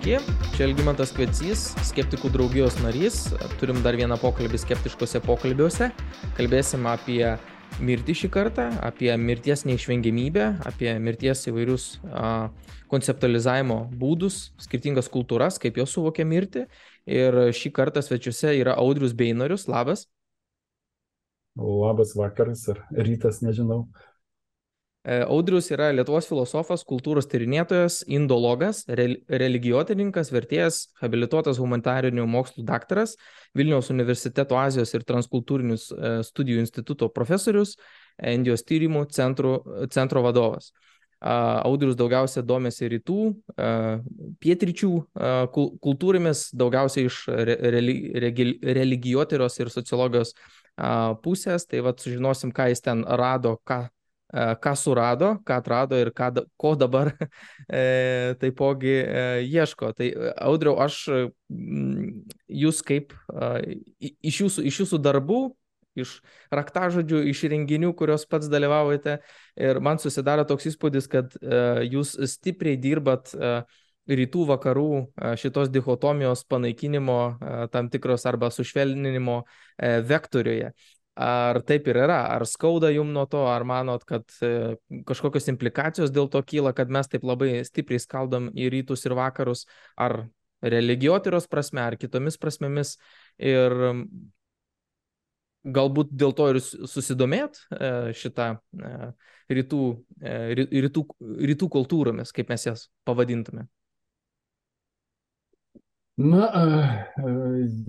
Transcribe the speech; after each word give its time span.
Sveiki, 0.00 0.32
čia 0.56 0.64
Elgimantas 0.64 1.10
Kvecys, 1.12 1.62
skeptikų 1.84 2.30
draugijos 2.32 2.78
narys. 2.80 3.18
Turim 3.60 3.82
dar 3.84 3.98
vieną 4.00 4.16
pokalbį 4.16 4.56
skeptiškose 4.62 5.20
pokalbiuose. 5.26 5.90
Kalbėsim 6.38 6.86
apie 6.88 7.34
mirtį 7.84 8.14
šį 8.22 8.30
kartą, 8.32 8.64
apie 8.80 9.10
mirties 9.20 9.66
neišvengiamybę, 9.68 10.46
apie 10.70 10.94
mirties 11.04 11.44
įvairius 11.52 11.84
a, 12.08 12.48
konceptualizavimo 12.88 13.82
būdus, 14.00 14.54
skirtingas 14.64 15.12
kultūras, 15.12 15.60
kaip 15.60 15.76
jos 15.82 15.92
suvokia 15.92 16.24
mirtį. 16.24 16.64
Ir 17.04 17.36
šį 17.52 17.74
kartą 17.76 18.00
svečiuose 18.00 18.56
yra 18.56 18.78
Audrius 18.80 19.12
Beinorius. 19.12 19.68
Labas. 19.68 20.06
Labas 21.60 22.16
vakaras 22.16 22.64
ar 22.72 22.86
rytas, 22.96 23.44
nežinau. 23.44 23.84
E, 25.02 25.22
Audrius 25.24 25.70
yra 25.72 25.86
Lietuvos 25.96 26.26
filosofas, 26.28 26.82
kultūros 26.84 27.24
tyrinėtojas, 27.30 28.02
indologas, 28.12 28.82
religijotininkas, 28.90 30.28
vertėjas, 30.34 30.82
habilituotas 31.00 31.60
humanitarinių 31.62 32.26
mokslų 32.28 32.66
daktaras, 32.68 33.16
Vilniaus 33.56 33.88
universiteto 33.94 34.58
Azijos 34.60 34.92
ir 34.92 35.06
transkultūrinius 35.08 35.88
e, 35.90 36.12
studijų 36.28 36.60
instituto 36.66 37.08
profesorius, 37.08 37.78
Indijos 38.20 38.66
tyrimų 38.68 39.06
centro, 39.16 39.62
centro 39.88 40.20
vadovas. 40.26 40.74
Audrius 41.20 41.96
daugiausia 42.00 42.40
domėsi 42.44 42.88
rytų, 42.88 43.16
pietryčių 44.40 44.90
kultūrimis, 45.52 46.46
daugiausiai 46.56 47.10
iš 47.10 47.18
religijotyros 48.76 49.58
ir 49.60 49.72
sociologijos 49.72 50.32
pusės. 51.20 51.68
Tai 51.68 51.84
vad 51.84 52.00
sužinosim, 52.00 52.52
ką 52.56 52.70
jis 52.72 52.80
ten 52.84 53.04
rado, 53.04 53.58
ką 53.68 53.82
ką 54.32 54.74
surado, 54.76 55.34
ką 55.44 55.58
atrado 55.58 55.98
ir 55.98 56.12
ką, 56.14 56.30
ko 56.56 56.74
dabar 56.78 57.12
e, 57.68 58.34
taipogi 58.40 58.94
e, 59.02 59.24
ieško. 59.46 59.92
Tai 59.98 60.10
audriau, 60.38 60.76
aš 60.82 61.02
jūs 62.46 62.82
kaip 62.86 63.14
iš 63.98 64.44
jūsų, 64.44 64.66
iš 64.70 64.84
jūsų 64.84 65.00
darbų, 65.02 65.42
iš 65.98 66.20
raktažodžių, 66.54 67.24
iš 67.32 67.42
renginių, 67.50 67.90
kuriuos 67.98 68.24
pats 68.30 68.48
dalyvaujate 68.50 69.18
ir 69.58 69.80
man 69.82 69.98
susidaro 69.98 70.46
toks 70.46 70.70
įspūdis, 70.70 71.10
kad 71.10 71.34
e, 71.42 71.90
jūs 71.90 72.14
stipriai 72.36 72.78
dirbat 72.80 73.34
rytų 74.10 74.46
vakarų 74.48 74.92
šitos 75.38 75.68
dichotomijos 75.70 76.40
panaikinimo 76.50 77.18
tam 77.70 77.90
tikros 77.92 78.24
arba 78.26 78.48
sušvelninimo 78.50 79.36
vektoriuje. 79.78 80.72
Ar 81.20 81.58
taip 81.68 81.88
ir 81.90 81.98
yra, 82.00 82.22
ar 82.32 82.46
skauda 82.48 82.88
jum 82.94 83.10
nuo 83.12 83.26
to, 83.28 83.42
ar 83.50 83.64
manot, 83.68 84.06
kad 84.08 84.24
e, 84.40 84.76
kažkokios 85.04 85.50
implikacijos 85.52 86.12
dėl 86.14 86.30
to 86.32 86.40
kyla, 86.48 86.72
kad 86.76 86.88
mes 86.88 87.10
taip 87.12 87.26
labai 87.28 87.58
stipriai 87.66 88.00
skaldom 88.00 88.48
į 88.56 88.70
rytus 88.72 89.04
ir 89.04 89.12
vakarus, 89.18 89.66
ar 90.00 90.22
religiotyros 90.64 91.48
prasme, 91.50 91.82
ar 91.84 91.98
kitomis 92.00 92.40
prasmėmis. 92.40 92.94
Ir 93.36 93.76
galbūt 95.68 96.14
dėl 96.16 96.32
to 96.36 96.46
ir 96.54 96.60
susidomėt 96.64 97.60
e, 97.68 97.90
šitą 98.16 98.54
e, 98.56 98.94
rytų, 99.60 99.82
rytų, 100.72 101.04
rytų 101.52 101.68
kultūromis, 101.76 102.32
kaip 102.32 102.48
mes 102.54 102.64
jas 102.70 102.86
pavadintume. 103.04 103.66
Na, 106.20 106.46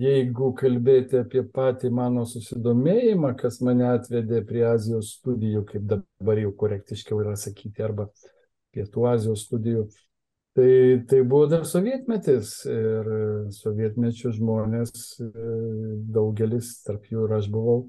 jeigu 0.00 0.52
kalbėti 0.56 1.18
apie 1.20 1.42
patį 1.52 1.90
mano 1.92 2.22
susidomėjimą, 2.28 3.34
kas 3.36 3.58
mane 3.60 3.84
atvedė 3.90 4.40
prie 4.48 4.62
Azijos 4.70 5.10
studijų, 5.18 5.66
kaip 5.68 5.84
dabar 5.90 6.40
jau 6.40 6.52
korektiškiau 6.62 7.20
yra 7.20 7.34
sakyti, 7.36 7.82
arba 7.84 8.06
Pietų 8.72 9.04
Azijos 9.10 9.42
studijų, 9.44 9.82
tai, 10.56 10.70
tai 11.10 11.20
buvo 11.28 11.50
dar 11.50 11.66
sovietmetis 11.68 12.54
ir 12.72 13.10
sovietmečių 13.58 14.32
žmonės, 14.38 14.94
daugelis, 16.16 16.78
tarp 16.86 17.10
jų 17.12 17.26
ir 17.28 17.36
aš 17.36 17.50
buvau, 17.52 17.82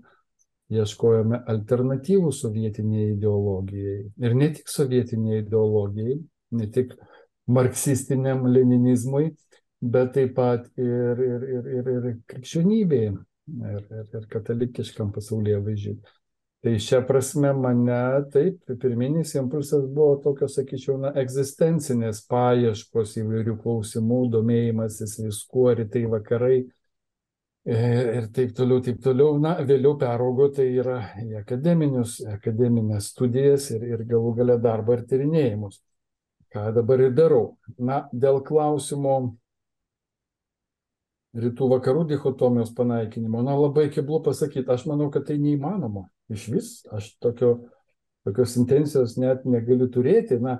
ieškojome 0.73 1.39
alternatyvų 1.53 2.33
sovietiniai 2.35 3.13
ideologijai. 3.13 3.97
Ir 4.19 4.35
ne 4.35 4.51
tik 4.57 4.67
sovietiniai 4.71 5.39
ideologijai, 5.45 6.19
ne 6.59 6.69
tik 6.73 6.97
marksistiniam 7.47 8.43
leninizmui, 8.49 9.29
bet 9.83 10.13
taip 10.15 10.35
pat 10.37 10.67
ir, 10.79 11.19
ir, 11.19 11.47
ir, 11.57 11.69
ir, 11.77 11.93
ir 11.93 12.09
krikščionybėje, 12.31 13.13
ir, 13.13 13.87
ir, 13.99 14.11
ir 14.19 14.27
katalikiškam 14.31 15.11
pasaulyje 15.15 15.63
vaizdžiai. 15.65 15.97
Tai 16.63 16.77
šią 16.79 17.01
prasme 17.03 17.49
mane 17.59 17.95
taip, 18.31 18.61
pirminis 18.79 19.33
impulsas 19.35 19.83
buvo 19.91 20.15
tokios, 20.23 20.53
sakyčiau, 20.55 20.95
na, 21.01 21.09
egzistencinės 21.19 22.21
paieškos 22.31 23.17
įvairių 23.19 23.57
klausimų, 23.59 24.19
domėjimasis 24.31 25.17
viskuo, 25.25 25.67
rytai 25.75 26.05
vakarai 26.13 26.61
ir 27.67 28.29
taip 28.35 28.55
toliau, 28.55 28.79
taip 28.83 29.03
toliau. 29.03 29.35
Na, 29.43 29.57
vėliau 29.67 29.97
peraugo 29.99 30.47
tai 30.55 30.69
yra 30.71 31.01
į 31.19 31.41
akademinius, 31.41 32.21
akademinės 32.37 33.11
studijas 33.11 33.67
ir, 33.75 33.83
ir 33.83 34.07
galų 34.07 34.33
gale 34.39 34.59
darbą 34.63 35.01
ir 35.01 35.05
tyrinėjimus. 35.11 35.81
Ką 36.53 36.69
dabar 36.75 37.01
ir 37.01 37.11
darau. 37.17 37.57
Na, 37.75 38.05
dėl 38.13 38.39
klausimo 38.45 39.33
rytų 41.33 41.69
vakarų 41.71 42.05
dichotomijos 42.11 42.73
panaikinimo, 42.77 43.41
na 43.45 43.55
labai 43.57 43.87
keblu 43.93 44.21
pasakyti, 44.25 44.69
aš 44.69 44.85
manau, 44.89 45.09
kad 45.13 45.25
tai 45.27 45.39
neįmanoma. 45.41 46.05
Iš 46.33 46.45
vis, 46.53 46.69
aš 46.93 47.09
tokio, 47.21 47.55
tokios 48.27 48.55
intencijos 48.61 49.17
net 49.21 49.47
negaliu 49.49 49.89
turėti. 49.91 50.37
Na, 50.41 50.59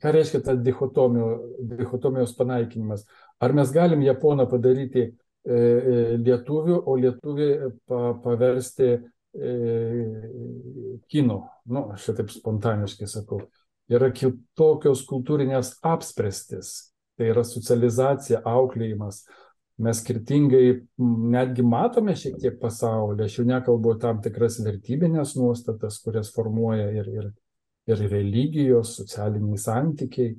ką 0.00 0.14
reiškia 0.16 0.42
tas 0.46 0.60
dichotomijos 0.64 2.34
panaikinimas? 2.38 3.04
Ar 3.40 3.54
mes 3.56 3.72
galim 3.74 4.02
Japoną 4.04 4.48
padaryti 4.48 5.06
e, 5.06 5.12
e, 5.54 5.96
lietuvių, 6.24 6.82
o 6.86 6.96
lietuvį 7.00 7.50
pa, 7.88 8.02
paversti 8.24 8.90
e, 8.96 9.54
kino? 11.12 11.42
Nu, 11.68 11.90
aš 11.94 12.10
šitaip 12.10 12.32
spontaniškai 12.32 13.08
sakau. 13.10 13.44
Yra 13.90 14.08
kitokios 14.14 15.04
kultūrinės 15.08 15.76
apsprestis. 15.84 16.90
Tai 17.20 17.26
yra 17.28 17.42
socializacija, 17.44 18.38
auklėjimas, 18.48 19.26
mes 19.80 20.00
skirtingai 20.02 20.64
netgi 21.34 21.64
matome 21.66 22.14
šiek 22.18 22.36
tiek 22.42 22.58
pasaulį. 22.60 23.24
Aš 23.26 23.40
jau 23.40 23.46
nekalbu 23.48 23.96
tam 24.02 24.20
tikras 24.24 24.60
vertybinės 24.64 25.36
nuostatas, 25.38 26.00
kurias 26.04 26.32
formuoja 26.34 26.90
ir, 27.00 27.10
ir, 27.10 27.28
ir 27.90 28.06
religijos, 28.12 28.94
socialiniai 29.00 29.60
santykiai 29.60 30.34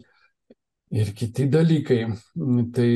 ir 0.92 1.12
kiti 1.18 1.48
dalykai. 1.52 2.00
Tai 2.76 2.90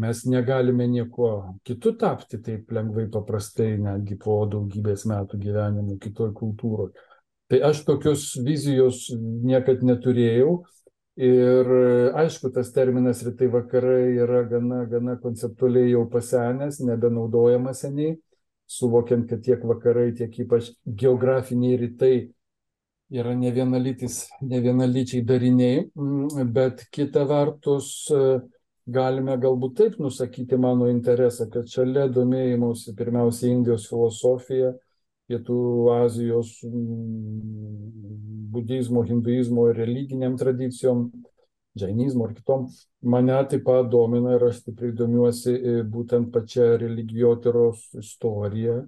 mes 0.00 0.24
negalime 0.30 0.88
nieko 0.90 1.30
kitų 1.66 1.94
tapti 2.00 2.40
taip 2.44 2.72
lengvai 2.74 3.06
paprastai, 3.12 3.74
netgi 3.80 4.18
po 4.20 4.42
daugybės 4.50 5.06
metų 5.10 5.40
gyvenimo 5.40 5.96
kitoj 6.00 6.34
kultūroje. 6.36 7.08
Tai 7.50 7.58
aš 7.66 7.82
tokios 7.82 8.28
vizijos 8.46 9.08
niekad 9.18 9.80
neturėjau 9.82 10.60
Ir 11.20 11.68
aišku, 12.16 12.48
tas 12.54 12.70
terminas 12.72 13.20
rytai 13.26 13.50
vakarai 13.52 14.16
yra 14.24 14.40
gana, 14.48 14.86
gana 14.88 15.18
konceptualiai 15.20 15.90
jau 15.92 16.06
pasenęs, 16.08 16.78
nebenaudojamas 16.88 17.82
seniai, 17.84 18.14
suvokiant, 18.70 19.26
kad 19.28 19.42
tiek 19.44 19.64
vakarai, 19.68 20.14
tiek 20.16 20.38
ypač 20.46 20.70
geografiniai 21.02 21.76
rytai 21.82 22.14
yra 23.10 23.34
ne 23.34 23.50
vienalyčiai 23.52 25.24
dariniai, 25.26 25.84
bet 26.54 26.86
kita 26.94 27.26
vertus 27.28 28.08
galime 28.88 29.36
galbūt 29.42 29.76
taip 29.76 29.98
nusakyti 30.00 30.56
mano 30.56 30.88
interesą, 30.90 31.50
kad 31.50 31.68
šalia 31.68 32.06
domėjimuose 32.08 32.94
pirmiausia 32.96 33.50
Indijos 33.50 33.88
filosofija, 33.90 34.72
Pietų 35.30 35.56
Azijos 35.94 36.56
mm, 36.66 37.90
budizmo, 38.50 39.04
hinduizmo 39.06 39.68
ir 39.70 39.78
religiniam 39.78 40.36
tradicijom, 40.38 41.04
džainizmo 41.78 42.26
ir 42.26 42.34
kitom, 42.40 42.66
mane 43.14 43.36
taip 43.50 43.62
pat 43.68 43.86
domina 43.92 44.34
ir 44.34 44.48
aš 44.48 44.64
stipriai 44.64 44.96
domiuosi 44.98 45.54
e, 45.54 45.76
būtent 45.86 46.32
pačia 46.34 46.72
religijotyros 46.82 47.92
istorija, 48.02 48.80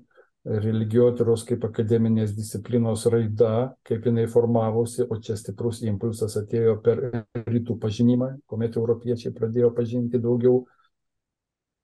religijotyros 0.43 1.45
kaip 1.47 1.63
akademinės 1.69 2.35
disciplinos 2.35 3.07
raida, 3.13 3.73
kaip 3.87 4.09
jinai 4.09 4.27
formavosi, 4.31 5.07
o 5.07 5.19
čia 5.23 5.37
stiprus 5.39 5.85
impulsas 5.87 6.35
atėjo 6.41 6.81
per 6.83 7.05
rytų 7.47 7.79
pažinimą, 7.83 8.33
kuomet 8.51 8.79
europiečiai 8.81 9.35
pradėjo 9.37 9.71
pažinti 9.77 10.19
daugiau 10.23 10.65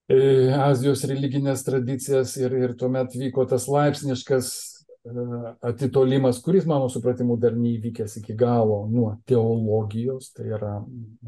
Azijos 0.08 1.04
religinės 1.04 1.66
tradicijas 1.66 2.36
ir, 2.40 2.54
ir 2.56 2.74
tuomet 2.80 3.12
vyko 3.12 3.44
tas 3.48 3.66
laipsniškas 3.68 4.48
e, 4.48 5.26
atitolimas, 5.68 6.40
kuris 6.40 6.64
mano 6.64 6.88
supratimu 6.88 7.36
dar 7.36 7.52
neįvykęs 7.58 8.16
iki 8.22 8.36
galo 8.38 8.86
nuo 8.88 9.10
teologijos, 9.28 10.30
tai 10.32 10.48
yra 10.56 10.78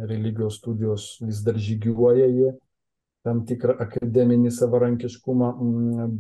religijos 0.09 0.57
studijos 0.63 1.13
vis 1.21 1.43
dar 1.45 1.61
žygiuoja 1.61 2.31
jie 2.33 2.55
tam 3.27 3.43
tikrą 3.45 3.77
akademinį 3.85 4.51
savarankiškumą, 4.57 5.51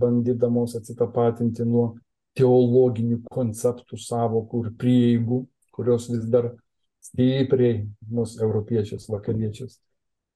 bandydamos 0.01 0.77
atsitapatinti 0.77 1.65
nuo 1.65 1.95
teologinių 2.37 3.23
konceptų, 3.33 3.99
savokų 3.99 4.65
ir 4.67 4.75
prieigų, 4.81 5.39
kurios 5.75 6.11
vis 6.12 6.27
dar 6.31 6.53
stipriai 7.01 7.87
mūsų 8.12 8.45
europiečius, 8.45 9.09
vakariečius 9.11 9.79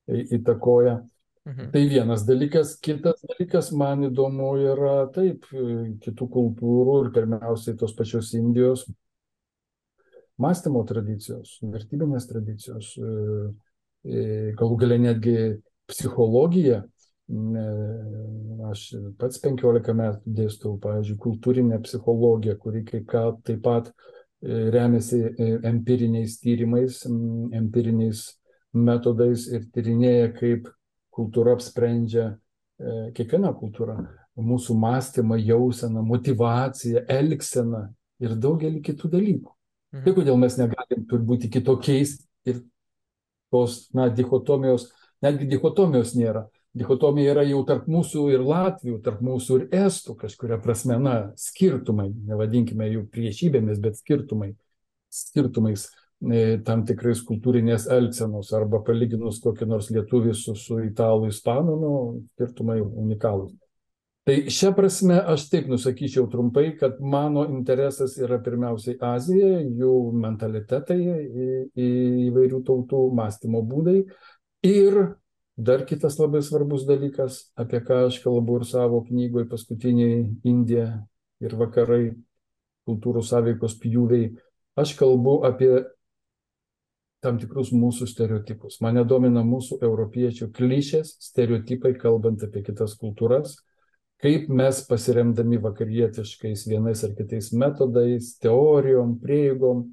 įtakoja. 0.09 1.03
Mhm. 1.45 1.71
Tai 1.75 1.83
vienas 1.91 2.25
dalykas. 2.25 2.79
Kitas 2.81 3.21
dalykas, 3.29 3.71
man 3.77 4.07
įdomu 4.09 4.55
yra 4.65 4.95
taip, 5.13 5.45
kitų 6.05 6.29
kultūrų 6.37 7.01
ir 7.05 7.11
pirmiausiai 7.17 7.77
tos 7.81 7.93
pačios 7.97 8.33
Indijos 8.39 8.87
mąstymo 10.41 10.83
tradicijos, 10.89 11.59
vertybinės 11.63 12.27
tradicijos, 12.27 12.95
galų 14.59 14.79
galia 14.81 14.99
netgi 15.05 15.37
psichologija. 15.91 16.83
Aš 18.71 18.83
pats 19.21 19.41
15 19.41 19.95
metų 19.97 20.33
dėstau, 20.37 20.75
pavyzdžiui, 20.83 21.21
kultūrinę 21.21 21.79
psichologiją, 21.85 22.57
kuri 22.61 22.83
kaip 22.85 23.07
ką 23.09 23.23
taip 23.47 23.63
pat 23.65 23.89
e, 23.89 23.93
remiasi 24.75 25.21
e, 25.31 25.47
empiriniais 25.71 26.37
tyrimais, 26.43 26.99
empiriniais 27.09 28.27
metodais 28.77 29.47
ir 29.49 29.65
tyrinėja, 29.73 30.35
kaip 30.37 30.69
kultūra 31.15 31.55
apsprendžia, 31.57 32.35
e, 32.79 33.11
kiekviena 33.17 33.53
kultūra, 33.57 33.99
mūsų 34.35 34.75
mąstymą, 34.79 35.39
jauseną, 35.39 36.03
motivaciją, 36.03 37.05
elgseną 37.11 37.87
ir 38.25 38.35
daugelį 38.41 38.83
kitų 38.89 39.11
dalykų. 39.15 39.53
Mhm. 39.95 40.05
Tai 40.05 40.15
kodėl 40.17 40.41
mes 40.43 40.59
negalim 40.59 41.07
turbūt 41.11 41.47
kitokiais 41.55 42.19
ir 42.51 42.65
tos, 43.55 43.85
na, 43.95 44.09
dichotomijos, 44.11 44.89
netgi 45.23 45.49
dichotomijos 45.55 46.17
nėra. 46.19 46.49
Dichotomija 46.75 47.37
yra 47.37 47.45
jau 47.47 47.61
tarp 47.69 47.85
mūsų 47.87 48.25
ir 48.35 48.43
Latvių, 48.43 48.97
tarp 49.05 49.21
mūsų 49.23 49.61
ir 49.61 49.67
Estų, 49.85 50.17
kažkuria 50.19 50.59
prasme, 50.63 50.97
na, 50.99 51.15
skirtumai, 51.39 52.09
nevadinkime 52.27 52.89
jų 52.91 53.05
priešybėmis, 53.15 53.79
bet 53.83 54.01
skirtumai, 54.01 54.57
skirtumais 55.15 55.87
e, 55.87 55.93
tam 56.65 56.85
tikrais 56.89 57.21
kultūrinės 57.27 57.89
elgsenos 57.93 58.53
arba 58.57 58.81
palyginus 58.87 59.41
kokį 59.45 59.69
nors 59.69 59.91
lietuvį 59.93 60.35
su, 60.39 60.55
su 60.57 60.79
italų, 60.85 61.29
ispanų, 61.33 61.77
nu, 61.81 61.93
skirtumai 62.35 62.81
unikalūs. 62.83 63.53
Tai 64.25 64.35
šią 64.49 64.71
prasme 64.73 65.19
aš 65.21 65.43
taip 65.53 65.67
nusakyčiau 65.69 66.25
trumpai, 66.33 66.71
kad 66.81 66.97
mano 67.05 67.43
interesas 67.53 68.15
yra 68.17 68.39
pirmiausiai 68.41 68.97
Azija, 69.05 69.59
jų 69.61 69.91
mentalitetai, 70.17 70.97
įvairių 71.77 72.61
tautų 72.65 73.03
mąstymo 73.19 73.61
būdai. 73.69 73.99
Ir 74.65 74.97
dar 75.61 75.85
kitas 75.85 76.17
labai 76.17 76.41
svarbus 76.41 76.87
dalykas, 76.89 77.51
apie 77.53 77.83
ką 77.85 78.07
aš 78.07 78.23
kalbu 78.25 78.63
ir 78.63 78.65
savo 78.71 79.03
knygoje 79.05 79.45
paskutiniai 79.51 80.25
Indija 80.49 80.89
ir 81.45 81.59
vakarai, 81.61 82.15
kultūrų 82.89 83.21
sąveikos 83.29 83.77
pjūviai, 83.83 84.33
aš 84.81 84.97
kalbu 84.97 85.43
apie 85.45 85.85
tam 87.25 87.41
tikrus 87.41 87.73
mūsų 87.75 88.07
stereotipus. 88.11 88.79
Mane 88.85 89.03
domina 89.09 89.43
mūsų 89.47 89.81
europiečių 89.83 90.53
klišės, 90.55 91.17
stereotipai, 91.25 91.97
kalbant 91.99 92.45
apie 92.45 92.63
kitas 92.67 92.99
kultūras 93.01 93.57
kaip 94.25 94.49
mes 94.49 94.81
pasiremdami 94.89 95.59
vakarietiškais 95.61 96.65
vienais 96.71 97.03
ar 97.05 97.13
kitais 97.19 97.51
metodais, 97.53 98.35
teorijom, 98.41 99.19
prieigom, 99.21 99.85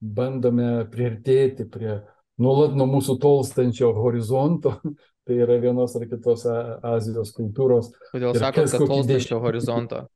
bandome 0.00 0.84
priartėti 0.92 1.64
prie 1.70 2.00
nuolat 2.40 2.76
nuo 2.76 2.88
mūsų 2.90 3.16
tolstančio 3.22 3.92
horizonto, 3.96 4.76
tai 5.24 5.40
yra 5.46 5.56
vienos 5.62 5.96
ar 5.96 6.06
kitos 6.10 6.46
Azijos 6.46 7.32
kultūros. 7.36 7.92
Kodėl 8.12 8.36
sakot, 8.36 8.68
kad 8.68 8.86
tolstančio 8.92 9.40
horizonto? 9.44 10.06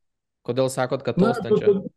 Kodėl 0.45 0.69
sakot, 0.73 1.05
kad 1.07 1.21
tolstančio? 1.21 1.79
Na, 1.79 1.94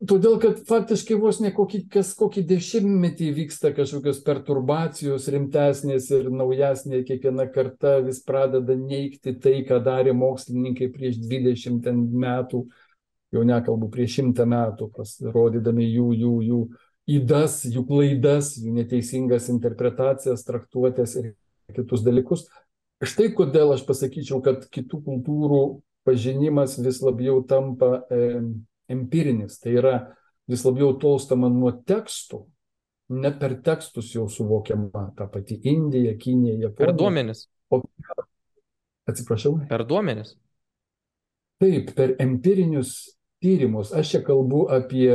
Todėl, 0.00 0.38
kad 0.40 0.62
faktiškai 0.64 1.16
vos 1.20 1.42
ne 1.44 1.50
kokį, 1.52 1.82
kas 1.92 2.14
kokį 2.16 2.46
dešimtmetį 2.48 3.26
vyksta 3.36 3.68
kažkokios 3.76 4.22
perturbacijos 4.24 5.26
rimtesnės 5.28 6.06
ir 6.16 6.30
naujesnė, 6.32 7.02
kiekviena 7.04 7.44
karta 7.52 7.98
vis 8.06 8.22
pradeda 8.24 8.78
neikti 8.80 9.34
tai, 9.36 9.58
ką 9.68 9.82
darė 9.84 10.14
mokslininkai 10.16 10.88
prieš 10.94 11.18
20 11.20 11.90
metų, 12.16 12.62
jau 13.36 13.42
nekalbu 13.44 13.90
prieš 13.92 14.22
100 14.22 14.48
metų, 14.54 14.88
rodydami 15.34 15.90
jų, 15.90 16.08
jų, 16.22 16.32
jų 16.48 16.62
įdas, 17.18 17.60
jų 17.68 17.84
klaidas, 17.92 18.54
jų 18.56 18.72
neteisingas 18.80 19.50
interpretacijas, 19.52 20.46
traktuotės 20.48 21.18
ir 21.20 21.30
kitus 21.76 22.08
dalykus. 22.08 22.46
Štai 23.04 23.28
kodėl 23.36 23.76
aš 23.76 23.84
pasakyčiau, 23.84 24.40
kad 24.44 24.64
kitų 24.72 25.04
kultūrų 25.04 25.62
pažinimas 26.08 26.78
vis 26.80 27.04
labiau 27.04 27.40
tampa 27.44 28.00
e, 28.08 28.40
empirinis, 28.90 29.58
tai 29.62 29.76
yra 29.78 29.94
vis 30.50 30.64
labiau 30.66 30.96
tolstama 31.00 31.50
nuo 31.52 31.72
tekstų, 31.86 32.42
ne 33.20 33.30
per 33.38 33.56
tekstus 33.64 34.12
jau 34.14 34.26
suvokiama 34.30 35.10
ta 35.18 35.26
pati 35.30 35.60
Indija, 35.70 36.16
Kinija, 36.18 36.56
Japonija. 36.66 36.86
Per 36.86 36.94
duomenis. 36.98 37.46
O, 37.70 37.80
atsiprašau. 39.10 39.56
Per 39.70 39.86
duomenis. 39.86 40.36
Taip, 41.60 41.90
per 41.96 42.14
empirinius 42.22 42.94
tyrimus. 43.42 43.92
Aš 43.96 44.14
čia 44.14 44.22
kalbu 44.24 44.66
apie 44.72 45.10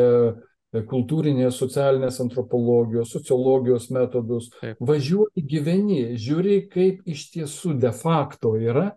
kultūrinės, 0.89 1.55
socialinės 1.55 2.19
antropologijos, 2.23 3.13
sociologijos 3.15 3.87
metodus. 3.95 4.49
Taip. 4.59 4.81
Važiuoji, 4.83 5.45
gyveni, 5.47 6.01
žiūri, 6.19 6.59
kaip 6.71 7.07
iš 7.07 7.29
tiesų 7.35 7.77
de 7.79 7.91
facto 7.95 8.55
yra 8.59 8.89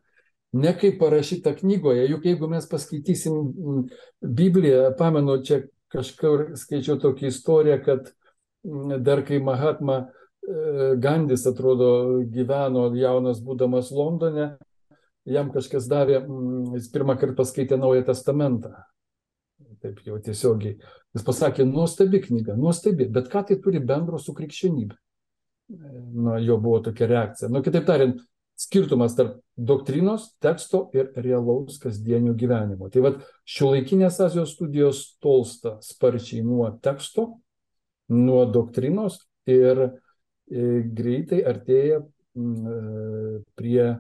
ne 0.52 0.72
kaip 0.78 0.98
parašyta 1.00 1.54
knygoje, 1.56 2.06
juk 2.08 2.24
jeigu 2.24 2.48
mes 2.48 2.68
paskaitysim 2.68 3.34
Bibliją, 4.20 4.92
pamenu, 4.98 5.38
čia 5.44 5.62
kažkur 5.92 6.52
skaičiau 6.58 6.98
tokią 7.00 7.32
istoriją, 7.32 7.80
kad 7.84 8.12
dar 9.04 9.22
kai 9.24 9.40
Mahatma 9.44 9.98
e, 10.04 10.94
Gandis, 11.00 11.46
atrodo, 11.48 12.20
gyveno 12.32 12.88
jaunas 12.96 13.40
būdamas 13.44 13.92
Londone, 13.94 14.50
jam 15.28 15.50
kažkas 15.52 15.88
davė, 15.88 16.22
jis 16.76 16.88
pirmą 16.92 17.18
kartą 17.20 17.36
paskaitė 17.42 17.78
Naują 17.80 18.06
Testamentą. 18.08 18.72
Taip 19.82 20.00
jau 20.06 20.16
tiesiogiai. 20.18 20.78
Jis 21.14 21.24
pasakė, 21.24 21.64
nuostabi 21.68 22.20
knyga, 22.24 22.56
nuostabi, 22.58 23.06
bet 23.12 23.28
ką 23.30 23.44
tai 23.48 23.58
turi 23.62 23.80
bendro 23.84 24.18
su 24.18 24.34
krikščionybė? 24.34 24.96
Nu, 25.68 26.34
jo 26.40 26.56
buvo 26.60 26.80
tokia 26.88 27.06
reakcija. 27.10 27.50
Nu, 27.52 27.60
kitaip 27.64 27.86
tariant, 27.88 28.20
skirtumas 28.58 29.14
tarp 29.14 29.38
doktrinos, 29.56 30.32
teksto 30.42 30.88
ir 30.96 31.12
realaus 31.16 31.78
kasdienio 31.78 32.34
gyvenimo. 32.38 32.90
Tai 32.90 33.04
vad, 33.04 33.18
šiuolaikinės 33.46 34.18
Azijos 34.24 34.56
studijos 34.56 35.02
tolsta 35.22 35.76
sparčiai 35.84 36.42
nuo 36.46 36.66
teksto, 36.82 37.28
nuo 38.10 38.44
doktrinos 38.50 39.20
ir 39.48 39.84
e, 39.86 39.90
greitai 40.82 41.42
artėja 41.46 42.00
e, 42.02 42.06
prie 43.58 43.84
e, 43.86 43.98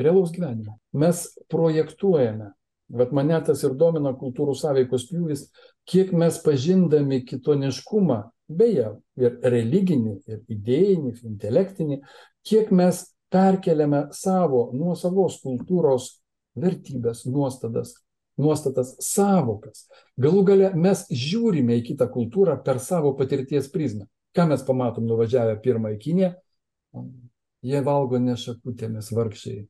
realaus 0.00 0.32
gyvenimo. 0.32 0.78
Mes 0.96 1.26
projektuojame, 1.52 2.54
vad 2.96 3.12
mane 3.16 3.40
tas 3.44 3.64
ir 3.66 3.74
domina 3.76 4.14
kultūrų 4.16 4.54
sąveikos 4.56 5.10
pjūvis, 5.10 5.48
kiek 5.84 6.14
mes 6.16 6.38
pažindami 6.40 7.20
kitoniškumą, 7.26 8.22
beje, 8.46 8.94
ir 9.18 9.36
religinį, 9.42 10.14
ir 10.30 10.40
idėjinį, 10.54 11.12
ir 11.12 11.28
intelektinį, 11.34 12.00
kiek 12.46 12.70
mes 12.70 13.02
perkeliame 13.32 14.06
savo 14.14 14.70
nuosavos 14.76 15.40
kultūros 15.42 16.10
vertybės, 16.56 17.24
nuostatas, 17.28 17.94
nuostatas, 18.40 18.94
savokas. 19.02 19.86
Galų 20.20 20.44
gale 20.50 20.70
mes 20.76 21.04
žiūrime 21.10 21.80
į 21.80 21.86
kitą 21.90 22.08
kultūrą 22.12 22.58
per 22.64 22.80
savo 22.80 23.14
patirties 23.18 23.70
prizmę. 23.72 24.06
Ką 24.36 24.48
mes 24.50 24.62
pamatom 24.64 25.06
nuvažiavę 25.08 25.56
pirmą 25.64 25.94
į 25.94 26.00
Kiniją? 26.02 26.32
Jie 27.66 27.82
valgo 27.84 28.20
ne 28.20 28.36
šakutėmis 28.38 29.10
vargšiai 29.16 29.64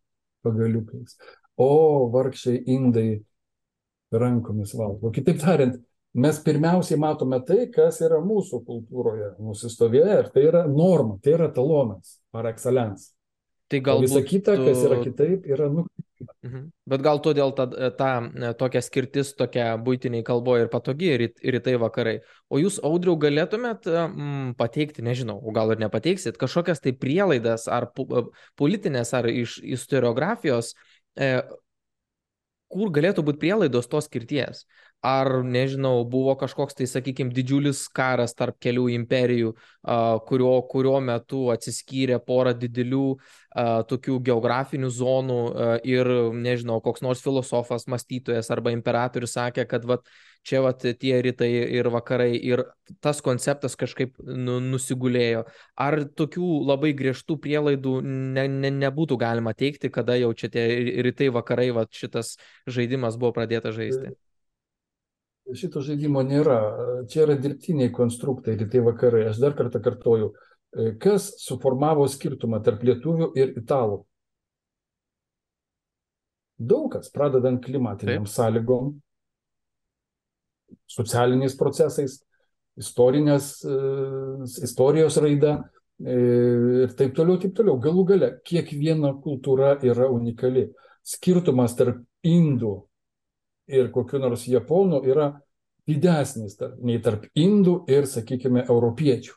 pagaliukais, 0.47 1.17
o 1.59 2.07
vargšiai 2.13 2.63
indai 2.75 3.23
rankomis 4.15 4.75
valgo. 4.79 5.11
Kitaip 5.15 5.41
tariant, 5.43 5.79
mes 6.15 6.39
pirmiausiai 6.45 6.99
matome 7.01 7.41
tai, 7.47 7.67
kas 7.73 8.01
yra 8.05 8.21
mūsų 8.25 8.63
kultūroje 8.67 9.33
nusistovėję 9.43 10.19
ir 10.23 10.31
tai 10.35 10.47
yra 10.51 10.65
norma, 10.71 11.19
tai 11.23 11.37
yra 11.39 11.51
talonas 11.55 12.19
par 12.35 12.51
excellence. 12.51 13.16
Tai 13.73 13.81
galbūt... 13.83 14.11
Visa 14.11 14.23
kita, 14.27 14.55
kas 14.61 14.83
yra 14.87 14.99
kitaip, 15.03 15.47
yra 15.51 15.67
nukreipta. 15.73 16.07
Mhm. 16.47 16.69
Bet 16.89 17.03
gal 17.05 17.19
todėl 17.23 17.53
ta, 17.57 17.67
ta 17.99 18.11
e, 18.25 18.53
tokia 18.59 18.81
skirtis 18.85 19.33
tokia 19.37 19.73
būtiniai 19.83 20.25
kalboje 20.27 20.65
ir 20.65 20.71
patogi 20.73 21.11
ir, 21.13 21.25
ir 21.43 21.59
tai 21.65 21.75
vakarai. 21.83 22.17
O 22.49 22.61
jūs, 22.63 22.79
audriau, 22.87 23.17
galėtumėt 23.21 23.89
mm, 23.91 24.55
pateikti, 24.61 25.05
nežinau, 25.07 25.37
o 25.43 25.55
gal 25.57 25.75
ir 25.75 25.83
nepateiksit, 25.83 26.39
kažkokias 26.41 26.83
tai 26.85 26.95
prielaidas 26.97 27.67
ar 27.73 27.91
e, 27.91 28.25
politinės, 28.61 29.13
ar 29.19 29.29
iš 29.33 29.59
istoriografijos, 29.77 30.73
e, 31.19 31.35
kur 32.73 32.95
galėtų 32.95 33.27
būti 33.27 33.43
prielaidos 33.43 33.91
tos 33.91 34.09
skirties. 34.09 34.65
Ar, 35.07 35.29
nežinau, 35.47 36.01
buvo 36.11 36.35
kažkoks 36.39 36.75
tai, 36.75 36.89
sakykime, 36.91 37.31
didžiulis 37.35 37.85
karas 37.95 38.35
tarp 38.35 38.59
kelių 38.63 38.89
imperijų, 38.97 39.53
kurio, 40.27 40.53
kurio 40.71 40.97
metu 41.05 41.45
atsiskyrė 41.55 42.19
pora 42.27 42.55
didelių 42.57 43.05
tokių 43.91 44.19
geografinių 44.27 44.91
zonų 44.93 45.39
ir, 45.87 46.11
nežinau, 46.35 46.81
koks 46.85 47.05
nors 47.07 47.23
filosofas, 47.25 47.87
mąstytojas 47.91 48.51
arba 48.51 48.75
imperatorius 48.75 49.37
sakė, 49.39 49.69
kad 49.71 49.87
vat, 49.87 50.11
čia 50.47 50.65
vat, 50.67 50.83
tie 50.83 51.15
rytai 51.23 51.53
ir 51.79 51.89
vakarai 51.95 52.33
ir 52.35 52.67
tas 53.03 53.23
konceptas 53.25 53.79
kažkaip 53.79 54.19
nu, 54.27 54.59
nusigulėjo. 54.73 55.47
Ar 55.79 56.01
tokių 56.19 56.51
labai 56.67 56.93
griežtų 56.99 57.39
prielaidų 57.47 58.01
ne, 58.03 58.49
ne, 58.51 58.75
nebūtų 58.83 59.23
galima 59.23 59.55
teikti, 59.55 59.91
kada 59.95 60.19
jau 60.19 60.35
čia 60.35 60.51
tie 60.51 60.69
rytai 61.07 61.31
vakarai, 61.35 61.71
vat, 61.79 61.95
šitas 61.95 62.37
žaidimas 62.67 63.19
buvo 63.21 63.37
pradėtas 63.39 63.79
žaisti? 63.79 64.17
Šito 65.55 65.83
žaidimo 65.85 66.23
nėra. 66.27 66.59
Čia 67.11 67.25
yra 67.27 67.37
dirbtiniai 67.39 67.93
konstruktai, 67.95 68.57
rytai 68.59 68.83
vakarai. 68.87 69.27
Aš 69.31 69.41
dar 69.43 69.55
kartą 69.59 69.81
kartoju, 69.83 70.33
e, 70.33 70.93
kas 71.03 71.33
suformavo 71.43 72.07
skirtumą 72.11 72.63
tarp 72.65 72.83
lietuvių 72.87 73.31
ir 73.39 73.55
italų. 73.61 74.03
Daug 76.57 76.89
kas, 76.95 77.11
pradedant 77.13 77.61
klimatiniam 77.63 78.25
Taip. 78.25 78.33
sąlygom, 78.33 78.95
socialiniais 80.89 81.55
procesais, 81.55 82.23
istorinės, 82.81 83.51
uh, 83.69 84.45
istorijos 84.65 85.19
raida 85.21 85.53
uh, 85.61 85.69
ir 86.01 86.95
taip 86.97 87.13
toliau, 87.17 87.37
taip 87.41 87.53
toliau. 87.57 87.77
Galų 87.81 88.05
gale, 88.09 88.31
kiekviena 88.45 89.15
kultūra 89.21 89.77
yra 89.85 90.09
unikali. 90.13 90.71
Skirtumas 91.07 91.77
tarp 91.77 92.01
indų 92.25 92.86
ir 93.67 93.91
kokiu 93.95 94.21
nors 94.23 94.47
japonų 94.49 95.03
yra 95.09 95.33
didesnis 95.87 96.57
tarp, 96.59 96.79
nei 96.83 97.01
tarp 97.03 97.27
indų 97.39 97.83
ir, 97.91 98.07
sakykime, 98.11 98.67
europiečių. 98.67 99.35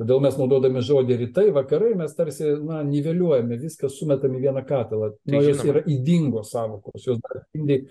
Todėl 0.00 0.22
mes 0.24 0.36
naudodami 0.40 0.80
žodį 0.80 1.16
rytai, 1.20 1.50
vakarai, 1.52 1.90
mes 1.98 2.14
tarsi, 2.16 2.54
na, 2.64 2.78
niveliuojame, 2.88 3.58
viską 3.60 3.90
sumetame 3.92 4.38
į 4.38 4.46
vieną 4.46 4.62
katilą. 4.64 5.10
Tai 5.18 5.34
nu, 5.34 5.42
jos 5.44 5.60
yra 5.66 5.82
įdingos 5.84 6.54
savokos, 6.54 7.04
jos 7.04 7.18
dar 7.20 7.42
atspindi 7.42 7.82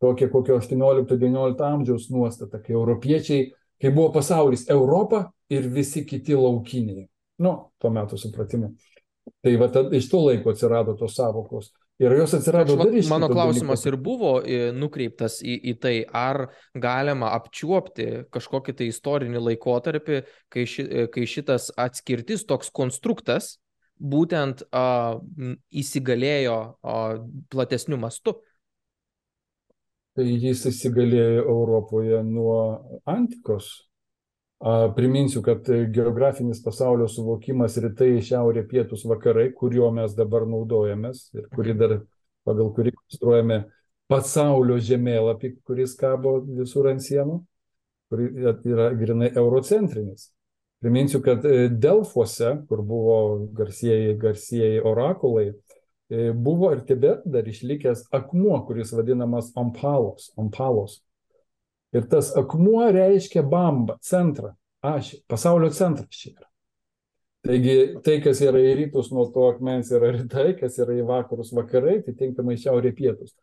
tokia 0.00 0.26
kokio 0.32 0.56
18-19 0.58 1.62
amžiaus 1.68 2.08
nuostata, 2.10 2.58
kai 2.58 2.74
europiečiai, 2.74 3.52
kai 3.78 3.92
buvo 3.94 4.10
pasaulis 4.16 4.66
Europa 4.72 5.28
ir 5.52 5.68
visi 5.70 6.02
kiti 6.08 6.34
laukiniai. 6.34 7.06
Nu, 7.44 7.54
tuo 7.78 7.92
metu 7.94 8.18
supratimu. 8.18 8.72
Tai 9.44 9.54
va, 9.60 9.70
tad, 9.70 9.94
iš 9.94 10.10
to 10.10 10.24
laiko 10.26 10.50
atsirado 10.50 10.96
tos 10.98 11.14
savokos. 11.14 11.70
Ir 12.02 12.10
jos 12.18 12.32
atsirado 12.34 12.74
dar 12.74 12.90
iš 12.90 13.06
Mano 13.06 13.28
klausimas 13.30 13.84
ir 13.86 13.94
buvo 14.02 14.40
e, 14.42 14.72
nukreiptas 14.74 15.38
į, 15.46 15.54
į 15.70 15.74
tai, 15.78 15.92
ar 16.10 16.48
galima 16.74 17.30
apčiuopti 17.36 18.24
kažkokį 18.34 18.74
tai 18.80 18.88
istorinį 18.90 19.42
laikotarpį, 19.48 20.24
kai, 20.50 20.64
ši, 20.66 20.86
e, 20.88 21.04
kai 21.14 21.28
šitas 21.30 21.68
atskirtis, 21.78 22.42
toks 22.50 22.72
konstruktas, 22.74 23.54
būtent 23.94 24.66
a, 24.74 25.22
įsigalėjo 25.70 26.58
a, 26.82 26.98
platesniu 27.54 28.00
mastu. 28.02 28.40
Tai 30.18 30.26
jis 30.26 30.66
įsigalėjo 30.70 31.46
Europoje 31.46 32.24
nuo 32.26 32.58
antikos 33.06 33.70
Priminsiu, 34.96 35.42
kad 35.44 35.66
geografinis 35.92 36.62
pasaulio 36.64 37.04
suvokimas 37.12 37.74
rytai, 37.84 38.14
šiaurė, 38.24 38.62
pietus, 38.68 39.02
vakarai, 39.04 39.50
kuriuo 39.52 39.90
mes 39.92 40.14
dabar 40.16 40.46
naudojamės 40.48 41.26
ir 41.36 41.50
kurį 41.52 41.74
dar 41.82 41.98
pagal 42.48 42.70
kurį 42.76 42.94
konstruojame 42.96 43.58
pasaulio 44.08 44.78
žemėlapį, 44.80 45.50
kuris 45.68 45.92
kabo 46.00 46.38
visur 46.46 46.88
ant 46.88 47.04
sienų, 47.04 47.42
kuris 48.12 48.64
yra 48.64 48.88
grinai 48.96 49.30
eurocentrinis. 49.34 50.30
Priminsiu, 50.84 51.20
kad 51.24 51.44
e, 51.48 51.68
Delfuose, 51.68 52.50
kur 52.68 52.80
buvo 52.84 53.18
garsieji, 53.56 54.16
garsieji 54.20 54.82
orakulai, 54.84 55.50
e, 56.12 56.30
buvo 56.32 56.72
ir 56.72 56.82
tebe 56.88 57.18
dar 57.24 57.48
išlikęs 57.48 58.06
akmuo, 58.16 58.58
kuris 58.68 58.92
vadinamas 58.96 59.52
Ampalos. 59.60 60.32
Ampalos. 60.40 61.02
Ir 61.94 62.08
tas 62.10 62.32
akmuo 62.36 62.82
reiškia 62.92 63.44
bambą, 63.46 63.98
centrą, 64.02 64.54
ašį, 64.84 65.22
pasaulio 65.30 65.70
centras 65.74 66.10
čia 66.10 66.32
yra. 66.34 66.48
Taigi 67.44 67.74
tai, 68.04 68.18
kas 68.24 68.40
yra 68.40 68.60
į 68.64 68.72
rytus 68.78 69.10
nuo 69.12 69.26
to 69.32 69.50
akmens 69.50 69.90
yra 69.92 70.14
rytai, 70.14 70.54
kas 70.56 70.78
yra 70.80 70.96
į 70.96 71.04
vakarus 71.08 71.52
vakarai, 71.54 71.98
tai 72.06 72.16
tinkamai 72.16 72.56
šiaurė 72.60 72.94
pietus. 72.96 73.34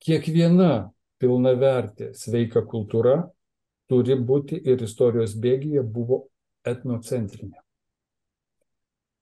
Kiekviena 0.00 0.88
pilnavertė 1.20 2.14
sveika 2.16 2.64
kultūra 2.64 3.18
turi 3.90 4.16
būti 4.16 4.56
ir 4.64 4.80
istorijos 4.86 5.36
bėgyje 5.36 5.84
buvo 5.84 6.22
etnocentrinė. 6.64 7.60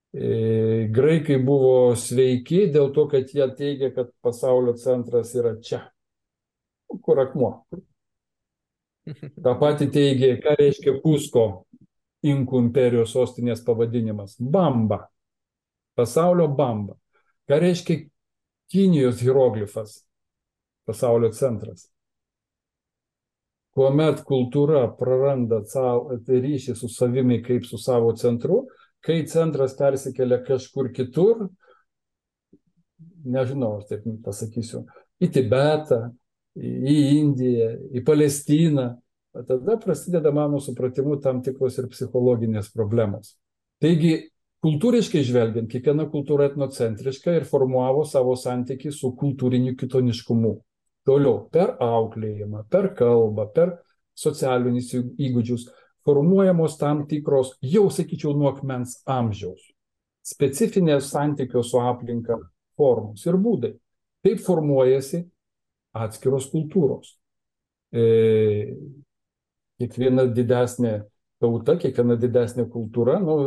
E, 0.09 0.87
graikai 0.95 1.37
buvo 1.45 1.93
sveiki 1.99 2.63
dėl 2.73 2.93
to, 2.95 3.05
kad 3.11 3.29
jie 3.35 3.45
teigia, 3.59 3.91
kad 3.93 4.09
pasaulio 4.25 4.73
centras 4.79 5.35
yra 5.37 5.57
čia, 5.61 5.83
kur 7.05 7.19
akmuo, 7.21 7.51
Ta 9.43 9.55
pati 9.59 9.89
teigė, 9.93 10.35
ką 10.43 10.55
reiškia 10.59 10.99
Kusko 11.03 11.47
Inkų 12.29 12.59
imperijos 12.65 13.13
sostinės 13.15 13.61
pavadinimas. 13.63 14.35
Bamba. 14.39 15.05
Pasaulio 15.95 16.49
bamba. 16.51 16.97
Ką 17.47 17.61
reiškia 17.63 18.01
Kinijos 18.69 19.21
hieroglifas. 19.23 20.01
Pasaulio 20.85 21.31
centras. 21.31 21.87
Kuomet 23.71 24.25
kultūra 24.27 24.87
praranda 24.99 25.61
ryšį 25.63 26.75
su 26.75 26.89
savimi 26.91 27.39
kaip 27.45 27.63
su 27.69 27.77
savo 27.77 28.11
centru, 28.17 28.65
kai 28.99 29.21
centras 29.29 29.77
persikelia 29.77 30.41
kažkur 30.43 30.89
kitur, 30.91 31.45
nežinau, 33.23 33.77
aš 33.79 33.91
taip 33.91 34.07
pasakysiu, 34.25 34.83
į 35.21 35.29
Tibetą, 35.37 36.09
į 36.57 36.95
Indiją, 37.19 37.69
į 37.93 38.03
Palestiną, 38.05 38.89
tada 39.47 39.77
prasideda 39.81 40.31
mano 40.35 40.59
supratimu 40.63 41.19
tam 41.23 41.43
tikros 41.45 41.77
ir 41.79 41.89
psichologinės 41.91 42.71
problemos. 42.73 43.35
Taigi, 43.79 44.31
kultūriškai 44.65 45.21
žvelgiant, 45.23 45.69
kiekviena 45.71 46.07
kultūra 46.11 46.49
etnocentriška 46.49 47.37
ir 47.37 47.45
formuavo 47.47 48.03
savo 48.07 48.35
santykių 48.39 48.91
su 48.95 49.13
kultūriniu 49.19 49.75
kitoniškumu. 49.79 50.57
Toliau, 51.07 51.45
per 51.53 51.77
auklėjimą, 51.81 52.65
per 52.69 52.91
kalbą, 52.97 53.47
per 53.53 53.77
socialinius 54.19 54.91
įgūdžius 54.97 55.69
formuojamos 56.05 56.77
tam 56.77 57.05
tikros, 57.07 57.53
jau 57.61 57.87
sakyčiau, 57.93 58.33
nuo 58.37 58.49
akmens 58.51 58.99
amžiaus, 59.09 59.61
specifinės 60.25 61.11
santykios 61.13 61.71
su 61.71 61.81
aplinka 61.81 62.37
formos 62.79 63.25
ir 63.27 63.37
būdai. 63.39 63.75
Taip 64.25 64.41
formuojasi 64.43 65.23
atskiros 66.05 66.49
kultūros. 66.53 67.15
E, 67.91 68.75
kiekviena 69.79 70.27
didesnė 70.29 70.95
tauta, 71.41 71.77
kiekviena 71.79 72.17
didesnė 72.19 72.67
kultūra 72.71 73.19
nu, 73.23 73.37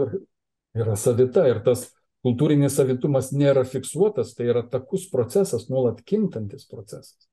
yra 0.77 0.97
savita 0.97 1.45
ir 1.51 1.61
tas 1.67 1.91
kultūrinis 2.23 2.77
savitumas 2.79 3.33
nėra 3.35 3.65
fiksuotas, 3.69 4.33
tai 4.39 4.49
yra 4.53 4.63
takus 4.71 5.09
procesas, 5.11 5.69
nuolat 5.71 6.01
kintantis 6.07 6.67
procesas. 6.71 7.29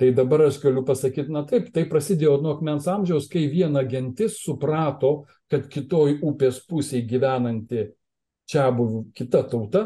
Tai 0.00 0.08
dabar 0.16 0.48
aš 0.48 0.58
galiu 0.58 0.82
pasakyti, 0.86 1.30
na 1.30 1.44
taip, 1.46 1.68
tai 1.74 1.84
prasidėjo 1.86 2.40
nuo 2.42 2.56
akmens 2.56 2.88
amžiaus, 2.90 3.28
kai 3.30 3.44
viena 3.52 3.84
gentis 3.86 4.40
suprato, 4.42 5.28
kad 5.52 5.68
kitoj 5.70 6.18
upės 6.26 6.58
pusėje 6.66 7.04
gyvenanti 7.12 7.84
čia 8.50 8.66
buvo 8.74 9.04
kita 9.14 9.44
tauta 9.48 9.84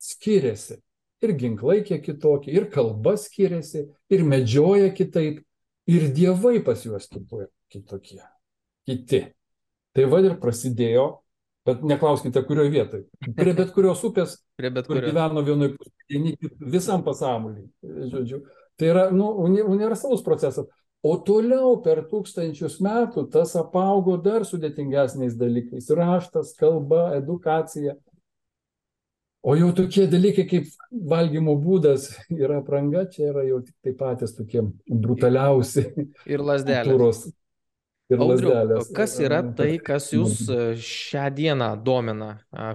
skiriasi 0.00 0.78
ir 1.24 1.34
ginklai 1.38 1.80
kiek 1.86 2.02
kitokie, 2.04 2.52
ir 2.54 2.68
kalba 2.72 3.16
skiriasi, 3.20 3.86
ir 4.12 4.24
medžioja 4.26 4.90
kitaip, 4.96 5.42
ir 5.90 6.08
dievai 6.16 6.58
pas 6.64 6.80
juos 6.84 7.08
kitokie, 7.70 8.22
kiti. 8.88 9.24
Tai 9.96 10.06
va 10.06 10.20
ir 10.22 10.36
prasidėjo, 10.40 11.06
bet 11.66 11.82
neklauskite, 11.86 12.42
kurioje 12.46 12.72
vietoje. 12.72 13.32
Prie 13.36 13.54
bet 13.58 13.72
kurios 13.74 14.02
upės, 14.06 14.38
Prie 14.60 14.70
bet 14.74 14.88
kur 14.88 15.00
gyveno 15.02 15.42
vienoje 15.46 15.74
pusėje, 15.78 16.50
visam 16.72 17.04
pasauliui. 17.06 17.66
Žodžiu. 17.82 18.44
Tai 18.80 18.92
yra 18.92 19.08
nu, 19.12 19.32
universalus 19.68 20.22
procesas. 20.24 20.68
O 21.00 21.14
toliau 21.24 21.78
per 21.80 22.02
tūkstančius 22.10 22.76
metų 22.84 23.24
tas 23.32 23.54
apaugo 23.56 24.18
dar 24.20 24.44
sudėtingesniais 24.44 25.36
dalykais. 25.40 25.88
Raštas, 25.96 26.52
kalba, 26.60 27.14
edukacija. 27.16 27.96
O 29.40 29.54
jau 29.56 29.70
tokie 29.72 30.04
dalykai 30.10 30.44
kaip 30.48 30.66
valgymo 30.92 31.54
būdas 31.56 32.10
ir 32.34 32.52
apranga, 32.52 33.06
čia 33.08 33.30
yra 33.30 33.46
jau 33.48 33.62
tik 33.64 33.76
tai 33.80 33.94
patys 33.96 34.34
tokie 34.36 34.66
brutaliausi 34.84 35.86
ir 36.28 36.44
lasdelės. 36.44 37.22
ir 38.10 38.20
Audriau, 38.20 38.50
lasdelės. 38.50 38.90
kas 38.92 39.14
yra 39.22 39.38
tai, 39.56 39.70
kas 39.86 40.10
jūs 40.12 40.42
e, 40.50 40.58
šią 40.76 41.30
dieną 41.38 41.70
domina? 41.86 42.28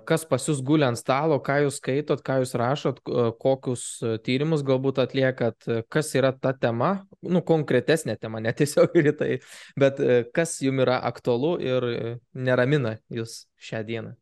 Kas 0.09 0.25
pas 0.25 0.49
jūs 0.49 0.63
guli 0.65 0.87
ant 0.87 0.97
stalo, 0.97 1.37
ką 1.37 1.59
jūs 1.67 1.77
skaitot, 1.83 2.25
ką 2.25 2.39
jūs 2.41 2.55
rašot, 2.57 3.03
kokius 3.45 3.85
e, 4.01 4.15
tyrimus 4.25 4.65
galbūt 4.65 5.03
atliekat, 5.05 5.69
kas 5.93 6.13
yra 6.17 6.33
ta 6.33 6.55
tema, 6.57 6.95
nu, 7.21 7.45
konkretesnė 7.45 8.17
tema, 8.17 8.41
netiesiog 8.41 8.97
ir 9.03 9.13
tai, 9.21 9.31
bet 9.77 10.01
e, 10.01 10.23
kas 10.33 10.57
jums 10.65 10.87
yra 10.87 10.97
aktualu 11.13 11.57
ir 11.61 11.91
neramina 12.33 12.97
jūs 13.13 13.43
šią 13.61 13.85
dieną? 13.85 14.17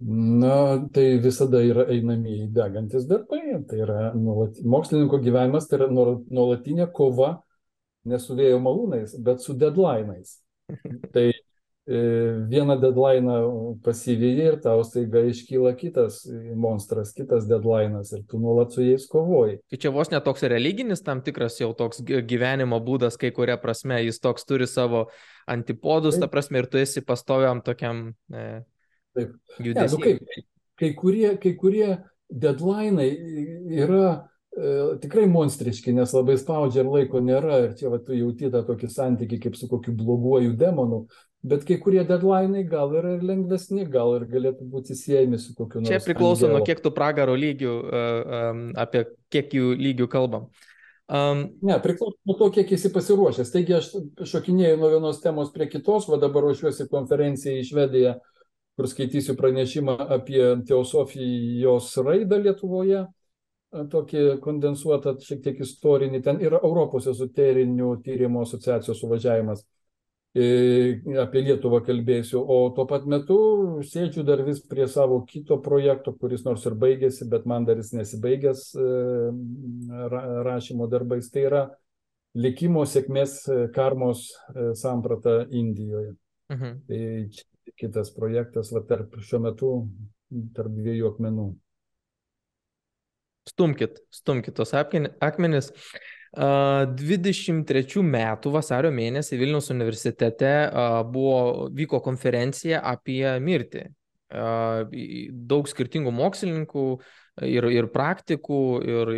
Na, 0.00 0.80
tai 0.92 1.18
visada 1.20 1.60
yra 1.60 1.84
einamieji 1.92 2.48
degantis 2.56 3.04
darbai. 3.08 3.42
Tai 3.68 3.82
yra 3.84 4.10
nuolat, 4.16 4.62
mokslininko 4.64 5.20
gyvenimas, 5.20 5.68
tai 5.68 5.82
yra 5.82 5.90
nuolatinė 5.92 6.88
kova 6.96 7.34
ne 8.08 8.20
su 8.20 8.36
vėjo 8.38 8.60
malūnais, 8.64 9.18
bet 9.20 9.44
su 9.44 9.52
deadline'ais. 9.60 10.38
Tai 11.14 11.26
e, 11.28 12.00
vieną 12.48 12.78
deadline 12.80 13.36
pasivyji 13.84 14.46
ir 14.46 14.56
tau 14.64 14.80
staiga 14.86 15.20
iškyla 15.28 15.74
kitas 15.76 16.22
monstras, 16.56 17.12
kitas 17.16 17.44
deadline'as 17.50 18.14
ir 18.16 18.24
tu 18.30 18.40
nuolat 18.40 18.72
su 18.72 18.86
jais 18.86 19.04
kovoji. 19.10 19.58
Tai 19.68 19.82
čia 19.84 19.92
vos 19.92 20.12
netoks 20.14 20.46
religinis 20.48 21.04
tam 21.04 21.20
tikras 21.26 21.60
jau 21.60 21.74
toks 21.76 22.00
gyvenimo 22.06 22.80
būdas, 22.86 23.20
kai 23.20 23.34
kuria 23.36 23.60
prasme 23.60 24.00
jis 24.06 24.22
toks 24.22 24.48
turi 24.48 24.70
savo 24.70 25.08
antipodus, 25.50 26.16
ta 26.22 26.30
prasme, 26.30 26.62
ir 26.62 26.72
tu 26.72 26.80
esi 26.80 27.04
pastoviam 27.04 27.60
tokiam 27.66 28.06
e, 28.32 28.62
Taip. 29.16 29.34
Ne, 29.58 29.86
nu 29.90 30.00
kaip, 30.00 30.40
kai 30.78 30.92
kurie, 30.98 31.34
kai 31.42 31.54
kurie 31.58 31.88
deadline'ai 32.30 33.08
yra 33.82 34.04
e, 34.54 34.74
tikrai 35.02 35.26
monstriški, 35.30 35.94
nes 35.96 36.14
labai 36.14 36.36
spaudžia 36.38 36.84
ir 36.84 36.92
laiko 36.92 37.22
nėra 37.24 37.64
ir 37.66 37.74
čia 37.78 37.90
va, 37.90 37.98
tu 38.02 38.14
jauti 38.14 38.52
tą 38.52 38.62
tokį 38.68 38.92
santykį 38.94 39.40
kaip 39.42 39.58
su 39.58 39.68
kokiu 39.70 39.96
bloguoju 39.98 40.54
demonu, 40.58 41.04
bet 41.42 41.66
kai 41.66 41.80
kurie 41.82 42.04
deadline'ai 42.06 42.64
gal 42.70 42.94
yra 42.94 43.16
ir 43.18 43.26
lengvesni, 43.26 43.84
gal 43.90 44.14
ir 44.20 44.28
galėtų 44.30 44.70
būti 44.70 44.96
siejami 44.98 45.42
su 45.42 45.56
kokiu 45.58 45.82
nors. 45.82 45.90
Čia 45.90 46.02
priklauso 46.06 46.46
angelo. 46.46 46.60
nuo 46.60 46.70
kiek 46.70 46.82
tu 46.84 46.94
pragaro 46.94 47.36
lygių, 47.38 47.76
uh, 47.82 48.34
um, 48.40 48.66
apie 48.78 49.06
kiek 49.32 49.54
jų 49.58 49.74
lygių 49.80 50.10
kalbam. 50.12 50.50
Um, 51.10 51.48
ne, 51.66 51.74
priklauso 51.82 52.20
nuo 52.28 52.36
to, 52.38 52.52
kiek 52.54 52.68
esi 52.76 52.92
pasiruošęs. 52.94 53.48
Taigi 53.50 53.74
aš 53.80 53.88
šokinėjau 54.30 54.76
nuo 54.78 54.90
vienos 54.92 55.18
temos 55.24 55.50
prie 55.50 55.66
kitos, 55.66 56.06
o 56.06 56.18
dabar 56.22 56.46
ruošiuosi 56.46 56.86
konferencijai 56.92 57.64
į 57.64 57.70
Švediją 57.72 58.12
kur 58.80 58.88
skaitysiu 58.88 59.34
pranešimą 59.36 59.98
apie 60.08 60.44
teosofijos 60.64 61.90
raidą 62.00 62.38
Lietuvoje, 62.40 63.02
tokį 63.92 64.22
kondensuotą, 64.40 65.12
šiek 65.20 65.42
tiek 65.44 65.60
istorinį, 65.60 66.22
ten 66.24 66.40
yra 66.40 66.62
Europos 66.64 67.04
ezoterinių 67.12 67.90
tyrimo 68.06 68.46
asociacijos 68.46 69.02
suvažiavimas. 69.02 69.66
Apie 70.30 71.42
Lietuvą 71.44 71.82
kalbėsiu, 71.84 72.40
o 72.40 72.70
tuo 72.72 72.86
pat 72.88 73.04
metu 73.04 73.36
sėdžiu 73.84 74.24
dar 74.24 74.40
vis 74.46 74.62
prie 74.64 74.88
savo 74.88 75.20
kito 75.28 75.60
projekto, 75.60 76.16
kuris 76.16 76.46
nors 76.48 76.64
ir 76.64 76.78
baigėsi, 76.80 77.28
bet 77.28 77.44
man 77.50 77.68
dar 77.68 77.82
jis 77.82 77.92
nesibaigęs 77.98 78.64
rašymo 80.48 80.88
darbais. 80.88 81.28
Tai 81.34 81.46
yra 81.50 81.62
likimo 82.32 82.88
sėkmės 82.88 83.42
karmos 83.76 84.30
samprata 84.80 85.42
Indijoje. 85.50 86.16
Mhm. 86.48 86.76
Tai 86.88 87.04
kitas 87.78 88.10
projektas, 88.14 88.72
va 88.74 88.82
tarp 88.88 89.18
šiuo 89.22 89.42
metu, 89.44 89.72
tarp 90.56 90.72
dviejų 90.74 91.10
akmenų. 91.12 91.50
Stumkit, 93.50 94.00
stumkit 94.14 94.56
tos 94.56 94.74
akmenis. 94.76 95.72
23 96.30 98.02
metų 98.06 98.52
vasario 98.54 98.92
mėnesį 98.94 99.38
Vilniaus 99.40 99.70
universitete 99.74 100.52
buvo, 101.10 101.66
vyko 101.74 101.98
konferencija 102.04 102.84
apie 102.86 103.24
mirtį. 103.42 103.88
Daug 105.50 105.66
skirtingų 105.66 106.12
mokslininkų 106.14 106.84
ir, 107.50 107.66
ir 107.74 107.90
praktikų 107.90 108.60
ir 108.86 109.12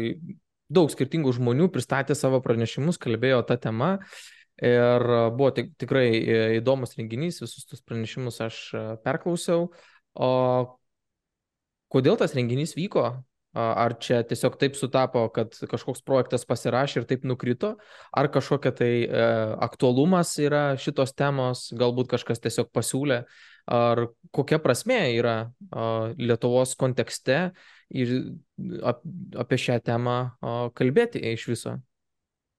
daug 0.72 0.88
skirtingų 0.88 1.34
žmonių 1.36 1.68
pristatė 1.72 2.16
savo 2.16 2.40
pranešimus, 2.40 2.96
kalbėjo 2.96 3.42
tą 3.44 3.58
temą. 3.60 3.98
Ir 4.62 5.02
buvo 5.34 5.50
tik, 5.56 5.72
tikrai 5.80 6.06
įdomus 6.60 6.94
renginys, 6.94 7.40
visus 7.42 7.66
tus 7.66 7.82
pranešimus 7.82 8.38
aš 8.44 8.58
perklausiau. 9.02 9.72
O 10.14 10.30
kodėl 11.92 12.18
tas 12.20 12.36
renginys 12.36 12.76
vyko? 12.78 13.08
Ar 13.52 13.92
čia 14.00 14.22
tiesiog 14.24 14.54
taip 14.56 14.78
sutapo, 14.80 15.26
kad 15.28 15.52
kažkoks 15.68 16.00
projektas 16.08 16.46
pasirašė 16.48 17.02
ir 17.02 17.06
taip 17.10 17.26
nukrito, 17.28 17.74
ar 18.16 18.30
kažkokia 18.32 18.70
tai 18.78 18.92
e, 19.04 19.24
aktualumas 19.66 20.30
yra 20.40 20.62
šitos 20.80 21.12
temos, 21.12 21.66
galbūt 21.76 22.08
kažkas 22.14 22.40
tiesiog 22.40 22.70
pasiūlė, 22.72 23.18
ar 23.76 24.06
kokia 24.32 24.56
prasme 24.56 25.02
yra 25.18 25.34
e, 25.44 25.84
Lietuvos 26.16 26.72
kontekste 26.80 27.42
ir 27.92 28.14
ap, 28.88 29.04
apie 29.44 29.60
šią 29.60 29.82
temą 29.84 30.16
e, 30.24 30.54
kalbėti 30.80 31.20
iš 31.34 31.44
viso. 31.52 31.76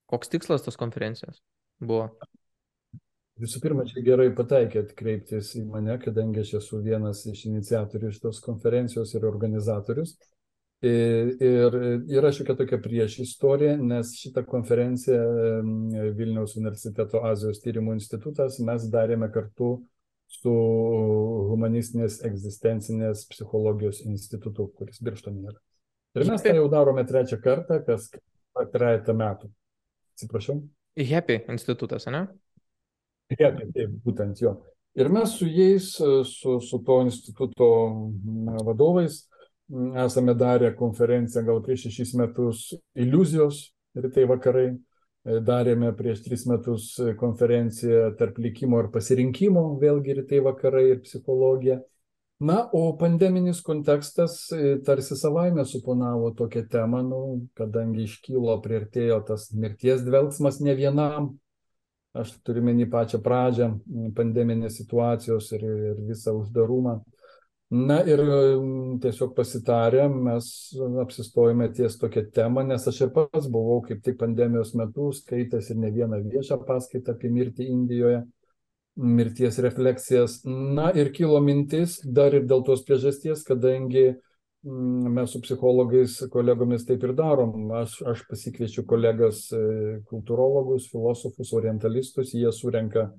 Koks 0.06 0.30
tikslas 0.30 0.62
tos 0.62 0.78
konferencijos? 0.78 1.42
Buvo? 1.88 2.08
Visų 3.42 3.58
pirma, 3.64 3.82
čia 3.88 4.02
gerai 4.06 4.28
pataikėt 4.34 4.92
kreiptis 4.94 5.56
į 5.58 5.64
mane, 5.66 5.96
kadangi 5.98 6.44
aš 6.44 6.52
esu 6.60 6.78
vienas 6.84 7.24
iš 7.26 7.48
iniciatorių 7.48 8.12
šitos 8.14 8.38
konferencijos 8.44 9.14
ir 9.16 9.26
organizatorius. 9.26 10.14
Ir, 10.84 11.32
ir 11.42 11.74
yra 12.12 12.30
šiokia 12.34 12.54
tokia 12.58 12.78
prieš 12.82 13.16
istorija, 13.24 13.74
nes 13.80 14.12
šitą 14.20 14.44
konferenciją 14.46 15.24
Vilniaus 16.14 16.54
universiteto 16.60 17.24
Azijos 17.24 17.62
tyrimų 17.64 17.96
institutas 17.96 18.60
mes 18.62 18.86
darėme 18.92 19.30
kartu 19.34 19.78
su 20.30 20.52
humanistinės 21.50 22.20
egzistencinės 22.28 23.24
psichologijos 23.32 24.02
institutu, 24.04 24.68
kuris 24.76 25.00
Birštone 25.02 25.48
yra. 25.48 25.58
Ir 26.14 26.28
mes 26.28 26.44
tai 26.44 26.54
jau 26.54 26.68
darome 26.70 27.02
trečią 27.08 27.40
kartą, 27.42 27.80
kas 27.86 28.10
trejata 28.74 29.16
metų. 29.16 29.50
Atsiprašau. 30.14 30.60
Happy 30.94 31.40
institutas, 31.50 32.06
ne? 32.06 32.26
Happy, 33.34 33.68
taip, 33.74 33.94
būtent 34.04 34.40
jo. 34.42 34.54
Ir 34.94 35.10
mes 35.10 35.32
su 35.34 35.48
jais, 35.50 35.88
su, 36.30 36.58
su 36.62 36.78
to 36.86 37.00
instituto 37.02 37.68
vadovais, 38.66 39.24
esame 40.04 40.36
darę 40.38 40.74
konferenciją 40.78 41.42
gal 41.48 41.62
prieš 41.64 41.88
šešis 41.88 42.12
metus 42.20 42.66
iliuzijos 42.94 43.64
rytai 43.98 44.26
vakarai, 44.28 44.68
darėme 45.24 45.92
prieš 45.96 46.22
tris 46.26 46.44
metus 46.50 46.92
konferenciją 47.18 48.10
tarp 48.18 48.38
likimo 48.42 48.82
ir 48.82 48.90
pasirinkimo, 48.92 49.64
vėlgi 49.80 50.18
rytai 50.20 50.40
vakarai 50.44 50.84
ir 50.92 51.02
psichologija. 51.06 51.80
Na, 52.44 52.68
o 52.72 52.96
pandeminis 52.98 53.62
kontekstas 53.64 54.52
e, 54.52 54.76
tarsi 54.84 55.16
savaime 55.16 55.64
suponavo 55.64 56.30
tokią 56.36 56.64
temą, 56.68 57.00
nu, 57.06 57.20
kadangi 57.56 58.04
iškylo, 58.04 58.58
prieartėjo 58.64 59.20
tas 59.30 59.46
mirties 59.56 60.02
dvelgsmas 60.04 60.58
ne 60.66 60.74
vienam, 60.76 61.30
aš 62.12 62.34
turiu 62.44 62.64
menį 62.66 62.88
pačią 62.92 63.22
pradžią 63.24 63.70
pandeminės 64.18 64.76
situacijos 64.82 65.48
ir, 65.56 65.64
ir 65.64 66.02
visą 66.10 66.36
uždarumą. 66.42 66.98
Na 67.74 68.02
ir 68.06 68.20
tiesiog 69.02 69.32
pasitarę 69.34 70.04
mes 70.12 70.46
apsistojame 71.00 71.70
ties 71.74 71.96
tokią 71.98 72.26
temą, 72.34 72.66
nes 72.68 72.84
aš 72.90 73.06
ir 73.06 73.14
pats 73.16 73.48
buvau 73.50 73.80
kaip 73.86 74.04
tik 74.04 74.20
pandemijos 74.20 74.74
metu 74.78 75.08
skaitęs 75.16 75.72
ir 75.72 75.80
ne 75.80 75.90
vieną 75.96 76.20
viešą 76.28 76.60
paskaitą 76.68 77.16
apie 77.16 77.32
mirtį 77.32 77.72
Indijoje 77.72 78.20
mirties 78.96 79.58
refleksijas. 79.58 80.40
Na 80.44 80.90
ir 80.94 81.12
kilo 81.12 81.40
mintis 81.42 81.98
dar 82.04 82.34
ir 82.34 82.46
dėl 82.48 82.64
tos 82.66 82.84
priežasties, 82.86 83.42
kadangi 83.46 84.06
mm, 84.12 85.12
mes 85.16 85.34
su 85.34 85.40
psichologais, 85.42 86.20
kolegomis 86.32 86.86
taip 86.88 87.04
ir 87.06 87.14
darom. 87.18 87.70
Aš, 87.82 88.00
aš 88.14 88.24
pasikviečiu 88.30 88.86
kolegas 88.88 89.46
e, 89.52 89.62
kultūrologus, 90.10 90.90
filosofus, 90.92 91.54
orientalistus, 91.58 92.34
jie 92.34 92.52
surenka 92.54 93.10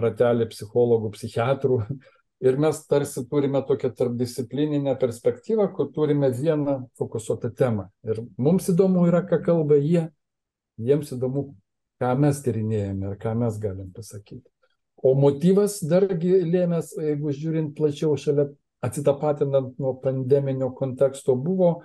ratelį 0.00 0.50
psichologų, 0.54 1.14
psichiatrų. 1.18 1.84
Ir 2.40 2.56
mes 2.56 2.78
tarsi 2.88 3.20
turime 3.28 3.60
tokią 3.68 3.90
tarpdisciplininę 3.98 4.94
perspektyvą, 4.96 5.66
kur 5.76 5.90
turime 5.92 6.30
vieną 6.32 6.78
fokusuotą 6.96 7.50
temą. 7.52 7.90
Ir 8.08 8.22
mums 8.40 8.70
įdomu 8.72 9.02
yra, 9.10 9.20
ką 9.28 9.42
kalba 9.44 9.76
jie, 9.76 10.06
jiems 10.80 11.12
įdomu, 11.18 11.50
ką 12.00 12.14
mes 12.16 12.40
tyrinėjame 12.40 13.10
ir 13.10 13.20
ką 13.20 13.34
mes 13.42 13.60
galim 13.60 13.92
pasakyti. 13.92 14.48
O 15.00 15.14
motyvas 15.16 15.78
dargi 15.88 16.42
lėmęs, 16.44 16.92
jeigu 17.00 17.32
žiūrint 17.32 17.72
plačiau 17.76 18.16
šalia 18.20 18.50
atsitapatinant 18.84 19.78
nuo 19.80 19.94
pandeminio 20.00 20.70
konteksto, 20.76 21.36
buvo 21.36 21.82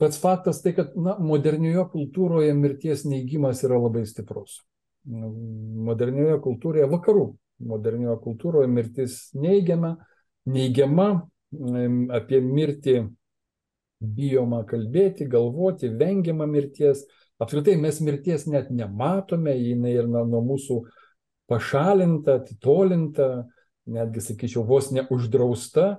pats 0.00 0.20
faktas 0.20 0.60
tai, 0.64 0.74
kad 0.76 0.92
na, 0.96 1.16
modernioje 1.20 1.86
kultūroje 1.92 2.52
mirties 2.56 3.04
neigimas 3.08 3.64
yra 3.64 3.80
labai 3.80 4.06
stiprus. 4.08 4.60
Modernioje 5.08 6.40
kultūroje, 6.44 6.88
vakarų 6.92 7.26
modernioje 7.60 8.18
kultūroje 8.24 8.68
mirtis 8.72 9.16
neigiama, 9.36 9.94
neigiama, 10.48 11.08
apie 12.16 12.40
mirtį 12.44 12.96
bijoma 14.00 14.62
kalbėti, 14.68 15.26
galvoti, 15.28 15.90
vengiama 16.00 16.46
mirties. 16.48 17.04
Apskritai 17.40 17.76
mes 17.80 18.00
mirties 18.04 18.46
net 18.48 18.70
nematome, 18.72 19.52
jinai 19.56 19.94
ir 19.96 20.08
nuo 20.08 20.42
mūsų 20.44 20.80
pašalinta, 21.50 22.38
atitolinta, 22.40 23.28
netgi, 23.90 24.22
sakyčiau, 24.30 24.64
vos 24.66 24.90
neuždrausta. 24.94 25.98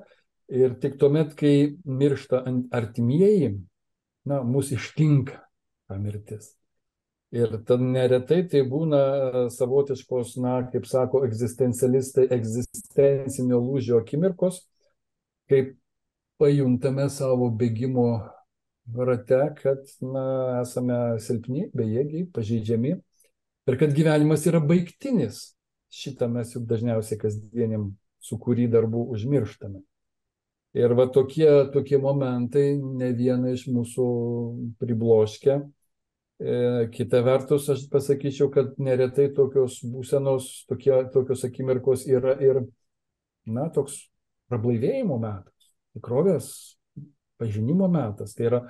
Ir 0.52 0.74
tik 0.84 0.98
tuomet, 1.00 1.36
kai 1.40 1.78
miršta 1.88 2.42
artimieji, 2.76 3.54
na, 4.28 4.42
mūsų 4.44 4.76
ištinka 4.80 5.38
ta 5.88 6.00
mirtis. 6.00 6.52
Ir 7.32 7.54
tad 7.64 7.80
neretai 7.80 8.42
tai 8.52 8.66
būna 8.68 9.46
savotiškos, 9.56 10.36
na, 10.44 10.58
kaip 10.74 10.88
sako 10.90 11.24
egzistencialistai, 11.28 12.26
egzistencinio 12.36 13.62
lūžio 13.64 14.02
akimirkos, 14.02 14.66
kaip 15.52 15.78
pajuntame 16.42 17.08
savo 17.14 17.48
bėgimo 17.56 18.10
rate, 19.08 19.40
kad 19.62 19.88
na, 20.04 20.26
esame 20.66 21.00
silpni, 21.24 21.70
bejėgiai, 21.78 22.28
pažeidžiami 22.36 22.98
ir 23.70 23.78
kad 23.80 23.94
gyvenimas 23.96 24.46
yra 24.50 24.62
baigtinis. 24.64 25.52
Šitą 25.92 26.30
mes 26.32 26.54
juk 26.56 26.64
dažniausiai 26.70 27.20
kasdieniam 27.20 27.90
sukūry 28.24 28.70
darbų 28.72 29.10
užmirštame. 29.16 29.82
Ir 30.78 30.94
va 30.96 31.10
tokie, 31.12 31.50
tokie 31.74 31.98
momentai 32.00 32.78
ne 32.80 33.10
vieną 33.12 33.52
iš 33.58 33.66
mūsų 33.68 34.06
pribloškia. 34.80 35.58
E, 36.42 36.54
kita 36.94 37.20
vertus, 37.26 37.68
aš 37.74 37.84
pasakyčiau, 37.92 38.48
kad 38.54 38.78
neretai 38.80 39.28
tokios 39.36 39.82
būsenos, 39.84 40.48
tokie, 40.72 40.94
tokios 41.12 41.44
akimirkos 41.46 42.06
yra 42.08 42.38
ir, 42.40 42.62
na, 43.46 43.68
toks 43.74 44.00
prablaivėjimo 44.50 45.20
metas, 45.20 45.74
tikrovės 45.98 46.48
pažinimo 47.42 47.92
metas. 47.92 48.32
Tai 48.38 48.48
yra 48.48 48.62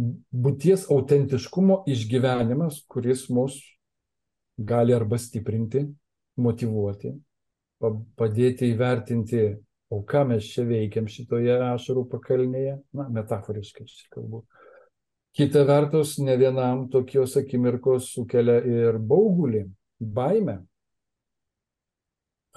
būties 0.00 0.86
autentiškumo 0.88 1.82
išgyvenimas, 1.92 2.80
kuris 2.88 3.28
mus 3.28 3.60
gali 4.60 4.94
arba 4.94 5.18
stiprinti, 5.18 5.84
motivuoti, 6.40 7.12
padėti 7.80 8.70
įvertinti, 8.74 9.42
o 9.90 10.02
ką 10.06 10.26
mes 10.28 10.46
čia 10.52 10.66
veikiam 10.68 11.08
šitoje 11.10 11.56
ašarų 11.72 12.04
pakalnėje, 12.12 12.76
na, 12.96 13.08
metaforiškai 13.10 13.86
čia 13.88 14.08
kalbu. 14.14 14.44
Kita 15.36 15.62
vertus, 15.66 16.16
ne 16.18 16.34
vienam 16.38 16.88
tokios 16.90 17.36
akimirkos 17.38 18.10
sukelia 18.14 18.58
ir 18.66 18.98
baugulį, 18.98 19.64
baimę. 20.00 20.58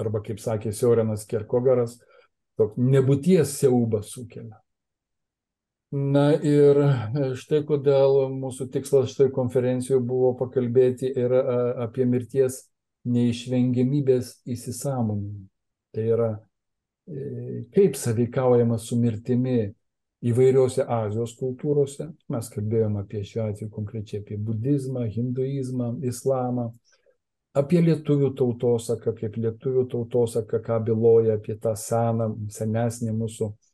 Arba, 0.02 0.24
kaip 0.26 0.42
sakė 0.42 0.74
Siorenas 0.74 1.28
Kerkogaras, 1.30 2.00
toks 2.58 2.80
nebūties 2.82 3.60
siaubas 3.60 4.10
sukelia. 4.16 4.58
Na 5.94 6.32
ir 6.42 6.80
štai 7.38 7.60
kodėl 7.70 8.32
mūsų 8.34 8.66
tikslas 8.74 9.12
štai 9.12 9.28
konferencijoje 9.34 10.02
buvo 10.02 10.32
pakalbėti 10.40 11.12
ir 11.22 11.36
apie 11.86 12.08
mirties 12.10 12.64
neišvengiamybės 13.06 14.40
įsisamoninimą. 14.50 15.44
Tai 15.94 16.06
yra, 16.16 16.30
e, 17.06 17.66
kaip 17.76 18.00
saveikaujama 18.00 18.80
su 18.82 18.98
mirtimi 18.98 19.68
įvairiose 20.26 20.88
Azijos 20.88 21.36
kultūrose. 21.38 22.08
Mes 22.26 22.50
kalbėjome 22.50 23.04
apie 23.04 23.22
šiuo 23.28 23.52
atveju 23.52 23.70
konkrečiai 23.76 24.24
apie 24.24 24.40
budizmą, 24.42 25.04
hinduizmą, 25.14 25.92
islamą, 26.10 26.72
apie 27.54 27.84
lietuvių 27.86 28.32
tautosaką, 28.40 29.14
kaip 29.20 29.38
lietuvių 29.38 29.86
tautosaka, 29.94 30.58
ką 30.58 30.80
byloja 30.90 31.38
apie 31.38 31.60
tą 31.62 31.76
seną, 31.78 32.32
senesnį 32.50 33.14
mūsų 33.20 33.52
e, 33.52 33.73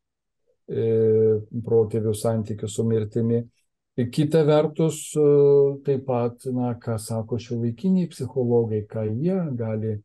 protėvių 0.69 2.13
santykių 2.13 2.69
su 2.69 2.85
mirtimi. 2.85 3.43
Kita 4.07 4.43
vertus, 4.47 5.11
e, 5.17 5.23
taip 5.83 6.05
pat, 6.07 6.45
na, 6.55 6.71
ką 6.79 6.95
sako 7.01 7.39
šiuolaikiniai 7.41 8.07
psichologai, 8.07 8.85
ką 8.87 9.03
jie 9.09 9.39
gali, 9.59 9.97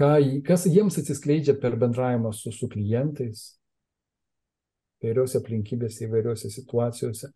ką, 0.00 0.12
kas 0.46 0.64
jiems 0.64 0.96
atsiskleidžia 1.02 1.58
per 1.60 1.76
bendravimą 1.76 2.32
su, 2.32 2.52
su 2.54 2.70
klientais, 2.72 3.58
įvairiose 5.02 5.42
aplinkybėse, 5.42 6.06
įvairiose 6.06 6.48
situacijose. 6.54 7.28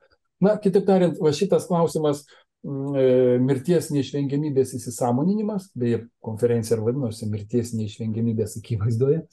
Na, 0.43 0.57
kitaip 0.63 0.87
tariant, 0.89 1.21
va 1.21 1.35
šitas 1.37 1.69
klausimas 1.69 2.25
mm, 2.65 2.97
e, 2.97 3.05
mirties 3.45 3.91
neišvengiamybės 3.93 4.73
įsisamoninimas, 4.79 5.69
beje, 5.77 6.07
konferencija 6.25 6.79
ir 6.79 6.87
vadinosi 6.87 7.29
mirties 7.29 7.77
neišvengiamybės 7.77 8.57
akivaizdoje, 8.63 9.27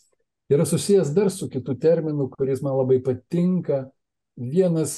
yra 0.50 0.66
susijęs 0.66 1.14
dar 1.14 1.32
su 1.32 1.50
kitu 1.50 1.76
terminu, 1.80 2.30
kuris 2.34 2.62
man 2.66 2.78
labai 2.80 3.00
patinka 3.06 3.88
vienas 4.40 4.94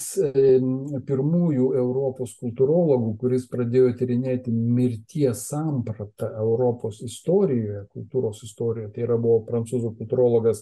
pirmųjų 1.07 1.71
Europos 1.81 2.35
kultūrologų, 2.39 3.15
kuris 3.23 3.47
pradėjo 3.49 3.95
tyrinėti 3.97 4.53
mirties 4.53 5.47
sampratą 5.49 6.29
Europos 6.43 7.01
istorijoje, 7.01 7.87
kultūros 7.95 8.43
istorijoje, 8.45 8.91
tai 8.93 9.07
yra 9.07 9.17
buvo 9.21 9.41
prancūzų 9.47 9.95
kultūrologas 9.97 10.61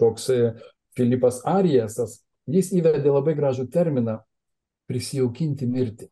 toks 0.00 0.30
Filipas 0.96 1.42
Ariesas, 1.44 2.22
jis 2.48 2.72
įvedė 2.72 3.12
labai 3.12 3.34
gražų 3.36 3.68
terminą 3.72 4.18
prisijaukinti 4.88 5.68
mirtį. 5.68 6.08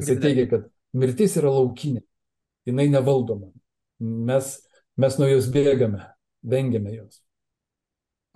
Jis 0.00 0.10
teigia, 0.22 0.46
kad 0.50 0.66
mirtis 0.96 1.36
yra 1.38 1.52
laukinė, 1.52 2.02
jinai 2.66 2.88
nevaldoma. 2.90 3.52
Mes, 4.02 4.54
mes 4.98 5.18
nuo 5.20 5.28
jos 5.28 5.50
bėgame, 5.52 6.00
vengiame 6.42 6.94
jos. 6.96 7.20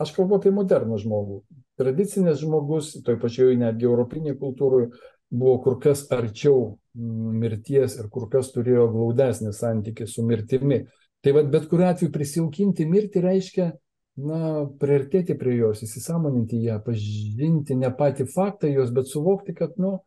Aš 0.01 0.13
kalbu 0.17 0.37
apie 0.37 0.53
modernų 0.53 0.99
žmogų, 1.01 1.39
tradicinis 1.81 2.43
žmogus, 2.43 2.93
toj 3.05 3.17
pačioj 3.23 3.57
netgi 3.61 3.89
europinėje 3.89 4.37
kultūroje, 4.41 4.91
buvo 5.33 5.57
kur 5.65 5.79
kas 5.83 6.05
arčiau 6.13 6.77
mirties 6.97 7.97
ir 7.99 8.11
kur 8.13 8.29
kas 8.33 8.53
turėjo 8.55 8.87
glaudesnį 8.93 9.53
santykį 9.57 10.07
su 10.09 10.25
mirtimi. 10.27 10.85
Tai 11.25 11.33
vad 11.35 11.49
bet 11.51 11.67
kuriu 11.71 11.89
atveju 11.89 12.13
prisijaukinti 12.13 12.87
mirtį 12.87 13.23
reiškia, 13.25 13.71
na, 14.17 14.41
priartėti 14.81 15.37
prie 15.39 15.57
jos, 15.59 15.83
įsisamoninti 15.85 16.61
ją, 16.65 16.79
pažinti 16.85 17.77
ne 17.77 17.91
patį 17.93 18.29
faktą 18.33 18.71
jos, 18.71 18.93
bet 18.95 19.11
suvokti, 19.11 19.57
kad, 19.57 19.75
nu, 19.83 19.99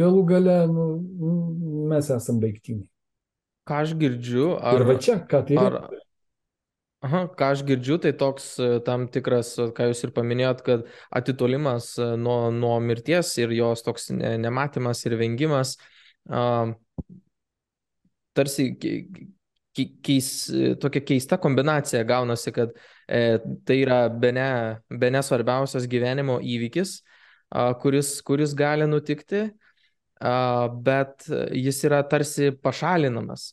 galų 0.00 0.24
gale, 0.30 0.56
nu, 0.70 0.86
mes 1.90 2.10
esame 2.14 2.46
baigtiniai. 2.46 2.86
Ką 3.66 3.82
aš 3.82 3.94
girdžiu, 3.98 4.50
ar... 4.56 4.78
Ir 4.78 4.86
va 4.86 4.98
čia, 5.02 5.18
ką 5.26 5.42
tai 5.46 5.58
yra. 5.58 5.82
Ar, 5.82 6.02
Aha, 7.04 7.26
ką 7.36 7.50
aš 7.52 7.60
girdžiu, 7.68 7.98
tai 8.00 8.14
toks 8.16 8.44
e, 8.62 8.66
tam 8.86 9.04
tikras, 9.12 9.52
ką 9.76 9.90
jūs 9.90 10.00
ir 10.06 10.12
paminėjot, 10.16 10.62
kad 10.64 10.86
atitolimas 11.18 11.90
e, 12.00 12.06
nuo, 12.16 12.48
nuo 12.50 12.78
mirties 12.80 13.34
ir 13.42 13.52
jos 13.52 13.84
toks 13.84 14.08
nematymas 14.16 15.04
ir 15.04 15.18
vengimas, 15.20 15.74
uh, 16.32 16.72
tarsi 18.36 18.70
keis, 18.80 20.30
tokia 20.80 21.04
keista 21.04 21.36
kombinacija 21.38 22.00
gaunasi, 22.08 22.54
kad 22.56 22.72
e, 22.72 23.22
tai 23.68 23.78
yra 23.84 24.00
bene, 24.08 24.48
bene 24.88 25.20
svarbiausias 25.22 25.84
gyvenimo 25.92 26.40
įvykis, 26.40 26.96
uh, 27.52 27.74
kuris, 27.82 28.16
kuris 28.24 28.56
gali 28.56 28.88
nutikti, 28.88 29.46
uh, 30.24 30.64
bet 30.88 31.28
jis 31.52 31.84
yra 31.90 32.00
tarsi 32.08 32.54
pašalinamas 32.56 33.50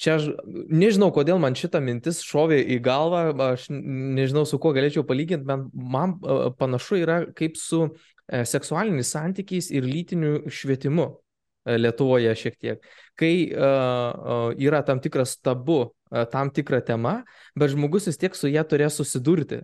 čia 0.00 0.16
aš 0.18 0.28
nežinau, 0.68 1.10
kodėl 1.14 1.40
man 1.42 1.56
šita 1.58 1.80
mintis 1.84 2.22
šovė 2.24 2.58
į 2.76 2.78
galvą, 2.84 3.22
aš 3.52 3.68
nežinau, 3.72 4.44
su 4.48 4.60
kuo 4.62 4.74
galėčiau 4.76 5.06
palyginti, 5.08 5.46
bet 5.48 5.66
man 5.72 6.16
panašu 6.60 7.00
yra 7.02 7.20
kaip 7.36 7.58
su 7.60 7.86
e, 7.86 8.44
seksualiniais 8.48 9.12
santykiais 9.16 9.70
ir 9.74 9.88
lytiniu 9.88 10.50
švietimu 10.52 11.08
e, 11.08 11.78
Lietuvoje 11.80 12.34
šiek 12.38 12.58
tiek. 12.60 12.90
Kai 13.16 13.48
uh, 13.48 14.50
yra 14.60 14.82
tam 14.84 15.00
tikras 15.00 15.38
tabu, 15.40 15.78
uh, 15.88 16.24
tam 16.28 16.50
tikra 16.52 16.82
tema, 16.84 17.22
bet 17.56 17.72
žmogus 17.72 18.10
vis 18.10 18.20
tiek 18.20 18.36
su 18.36 18.50
ją 18.52 18.64
turės 18.68 18.98
susidurti. 19.00 19.62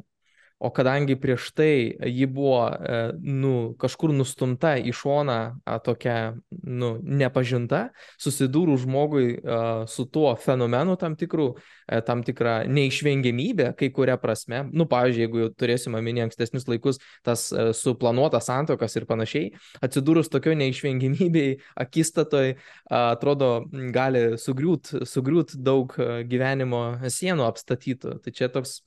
O 0.63 0.71
kadangi 0.71 1.17
prieš 1.19 1.51
tai 1.59 1.97
ji 2.07 2.27
buvo 2.31 2.69
e, 2.71 3.01
nu, 3.19 3.55
kažkur 3.81 4.13
nustumta 4.15 4.77
į 4.79 4.93
šoną 4.95 5.39
tokia 5.83 6.35
nu, 6.63 6.95
nepažinta, 7.03 7.89
susidūrų 8.23 8.77
žmogui 8.85 9.27
su 9.91 10.05
tuo 10.07 10.33
fenomenu 10.39 10.95
tam, 11.01 11.17
tikrų, 11.19 11.49
e, 11.89 12.01
tam 12.07 12.23
tikrą 12.23 12.55
neišvengiamybę, 12.71 13.73
kai 13.79 13.91
kuria 13.95 14.17
prasme, 14.21 14.63
nu, 14.71 14.87
pavyzdžiui, 14.91 15.25
jeigu 15.27 15.49
turėsime 15.59 16.03
minį 16.05 16.27
ankstesnius 16.29 16.69
laikus, 16.71 17.01
tas 17.27 17.49
e, 17.51 17.71
suplanuotas 17.77 18.47
santokas 18.47 18.97
ir 18.99 19.07
panašiai, 19.11 19.51
atsidūrus 19.83 20.31
tokio 20.33 20.55
neišvengiamybei 20.59 21.59
akistatoj, 21.83 22.55
atrodo, 22.93 23.51
gali 23.95 24.39
sugriūt, 24.41 24.95
sugriūt 25.09 25.57
daug 25.59 25.95
gyvenimo 26.29 26.83
sienų 27.11 27.47
apstatytų. 27.49 28.17
Tai 28.23 28.35
čia 28.37 28.49
toks, 28.53 28.79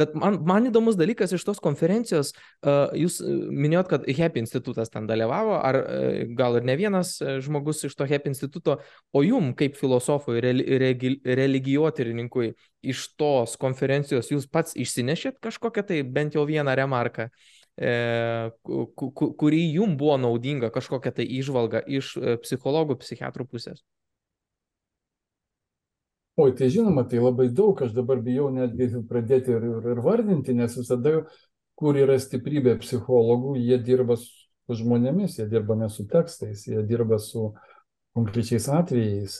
bet 0.00 0.16
man, 0.18 0.40
man 0.46 0.68
įdomus 0.70 0.96
dalykas, 0.96 1.09
dalykas 1.10 1.34
iš 1.34 1.42
tos 1.44 1.60
konferencijos, 1.62 2.32
jūs 2.94 3.20
minėjot, 3.50 3.88
kad 3.90 4.06
HEP 4.06 4.36
institutas 4.40 4.90
ten 4.90 5.06
dalyvavo, 5.06 5.58
ar 5.58 5.76
gal 6.36 6.56
ir 6.58 6.64
ne 6.64 6.76
vienas 6.78 7.18
žmogus 7.42 7.84
iš 7.84 7.94
to 7.98 8.06
HEP 8.06 8.26
instituto, 8.30 8.78
o 9.12 9.22
jum 9.22 9.54
kaip 9.54 9.76
filosofui, 9.76 10.40
religijotyrininkui 10.40 12.54
iš 12.82 13.08
tos 13.18 13.56
konferencijos 13.60 14.30
jūs 14.30 14.46
pats 14.50 14.76
išsinešėt 14.78 15.40
kažkokią 15.42 15.86
tai 15.86 16.02
bent 16.02 16.34
jau 16.34 16.46
vieną 16.46 16.74
remarką? 16.78 17.28
E, 17.80 18.50
kuri 18.62 19.72
jum 19.72 19.96
buvo 19.96 20.18
naudinga, 20.20 20.70
kažkokia 20.70 21.10
tai 21.16 21.24
išvalga 21.24 21.80
iš 21.86 22.18
psichologų, 22.44 22.98
psichiatrų 23.00 23.46
pusės? 23.48 23.80
Oi, 26.36 26.52
tai 26.54 26.70
žinoma, 26.70 27.04
tai 27.04 27.18
labai 27.20 27.48
daug, 27.52 27.80
aš 27.82 27.90
dabar 27.92 28.20
bijau 28.24 28.48
netgi 28.54 28.86
pradėti 29.08 29.50
ir, 29.52 29.64
ir, 29.66 29.88
ir 29.92 29.98
vardinti, 30.04 30.54
nes 30.56 30.76
visada, 30.78 31.24
kur 31.76 31.98
yra 31.98 32.16
stiprybė 32.22 32.76
psichologų, 32.80 33.56
jie 33.60 33.78
dirba 33.82 34.16
su 34.20 34.76
žmonėmis, 34.78 35.38
jie 35.40 35.48
dirba 35.50 35.76
ne 35.76 35.88
su 35.90 36.06
tekstais, 36.08 36.66
jie 36.68 36.82
dirba 36.86 37.18
su 37.18 37.50
konkrečiais 38.16 38.68
atvejais. 38.72 39.38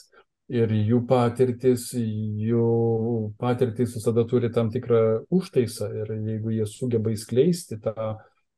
Ir 0.50 0.72
jų 0.74 1.04
patirtis, 1.06 1.92
jų 1.94 2.64
patirtis 3.38 3.94
visada 3.94 4.24
turi 4.26 4.50
tam 4.50 4.72
tikrą 4.74 5.22
užtaisą. 5.30 5.86
Ir 5.94 6.10
jeigu 6.16 6.50
jie 6.56 6.66
sugeba 6.66 7.12
įskleisti 7.14 7.78
tą, 7.84 7.94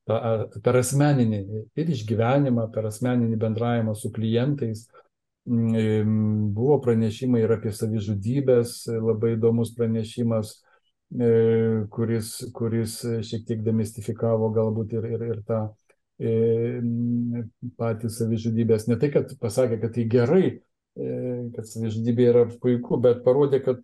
tą 0.09 0.21
per 0.65 0.79
asmeninį 0.81 1.43
ir 1.77 1.93
išgyvenimą, 1.93 2.71
per 2.73 2.89
asmeninį 2.89 3.37
bendravimą 3.45 3.93
su 3.93 4.09
klientais, 4.15 4.87
Buvo 5.45 6.77
pranešimai 6.85 7.41
ir 7.43 7.53
apie 7.57 7.73
savižudybės, 7.75 8.85
labai 8.95 9.33
įdomus 9.35 9.73
pranešimas, 9.75 10.53
e, 11.11 11.31
kuris, 11.91 12.37
kuris 12.55 13.01
šiek 13.27 13.49
tiek 13.49 13.65
demistifikavo 13.67 14.53
galbūt 14.55 14.95
ir, 14.95 15.09
ir, 15.17 15.25
ir 15.33 15.41
tą 15.49 15.65
e, 16.23 16.37
patį 17.75 18.13
savižudybės. 18.19 18.87
Ne 18.87 19.01
tai, 19.03 19.11
kad 19.17 19.35
pasakė, 19.43 19.81
kad 19.83 19.97
tai 19.99 20.07
gerai, 20.15 20.45
e, 20.95 21.11
kad 21.57 21.67
savižudybė 21.73 22.29
yra 22.31 22.47
puiku, 22.63 23.03
bet 23.03 23.27
parodė, 23.27 23.65
kad, 23.67 23.83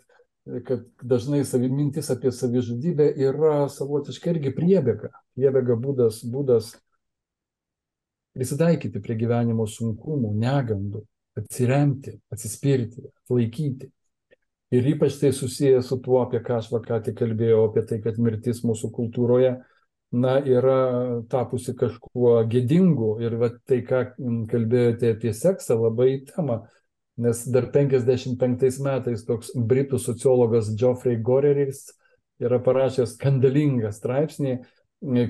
kad 0.63 0.87
dažnai 1.03 1.43
savi, 1.43 1.75
mintis 1.75 2.15
apie 2.15 2.31
savižudybę 2.31 3.11
yra 3.19 3.65
savotiškai 3.67 4.37
irgi 4.37 4.55
priebėga. 4.55 5.11
Priebėga 5.35 5.75
būdas, 5.75 6.23
būdas 6.23 6.77
prisitaikyti 8.39 9.03
prie 9.03 9.19
gyvenimo 9.19 9.67
sunkumų, 9.67 10.37
negandų 10.39 11.09
atsiremti, 11.43 12.19
atsispirti, 12.33 13.07
atlaikyti. 13.23 13.91
Ir 14.75 14.85
ypač 14.91 15.17
tai 15.21 15.33
susiję 15.33 15.81
su 15.83 15.97
tuo, 16.05 16.21
apie 16.23 16.43
ką 16.45 16.59
aš 16.61 16.69
ką 16.85 17.01
tik 17.05 17.17
kalbėjau, 17.17 17.63
apie 17.71 17.85
tai, 17.89 18.01
kad 18.05 18.19
mirtis 18.21 18.61
mūsų 18.69 18.91
kultūroje, 18.93 19.55
na, 20.13 20.35
yra 20.45 21.23
tapusi 21.33 21.73
kažkuo 21.77 22.35
gėdingu. 22.53 23.15
Ir 23.25 23.39
va, 23.41 23.49
tai, 23.69 23.81
ką 23.87 24.03
kalbėjote 24.51 25.15
apie 25.15 25.33
seksą, 25.33 25.79
labai 25.87 26.11
tema. 26.29 26.63
Nes 27.19 27.41
dar 27.51 27.67
55 27.75 28.79
metais 28.85 29.25
toks 29.27 29.51
britų 29.57 29.99
sociologas 29.99 30.69
Geoffrey 30.79 31.17
Goreris 31.19 31.89
yra 32.39 32.61
parašęs 32.63 33.17
skandalingą 33.17 33.91
straipsnį, 33.91 34.59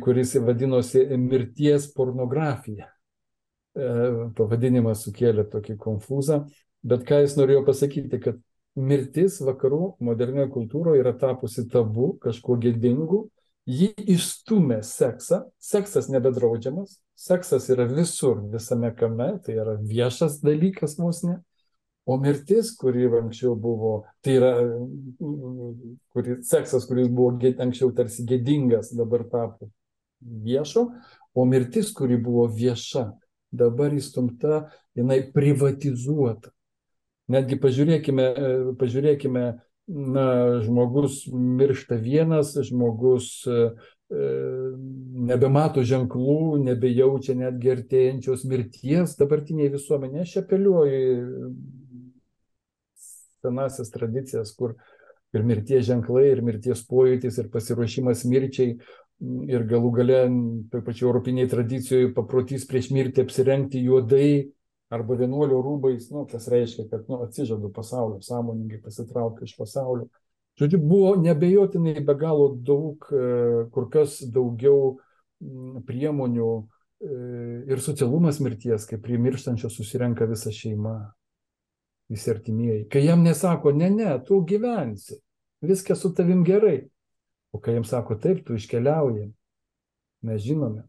kuris 0.03 0.35
vadinosi 0.44 1.07
mirties 1.16 1.88
pornografija. 1.94 2.90
E, 3.78 3.88
pavadinimas 4.34 5.04
sukėlė 5.06 5.44
tokį 5.52 5.76
konfūzą, 5.78 6.42
bet 6.88 7.04
ką 7.06 7.22
jis 7.22 7.36
norėjo 7.38 7.62
pasakyti, 7.66 8.18
kad 8.22 8.38
mirtis 8.78 9.38
vakarų 9.44 9.98
modernioje 10.02 10.50
kultūroje 10.54 11.02
yra 11.02 11.12
tapusi 11.18 11.66
tabu, 11.70 12.12
kažkuo 12.22 12.56
gėdingu, 12.62 13.26
ji 13.68 13.90
išstumė 14.14 14.80
seksą, 14.86 15.44
seksas 15.62 16.08
nebedraudžiamas, 16.10 16.96
seksas 17.18 17.68
yra 17.74 17.86
visur, 17.90 18.40
visame 18.50 18.90
kame, 18.98 19.34
tai 19.44 19.58
yra 19.60 19.76
viešas 19.78 20.40
dalykas 20.42 20.96
mūsų, 20.98 21.30
ne. 21.30 21.38
O 22.08 22.16
mirtis, 22.16 22.72
kuri 22.80 23.04
anksčiau 23.18 23.52
buvo, 23.60 23.92
tai 24.24 24.38
yra 24.38 24.52
kuri, 26.16 26.38
seksas, 26.48 26.88
kuris 26.88 27.10
buvo 27.12 27.34
anksčiau 27.36 27.92
tarsi 27.94 28.24
gėdingas, 28.26 28.94
dabar 28.96 29.26
tapo 29.28 29.68
viešo, 30.18 30.86
o 31.36 31.44
mirtis, 31.44 31.92
kuri 31.94 32.16
buvo 32.16 32.46
vieša, 32.48 33.04
dabar 33.54 33.94
įstumta, 33.96 34.68
jinai 34.98 35.22
privatizuota. 35.34 36.52
Netgi 37.28 37.58
pažiūrėkime, 37.61 38.26
pažiūrėkime 38.80 39.44
na, 39.88 40.61
žmogus 40.64 41.26
miršta 41.32 41.96
vienas, 42.00 42.54
žmogus 42.68 43.30
e, 43.48 43.56
e, 44.12 44.28
nebemato 45.28 45.84
ženklų, 45.84 46.61
nebejaučia 46.64 47.37
netgi 47.38 47.72
artėjančios 47.76 48.44
mirties 48.48 49.16
dabartiniai 49.20 49.72
visuomenė. 49.72 50.24
Aš 50.24 50.38
apeliuoju 50.42 51.52
senasias 53.44 53.92
tradicijas, 53.94 54.52
kur 54.56 54.76
ir 55.37 55.44
mirties 55.44 55.87
ženklai, 55.88 56.30
ir 56.32 56.42
mirties 56.44 56.84
pojūtis, 56.88 57.40
ir 57.40 57.50
pasiruošimas 57.52 58.24
mirčiai, 58.28 58.78
ir 59.20 59.64
galų 59.66 59.90
gale 59.96 60.20
toj 60.70 60.85
pačioj 60.87 61.09
europinėje 61.09 61.50
tradicijoje 61.54 62.12
paprotys 62.14 62.66
prieš 62.70 62.92
mirtį 62.94 63.24
apsirengti 63.24 63.83
juodai 63.83 64.31
arba 64.94 65.18
vienuolio 65.18 65.59
rūbais, 65.64 66.09
nu, 66.14 66.24
kas 66.31 66.48
reiškia, 66.48 66.87
kad 66.88 67.11
nu, 67.11 67.20
atsižadu 67.26 67.68
pasaulio, 67.74 68.22
sąmoningai 68.24 68.81
pasitraukiu 68.85 69.44
iš 69.44 69.52
pasaulio. 69.59 70.09
Žodžiu, 70.59 70.81
buvo 70.81 71.12
nebejotinai 71.20 72.00
be 72.02 72.14
galo 72.18 72.48
daug, 72.57 73.04
e, 73.12 73.66
kur 73.74 73.87
kas 73.92 74.18
daugiau 74.35 74.96
priemonių 75.87 76.48
e, 76.59 77.18
ir 77.70 77.83
socialumas 77.85 78.40
mirties, 78.42 78.88
kai 78.88 78.98
prie 79.02 79.20
mirštančio 79.22 79.70
susirenka 79.70 80.26
visa 80.31 80.50
šeima, 80.54 80.96
visi 82.11 82.33
artimieji. 82.33 82.88
Kai 82.90 83.04
jam 83.04 83.22
nesako, 83.22 83.74
ne, 83.76 83.90
ne, 83.92 84.16
tu 84.26 84.40
gyvensi, 84.48 85.20
viskas 85.62 86.02
su 86.02 86.14
tavim 86.16 86.42
gerai. 86.48 86.88
O 87.52 87.61
kai 87.62 87.74
jiems 87.76 87.90
sako, 87.92 88.18
taip, 88.20 88.42
tu 88.46 88.56
iškeliauji, 88.58 89.30
mes 90.28 90.42
žinome. 90.44 90.84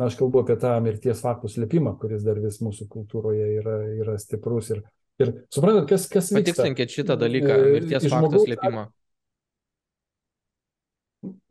Na, 0.00 0.08
aš 0.08 0.16
kalbu 0.16 0.40
apie 0.40 0.56
tą 0.60 0.72
mirties 0.84 1.20
faktų 1.20 1.50
slėpimą, 1.52 1.92
kuris 2.00 2.24
dar 2.24 2.40
vis 2.40 2.62
mūsų 2.64 2.88
kultūroje 2.90 3.48
yra, 3.58 3.76
yra 4.00 4.16
stiprus. 4.20 4.70
Ir, 4.72 4.80
ir 5.20 5.34
suprantat, 5.52 5.90
kas, 5.90 6.06
kas 6.08 6.30
vyksta. 6.32 6.40
Patikslinkit 6.40 6.94
šitą 6.94 7.18
dalyką, 7.20 7.58
e, 7.58 7.74
mirties 7.76 8.08
faktų 8.08 8.40
slėpimą. 8.46 8.86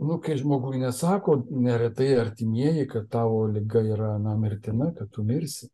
Nu, 0.01 0.17
kai 0.19 0.35
žmogui 0.35 0.81
nesako, 0.81 1.37
neretai 1.53 2.09
artimieji, 2.19 2.89
kad 2.91 3.05
tavo 3.13 3.45
lyga 3.47 3.85
yra, 3.93 4.15
na, 4.19 4.33
mirtina, 4.39 4.89
kad 4.97 5.13
tu 5.13 5.23
mirsi. 5.23 5.69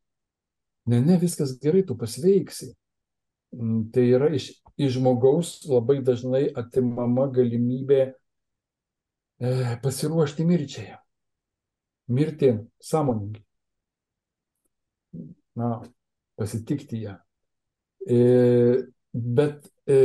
Ne, 0.87 0.99
ne, 1.01 1.17
viskas 1.19 1.55
gerai, 1.63 1.81
tu 1.87 1.95
pasveiksi. 1.97 2.73
Mm, 3.55 3.87
tai 3.95 4.03
yra 4.11 4.27
iš, 4.35 4.51
iš 4.75 4.99
žmogaus 4.99 5.61
labai 5.71 6.01
dažnai 6.05 6.49
atimama 6.59 7.29
galimybė 7.31 8.01
e, 8.03 8.13
pasiruošti 9.83 10.45
mirčiai. 10.45 10.95
Mirti 12.07 12.53
sąmoningai. 12.79 13.43
Na, 15.57 15.81
pasitikti 16.37 17.01
ją. 17.01 17.15
E, 18.07 18.17
bet 19.13 19.65
e, 19.89 19.97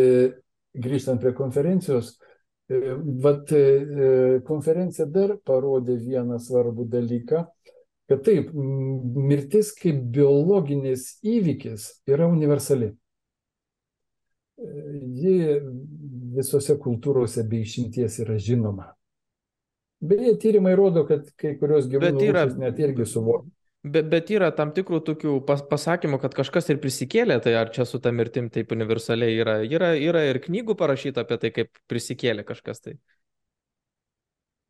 grįžtant 0.72 1.20
prie 1.22 1.34
konferencijos, 1.36 2.14
e, 2.72 2.96
vat, 3.22 3.52
konferencija 4.48 5.06
dar 5.06 5.36
parodė 5.46 5.98
vieną 6.00 6.40
svarbų 6.42 6.88
dalyką, 6.90 7.44
kad 8.10 8.24
taip, 8.26 8.50
mirtis 8.52 9.70
kaip 9.76 10.00
biologinis 10.14 11.18
įvykis 11.22 11.88
yra 12.10 12.26
universali. 12.32 12.90
Ji 14.62 15.36
visose 16.36 16.76
kultūrose 16.80 17.44
be 17.48 17.62
išimties 17.64 18.18
yra 18.22 18.36
žinoma. 18.38 18.92
Beje, 20.02 20.36
tyrimai 20.42 20.74
rodo, 20.78 21.04
kad 21.06 21.28
kai 21.38 21.54
kurios 21.60 21.86
gyvūnų 21.90 22.24
yra, 22.26 22.46
net 22.58 22.80
irgi 22.82 23.06
suvokia. 23.06 23.50
Bet, 23.82 24.06
bet 24.10 24.28
yra 24.30 24.52
tam 24.54 24.70
tikrų 24.74 25.00
tokių 25.02 25.36
pas, 25.46 25.62
pasakymų, 25.66 26.20
kad 26.22 26.34
kažkas 26.38 26.68
ir 26.70 26.78
prisikėlė, 26.82 27.40
tai 27.42 27.56
ar 27.58 27.70
čia 27.74 27.82
su 27.86 27.98
ta 28.02 28.12
mirtim 28.14 28.46
taip 28.54 28.70
universaliai 28.74 29.34
yra. 29.42 29.56
Yra, 29.66 29.92
yra 29.98 30.22
ir 30.28 30.38
knygų 30.44 30.76
parašyta 30.78 31.24
apie 31.24 31.38
tai, 31.42 31.50
kaip 31.54 31.80
prisikėlė 31.90 32.44
kažkas 32.46 32.82
tai. 32.84 32.94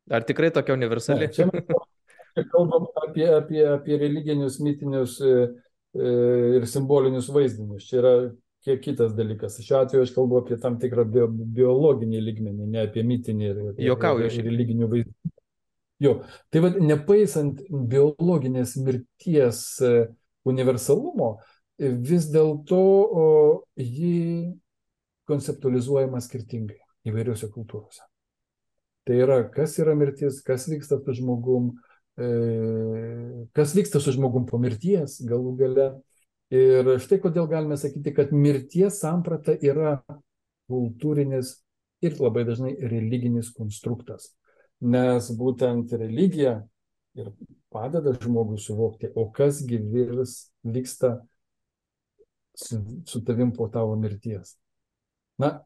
Ar 0.09 0.25
tikrai 0.25 0.49
tokia 0.53 0.73
universali? 0.73 1.27
Ne, 1.27 1.33
čia 1.33 1.45
mes 1.49 2.49
kalbam 2.49 2.87
apie, 3.03 3.27
apie, 3.29 3.61
apie 3.69 3.99
religinius, 4.01 4.57
mitinius 4.65 5.19
e, 5.21 5.35
e, 5.93 6.15
ir 6.57 6.65
simbolinius 6.69 7.29
vaizdinius. 7.33 7.85
Čia 7.89 7.99
yra 8.01 8.15
kiek 8.65 8.81
kitas 8.81 9.13
dalykas. 9.13 9.59
Šiuo 9.61 9.83
atveju 9.83 10.07
aš 10.07 10.15
kalbu 10.15 10.41
apie 10.41 10.57
tam 10.63 10.79
tikrą 10.81 11.05
bio, 11.05 11.27
biologinį 11.29 12.23
lygmenį, 12.31 12.67
ne 12.73 12.81
apie 12.87 13.05
mitinį 13.05 13.47
ir, 13.49 13.61
ir, 13.75 13.85
Jokauju, 13.91 14.25
ir, 14.25 14.39
ir 14.39 14.49
religinių 14.49 14.89
vaizdinių. 14.89 15.22
Jo, 16.03 16.17
tai 16.51 16.61
vad, 16.65 16.79
nepaisant 16.83 17.61
biologinės 17.71 18.75
mirties 18.83 19.63
e, 19.79 19.91
universalumo, 20.49 21.37
vis 21.79 22.27
dėlto 22.31 22.81
ji 23.79 24.51
konceptualizuojama 25.29 26.19
skirtingai 26.21 26.81
įvairiuose 27.07 27.47
kultūrose. 27.53 28.03
Tai 29.07 29.15
yra, 29.19 29.39
kas 29.51 29.77
yra 29.79 29.95
mirtis, 29.99 30.41
kas 30.43 30.67
vyksta 30.71 30.99
su 30.99 31.15
žmogum, 31.21 31.71
e, 32.19 32.27
kas 33.55 33.75
vyksta 33.75 34.03
su 34.03 34.15
žmogum 34.15 34.45
po 34.49 34.59
mirties 34.59 35.21
galų 35.27 35.55
gale, 35.59 35.87
Ir 36.53 36.85
štai 37.01 37.17
kodėl 37.23 37.47
galime 37.49 37.77
sakyti, 37.81 38.11
kad 38.13 38.33
mirties 38.35 38.99
samprata 39.01 39.55
yra 39.65 39.95
kultūrinis 40.69 41.55
ir 42.05 42.19
labai 42.21 42.43
dažnai 42.45 42.75
religinis 42.91 43.49
konstruktas. 43.55 44.33
Nes 44.83 45.29
būtent 45.39 45.93
religija 45.95 46.57
ir 47.15 47.29
padeda 47.73 48.13
žmogui 48.19 48.59
suvokti, 48.61 49.09
o 49.15 49.29
kasgi 49.31 49.79
virs 49.79 50.49
vyksta 50.63 51.15
su, 52.53 52.81
su 53.07 53.23
tavim 53.25 53.53
po 53.55 53.67
tavo 53.71 53.95
mirties. 53.95 54.57
Na, 55.41 55.63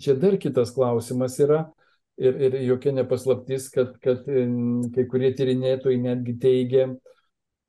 čia 0.00 0.14
dar 0.16 0.38
kitas 0.40 0.72
klausimas 0.74 1.38
yra. 1.42 1.66
Ir, 2.20 2.36
ir 2.44 2.54
jokia 2.66 2.92
nepaslaptis, 2.92 3.70
kad, 3.72 3.94
kad 4.04 4.26
kai 4.92 5.04
kurie 5.08 5.30
tyrinėtojai 5.32 5.96
netgi 5.98 6.34
teigia, 6.38 6.90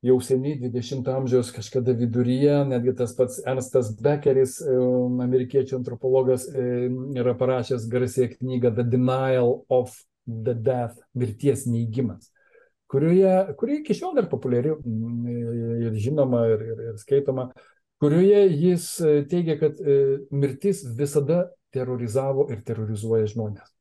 jau 0.04 0.18
seniai 0.20 0.58
20 0.60 1.08
amžiaus 1.08 1.48
kažkada 1.56 1.94
viduryje, 1.96 2.58
netgi 2.68 2.92
tas 2.98 3.14
pats 3.16 3.40
Ernstas 3.48 3.88
Beckeris, 4.04 4.58
amerikiečių 4.68 5.78
antropologas, 5.78 6.44
yra 6.52 7.32
parašęs 7.40 7.88
garsiai 7.90 8.28
knygą 8.34 8.74
The 8.76 8.84
Denial 8.92 9.56
of 9.72 9.96
the 10.26 10.54
Death, 10.54 10.96
mirties 11.14 11.66
neįgymas, 11.70 12.30
kurioje, 12.90 13.34
kuri 13.60 13.80
iki 13.80 13.96
šiol 13.96 14.16
dar 14.18 14.28
populiari 14.30 14.74
ir 15.84 16.00
žinoma, 16.00 16.46
ir, 16.54 16.64
ir, 16.72 16.82
ir 16.92 16.98
skaitoma, 17.00 17.50
kurioje 18.02 18.44
jis 18.52 18.88
teigia, 19.30 19.58
kad 19.60 19.80
mirtis 20.34 20.84
visada 20.98 21.46
terorizavo 21.74 22.48
ir 22.52 22.62
terrorizuoja 22.66 23.30
žmonės. 23.32 23.74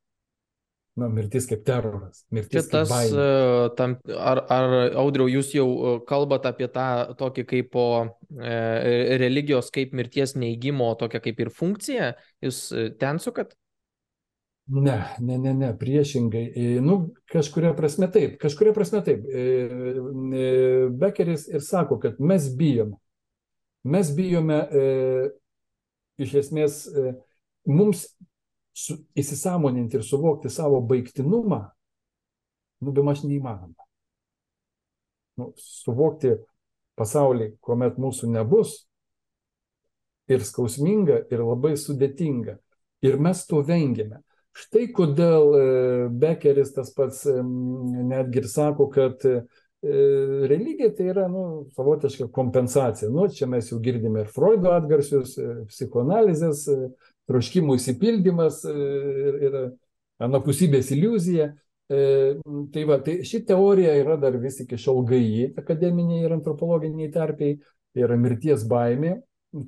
Na, 0.93 1.07
mirtis 1.09 1.47
kaip 1.49 1.63
teroras. 1.65 2.19
Mirtis 2.29 2.67
Šitas, 2.67 2.91
tam, 3.77 3.95
ar, 4.13 4.43
ar 4.53 4.73
audriau, 5.01 5.25
jūs 5.31 5.49
jau 5.55 5.65
kalbate 6.05 6.51
apie 6.51 6.67
tą 6.69 7.15
tokį 7.17 7.45
kaip 7.49 7.71
po 7.73 7.85
e, 8.03 9.17
religijos 9.17 9.73
kaip 9.73 9.95
mirties 9.97 10.35
neįgymo, 10.37 10.91
tokią 11.01 11.23
kaip 11.25 11.41
ir 11.41 11.49
funkciją, 11.53 12.11
jūs 12.45 12.61
ten 13.01 13.21
sukat? 13.23 13.55
Ne, 14.73 14.95
ne, 15.19 15.37
ne, 15.37 15.53
ne, 15.53 15.69
priešingai. 15.77 16.47
Nu, 16.81 17.11
kažkuria 17.29 17.75
prasme 17.77 18.07
taip, 18.11 18.39
kažkuria 18.41 18.73
prasme 18.73 19.03
taip. 19.05 19.27
Bekeris 20.97 21.45
ir 21.51 21.61
sako, 21.61 21.99
kad 22.01 22.17
mes 22.19 22.47
bijome. 22.57 22.97
Mes 23.83 24.09
bijome 24.15 24.57
e, 24.63 24.83
iš 26.23 26.33
esmės 26.41 26.79
e, 26.87 27.13
mums 27.69 28.07
įsisamoninti 29.19 29.99
ir 29.99 30.05
suvokti 30.07 30.49
savo 30.49 30.79
baigtinumą, 30.87 31.59
nu, 32.81 32.95
be 32.95 33.03
maž 33.05 33.25
neįmanoma. 33.27 33.87
Nu, 35.37 35.51
suvokti 35.59 36.33
pasaulį, 36.97 37.53
kuomet 37.61 37.99
mūsų 38.01 38.31
nebus, 38.31 38.77
ir 40.31 40.43
skausminga, 40.47 41.25
ir 41.31 41.43
labai 41.43 41.75
sudėtinga. 41.79 42.57
Ir 43.03 43.19
mes 43.19 43.43
to 43.49 43.59
vengiame. 43.67 44.21
Štai 44.53 44.87
kodėl 44.93 45.55
e, 45.57 45.63
Bekeris 46.21 46.73
tas 46.75 46.91
pats 46.93 47.23
netgi 47.27 48.43
ir 48.43 48.49
sako, 48.51 48.87
kad 48.93 49.23
e, 49.25 49.39
religija 50.49 50.91
tai 50.93 51.09
yra 51.11 51.25
nu, 51.31 51.65
savotiška 51.73 52.29
kompensacija. 52.35 53.09
Nu, 53.11 53.25
čia 53.33 53.49
mes 53.49 53.71
jau 53.71 53.79
girdime 53.83 54.23
ir 54.23 54.29
Freudo 54.33 54.75
atgarsius, 54.75 55.33
e, 55.41 55.55
psichoanalizės 55.71 56.67
troškimų 57.29 57.77
įsipildymas 57.79 58.63
e, 58.67 58.77
ir, 59.27 59.41
ir 59.47 59.59
anapusybės 60.23 60.91
iliuzija. 60.95 61.51
E, 61.91 61.99
tai 62.73 62.85
va, 62.89 62.99
tai 63.03 63.19
ši 63.27 63.43
teorija 63.47 63.95
yra 63.99 64.17
dar 64.19 64.37
vis 64.41 64.61
iki 64.63 64.79
šiol 64.79 65.03
gaji 65.07 65.51
akademiniai 65.59 66.23
ir 66.27 66.35
antropologiniai 66.37 67.11
terpiai, 67.13 67.57
tai 67.93 68.05
yra 68.07 68.17
mirties 68.19 68.65
baimė 68.69 69.17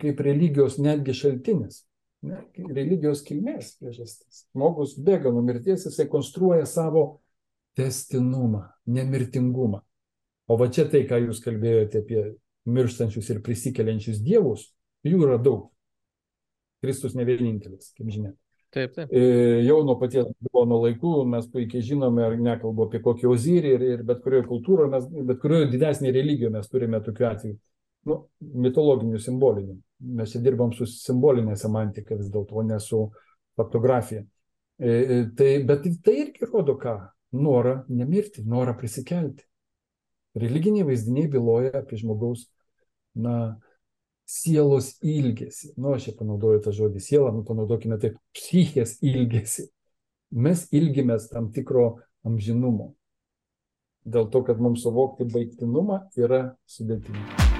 kaip 0.01 0.21
religijos 0.25 0.79
netgi 0.81 1.13
šaltinis. 1.13 1.83
Ne, 2.25 2.39
religijos 2.73 3.21
kilmės 3.25 3.75
priežastis. 3.79 4.45
Žmogus 4.53 4.95
bėga 5.05 5.33
nuo 5.33 5.43
mirties, 5.45 5.85
jisai 5.85 6.07
konstruoja 6.09 6.65
savo 6.69 7.05
testinumą, 7.77 8.63
nemirtingumą. 8.89 9.81
O 10.49 10.57
va 10.57 10.69
čia 10.73 10.87
tai, 10.89 11.03
ką 11.09 11.19
jūs 11.25 11.41
kalbėjote 11.43 12.01
apie 12.01 12.23
mirštančius 12.69 13.29
ir 13.33 13.43
prisikeliančius 13.45 14.23
dievus, 14.25 14.69
jų 15.05 15.21
yra 15.27 15.37
daug. 15.41 15.69
Kristus 16.83 17.15
ne 17.17 17.25
vienintelis, 17.27 17.91
kaip 17.97 18.09
žinia. 18.13 18.33
Taip, 18.75 18.91
taip. 18.91 19.11
E, 19.15 19.61
jau 19.63 19.79
nuo 19.87 19.95
paties 20.01 20.27
Babilono 20.27 20.81
laikų 20.83 21.13
mes 21.31 21.45
puikiai 21.51 21.85
žinome, 21.85 22.25
ar 22.25 22.35
nekalbu 22.35 22.89
apie 22.89 22.99
kokį 23.05 23.29
ozyrį 23.31 23.71
ir, 23.77 23.85
ir 23.95 24.03
bet 24.07 24.19
kurioje 24.25 24.49
kultūroje, 24.49 24.91
mes, 24.91 25.05
bet 25.29 25.39
kurioje 25.39 25.69
didesnėje 25.71 26.15
religijoje 26.17 26.53
mes 26.57 26.71
turime 26.71 26.99
tokių 27.05 27.27
atvejų. 27.29 27.55
Nu, 28.05 28.17
mitologinių, 28.65 29.21
simbolinių. 29.23 29.77
Mes 29.99 30.31
čia 30.33 30.41
dirbam 30.43 30.73
su 30.75 30.87
simbolinė 30.89 31.55
semantika 31.59 32.17
vis 32.19 32.31
dėlto, 32.33 32.63
ne 32.67 32.79
su 32.83 33.05
faktografija. 33.55 34.25
E, 34.77 34.89
e 34.89 35.19
tai, 35.37 35.51
bet 35.67 35.87
tai 36.03 36.17
irgi 36.25 36.49
rodo 36.49 36.75
ką? 36.79 36.97
Norą 37.35 37.81
nemirti, 37.91 38.43
norą 38.47 38.75
prisikelti. 38.79 39.43
Religiniai 40.35 40.87
vaizdiniai 40.87 41.31
byloja 41.31 41.71
apie 41.79 41.99
žmogaus, 41.99 42.45
na, 43.15 43.55
sielos 44.25 44.95
ilgesį. 45.05 45.75
Nu, 45.77 45.93
aš 45.95 46.09
čia 46.09 46.15
panaudoju 46.19 46.63
tą 46.65 46.73
žodį 46.75 47.01
sielą, 47.03 47.31
nu, 47.35 47.45
panaudokime 47.47 47.99
taip, 48.01 48.17
psichės 48.35 48.97
ilgesį. 49.05 49.69
Mes 50.35 50.65
ilgimės 50.75 51.29
tam 51.31 51.51
tikro 51.55 51.87
amžinumo. 52.25 52.93
Dėl 54.05 54.29
to, 54.33 54.43
kad 54.45 54.61
mums 54.61 54.83
suvokti 54.85 55.29
baigtinumą 55.29 56.03
yra 56.19 56.47
sudėtinga. 56.69 57.54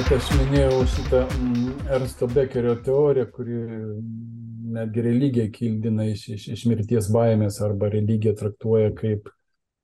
Ir 0.00 0.14
aš 0.16 0.28
minėjau 0.32 0.84
šitą 0.88 1.18
mm, 1.28 1.64
Ernsto 1.92 2.24
Bekerio 2.30 2.72
teoriją, 2.80 3.26
kuri 3.34 3.58
netgi 4.72 5.02
religiją 5.04 5.50
kildina 5.52 6.06
iš, 6.08 6.22
iš, 6.38 6.46
iš 6.54 6.62
mirties 6.70 7.10
baimės 7.12 7.58
arba 7.66 7.90
religiją 7.92 8.32
traktuoja 8.38 8.94
kaip, 8.96 9.28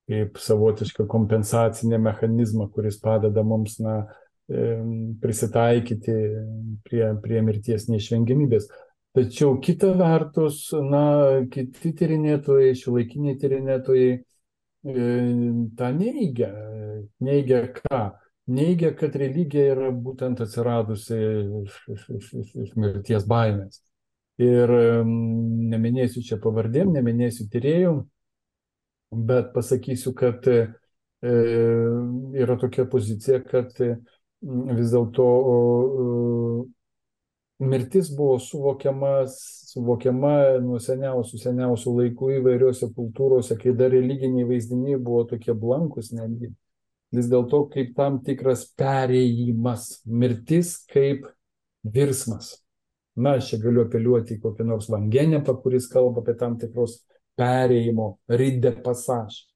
kaip 0.08 0.40
savotišką 0.40 1.04
kompensacinį 1.12 2.00
mechanizmą, 2.06 2.70
kuris 2.72 2.96
padeda 3.02 3.44
mums 3.44 3.76
na, 3.84 3.98
prisitaikyti 5.20 6.18
prie, 6.88 7.06
prie 7.20 7.44
mirties 7.44 7.88
neišvengiamybės. 7.92 8.72
Tačiau 9.16 9.58
kita 9.60 9.92
vertus, 10.00 10.70
na, 10.80 11.06
kiti 11.52 11.92
tyrinėtojai, 12.00 12.72
šiuolaikiniai 12.80 13.36
tyrinėtojai 13.44 14.12
e, 14.16 14.20
tą 15.76 15.96
neigia. 16.00 16.54
Neigia 17.20 17.66
ką? 17.82 18.06
Neigia, 18.46 18.92
kad 18.96 19.16
religija 19.18 19.74
yra 19.74 19.90
būtent 19.90 20.40
atsiradusi 20.44 21.18
iš, 21.62 21.76
iš, 21.94 22.08
iš, 22.18 22.32
iš, 22.40 22.54
iš 22.64 22.74
mirties 22.78 23.26
baimės. 23.28 23.82
Ir 24.42 24.70
neminėsiu 25.72 26.22
čia 26.24 26.36
pavardėm, 26.42 26.92
neminėsiu 26.92 27.46
tyriejų, 27.52 27.94
bet 29.26 29.54
pasakysiu, 29.54 30.12
kad 30.16 30.44
e, 30.52 30.58
yra 32.36 32.58
tokia 32.60 32.84
pozicija, 32.92 33.40
kad 33.48 33.72
vis 33.80 34.92
dėlto 34.92 35.28
mirtis 37.64 38.10
buvo 38.12 38.36
suvokiama, 38.44 39.14
nuo 40.60 40.76
seniausių, 40.84 41.40
seniausių 41.40 41.96
laikų 42.02 42.30
įvairiuose 42.42 42.90
kultūrose, 42.92 43.56
kai 43.56 43.72
dar 43.76 43.94
religiniai 43.96 44.44
vaizdiniai 44.48 45.00
buvo 45.00 45.24
tokie 45.32 45.56
blankus 45.56 46.12
netgi 46.12 46.52
vis 47.14 47.28
dėlto 47.30 47.66
kaip 47.72 47.94
tam 47.96 48.20
tikras 48.24 48.66
perėjimas, 48.78 50.02
mirtis 50.06 50.76
kaip 50.90 51.26
virsmas. 51.86 52.56
Na, 53.16 53.36
aš 53.38 53.52
čia 53.52 53.60
galiu 53.62 53.86
apeliuoti 53.86 54.36
į 54.36 54.42
kokį 54.42 54.66
nors 54.68 54.90
vangenepą, 54.92 55.56
kuris 55.62 55.88
kalba 55.88 56.20
apie 56.20 56.34
tam 56.36 56.58
tikros 56.60 56.98
perėjimo, 57.38 58.16
ride 58.28 58.74
pasaž 58.84 59.46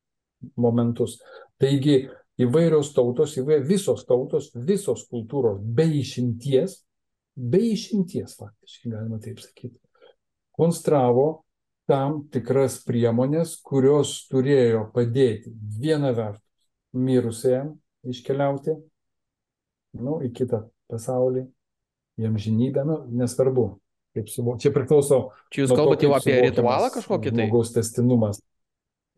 momentus. 0.56 1.18
Taigi 1.60 2.06
įvairios 2.40 2.94
tautos, 2.96 3.36
įvair, 3.36 3.66
visos 3.68 4.06
tautos, 4.08 4.48
visos 4.54 5.04
kultūros, 5.10 5.60
be 5.60 5.84
išimties, 6.00 6.78
be 7.36 7.60
išimties 7.74 8.38
faktiškai 8.40 8.94
galima 8.94 9.20
taip 9.20 9.42
sakyti, 9.44 9.76
konstravo 10.56 11.44
tam 11.90 12.22
tikras 12.32 12.78
priemonės, 12.86 13.58
kurios 13.66 14.22
turėjo 14.30 14.86
padėti 14.94 15.52
viena 15.52 16.14
vertus 16.16 16.49
mirusiajam 16.96 17.74
iškeliauti, 18.08 18.76
nu, 20.00 20.18
į 20.24 20.30
kitą 20.34 20.64
pasaulį, 20.90 21.44
jam 22.20 22.38
žinybę, 22.40 22.84
nu, 22.86 23.00
nesvarbu. 23.20 23.72
Kaip 24.16 24.30
suvo... 24.30 24.56
Čia 24.58 24.72
priklauso. 24.74 25.20
Čia 25.54 25.64
jūs 25.64 25.74
kalbate 25.76 26.08
jau 26.08 26.16
apie 26.16 26.34
ritualą 26.42 26.88
kažkokį 26.90 27.30
tai? 27.30 27.44
Žmogaus 27.46 27.70
testinumas. 27.76 28.40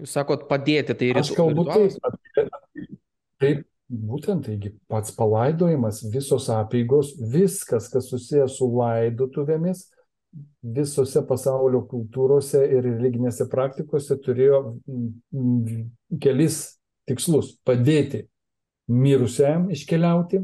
Jūs 0.03 0.16
sakot 0.18 0.45
padėti, 0.51 0.97
tai 0.99 1.12
ritualas. 1.14 1.31
Aš 1.31 1.39
kalbu 1.39 1.64
taip, 1.70 2.51
taip, 3.41 3.64
būtent 3.89 4.45
taigi 4.49 4.75
pats 4.93 5.14
palaidojimas, 5.16 6.03
visos 6.12 6.51
apėgos, 6.53 7.14
viskas, 7.33 7.89
kas 7.93 8.11
susijęs 8.12 8.59
su 8.61 8.68
laidotuvėmis, 8.68 9.87
visose 10.77 11.25
pasaulio 11.29 11.83
kultūrose 11.89 12.61
ir 12.64 12.85
religinėse 12.87 13.49
praktikose 13.53 14.16
turėjo 14.20 14.62
kelis 16.20 16.62
tikslus- 17.09 17.57
padėti 17.68 18.26
mirusiam 18.88 19.70
iškeliauti, 19.70 20.42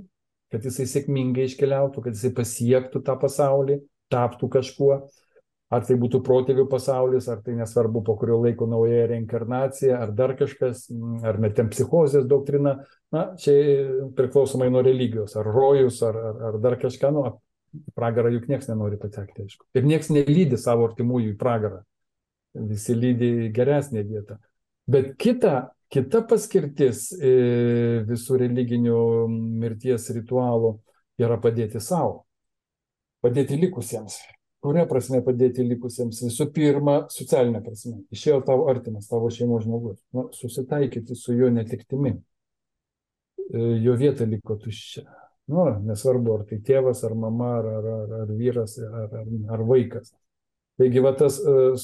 kad 0.53 0.65
jisai 0.65 0.87
sėkmingai 0.89 1.49
iškeliautų, 1.49 2.03
kad 2.05 2.17
jisai 2.17 2.33
pasiektų 2.37 3.03
tą 3.05 3.17
pasaulį, 3.21 3.81
taptų 4.13 4.49
kažkuo. 4.49 5.09
Ar 5.69 5.83
tai 5.85 5.99
būtų 6.01 6.23
protėvių 6.25 6.65
pasaulis, 6.71 7.27
ar 7.29 7.43
tai 7.45 7.53
nesvarbu 7.53 8.01
po 8.01 8.15
kurio 8.17 8.39
laiko 8.41 8.65
nauja 8.65 9.03
reinkarnacija, 9.11 9.99
ar 10.01 10.15
dar 10.17 10.33
kažkas, 10.33 10.87
ar 11.29 11.37
metempsichozės 11.37 12.25
doktrina. 12.25 12.79
Na, 13.13 13.37
čia 13.37 13.53
priklausomai 14.17 14.71
nuo 14.73 14.81
religijos, 14.81 15.37
ar 15.37 15.45
rojus, 15.45 16.01
ar, 16.09 16.17
ar, 16.17 16.41
ar 16.49 16.59
dar 16.65 16.79
kažką, 16.81 17.13
nu, 17.13 17.27
pragarą 17.99 18.33
juk 18.33 18.49
niekas 18.49 18.71
nenori 18.71 18.97
patekti, 18.97 19.45
aišku. 19.45 19.69
Ir 19.77 19.85
niekas 19.85 20.09
nelydi 20.09 20.57
savo 20.57 20.89
artimųjų 20.89 21.35
į 21.35 21.39
pragarą. 21.41 21.83
Visi 22.55 22.97
lydi 22.97 23.51
geresnė 23.53 24.07
vieta. 24.09 24.39
Bet 24.89 25.19
kita, 25.21 25.75
kita 25.93 26.23
paskirtis 26.29 27.09
e, 27.17 27.31
visų 28.09 28.39
religinių 28.45 28.99
mirties 29.61 30.09
ritualų 30.17 30.77
yra 31.21 31.39
padėti 31.41 31.81
savo, 31.83 32.25
padėti 33.25 33.59
likusiems. 33.61 34.19
Kuria 34.63 34.89
prasme 34.91 35.21
padėti 35.23 35.63
likusiems? 35.63 36.25
Visų 36.27 36.49
pirma, 36.55 36.97
socialinė 37.15 37.61
prasme. 37.63 38.01
Išėjo 38.15 38.41
tavo 38.47 38.67
artimas, 38.73 39.07
tavo 39.07 39.31
šeimos 39.31 39.63
žmogus. 39.65 40.01
Nu, 40.17 40.27
susitaikyti 40.35 41.15
su 41.17 41.37
jo 41.39 41.51
netiktimi. 41.55 42.17
E, 43.49 43.63
jo 43.85 43.95
vieta 43.99 44.27
liko 44.27 44.59
tuščia. 44.59 45.07
Nu, 45.49 45.65
nesvarbu, 45.87 46.35
ar 46.35 46.47
tai 46.49 46.59
tėvas, 46.65 47.01
ar 47.07 47.15
mama, 47.17 47.55
ar, 47.63 47.69
ar, 47.79 47.87
ar, 47.95 48.17
ar 48.25 48.33
vyras, 48.37 48.77
ar, 48.85 49.15
ar, 49.23 49.29
ar 49.55 49.63
vaikas. 49.71 50.11
Taigi, 50.79 51.01
va 51.03 51.15
tas 51.17 51.39
uh, 51.41 51.79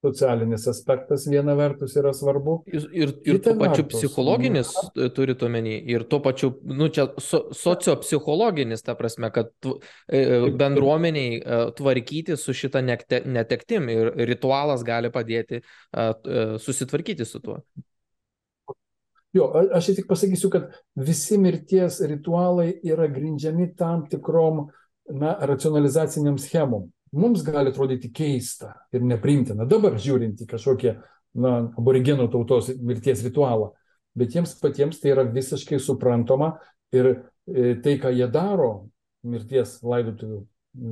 socialinis 0.00 0.64
aspektas 0.70 1.26
viena 1.28 1.54
vertus 1.58 1.94
yra 2.00 2.12
svarbu. 2.16 2.56
Ir, 2.70 2.86
ir, 2.96 3.12
ir 3.28 3.40
tuo 3.44 3.54
pačiu 3.58 3.84
vertus, 3.84 3.98
psichologinis 3.98 4.72
na, 4.96 5.08
turite 5.16 5.46
omeny, 5.48 5.76
ir 5.92 6.06
tuo 6.10 6.22
pačiu, 6.24 6.54
nu 6.64 6.88
čia 6.92 7.06
so, 7.20 7.42
sociopsichologinis, 7.56 8.84
ta 8.86 8.96
prasme, 8.98 9.30
kad 9.34 9.52
tu, 9.60 9.76
e, 10.08 10.24
bendruomeniai 10.60 11.36
e, 11.36 11.60
tvarkyti 11.76 12.38
su 12.40 12.56
šitą 12.56 12.82
netektim 12.84 13.92
ir 13.92 14.12
ritualas 14.30 14.84
gali 14.86 15.12
padėti 15.12 15.60
susitvarkyti 16.64 17.26
su 17.28 17.40
tuo. 17.44 17.60
Jo, 19.36 19.46
aš 19.74 19.92
tik 19.94 20.08
pasakysiu, 20.10 20.50
kad 20.50 20.72
visi 20.98 21.38
mirties 21.38 22.00
ritualai 22.02 22.72
yra 22.82 23.06
grindžiami 23.06 23.68
tam 23.78 24.08
tikrom 24.10 24.64
na, 25.06 25.36
racionalizaciniam 25.46 26.38
schemom. 26.38 26.88
Mums 27.12 27.42
gali 27.42 27.72
atrodyti 27.72 28.12
keista 28.14 28.74
ir 28.94 29.02
neprimtina 29.02 29.66
dabar 29.66 29.96
žiūrint 29.98 30.44
į 30.44 30.46
kažkokią 30.50 30.94
na, 31.42 31.54
aborigenų 31.78 32.28
tautos 32.30 32.70
mirties 32.78 33.24
ritualą, 33.26 33.72
bet 34.18 34.36
jiems 34.36 34.54
patiems 34.60 35.00
tai 35.02 35.14
yra 35.14 35.24
visiškai 35.26 35.80
suprantama 35.82 36.52
ir 36.94 37.10
e, 37.10 37.74
tai, 37.82 37.96
ką 38.02 38.12
jie 38.14 38.30
daro 38.30 38.70
mirties 39.26 39.78
laidotuvių 39.82 40.44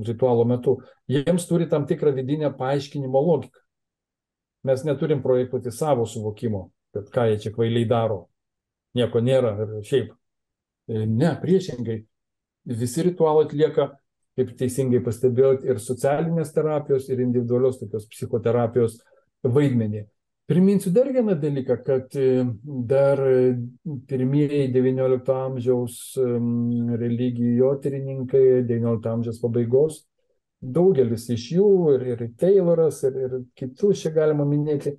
ritualo 0.06 0.44
metu, 0.48 0.80
jiems 1.10 1.46
turi 1.46 1.68
tam 1.70 1.86
tikrą 1.86 2.12
vidinę 2.16 2.50
paaiškinimo 2.58 3.20
logiką. 3.22 3.62
Mes 4.66 4.82
neturim 4.84 5.22
projektuoti 5.22 5.70
savo 5.70 6.06
suvokimo, 6.06 6.68
kad 6.94 7.10
ką 7.14 7.28
jie 7.30 7.38
čia 7.44 7.52
kvailiai 7.54 7.86
daro, 7.88 8.24
nieko 8.98 9.22
nėra 9.22 9.54
ir 9.62 9.74
šiaip. 9.86 10.10
E, 10.90 11.04
ne, 11.06 11.30
priešingai, 11.38 12.00
visi 12.68 13.06
ritualai 13.06 13.46
atlieka, 13.46 13.92
kaip 14.38 14.54
teisingai 14.58 15.02
pastebėjot, 15.04 15.66
ir 15.68 15.80
socialinės 15.82 16.54
terapijos, 16.54 17.08
ir 17.10 17.24
individualios 17.24 17.80
tokios 17.80 18.06
psichoterapijos 18.12 19.00
vaidmenį. 19.42 20.04
Priminsiu 20.48 20.94
dar 20.94 21.10
vieną 21.12 21.34
dalyką, 21.36 21.74
kad 21.84 22.14
e, 22.16 22.46
dar 22.88 23.20
pirmieji 24.08 24.70
XIX 24.72 25.34
amžiaus 25.34 25.98
religijotyrininkai, 27.02 28.46
XIX 28.70 29.10
amžiaus 29.12 29.42
pabaigos, 29.42 30.00
daugelis 30.58 31.28
iš 31.34 31.50
jų, 31.58 31.68
ir, 31.98 32.06
ir 32.14 32.24
Tayloras, 32.40 33.02
ir, 33.04 33.20
ir 33.26 33.36
kitus 33.60 34.06
čia 34.06 34.14
galima 34.16 34.48
minėti, 34.48 34.96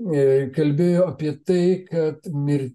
E, 0.00 0.48
kalbėjo 0.56 1.04
apie 1.10 1.32
tai, 1.44 1.64
kad, 1.84 2.24
mir, 2.32 2.70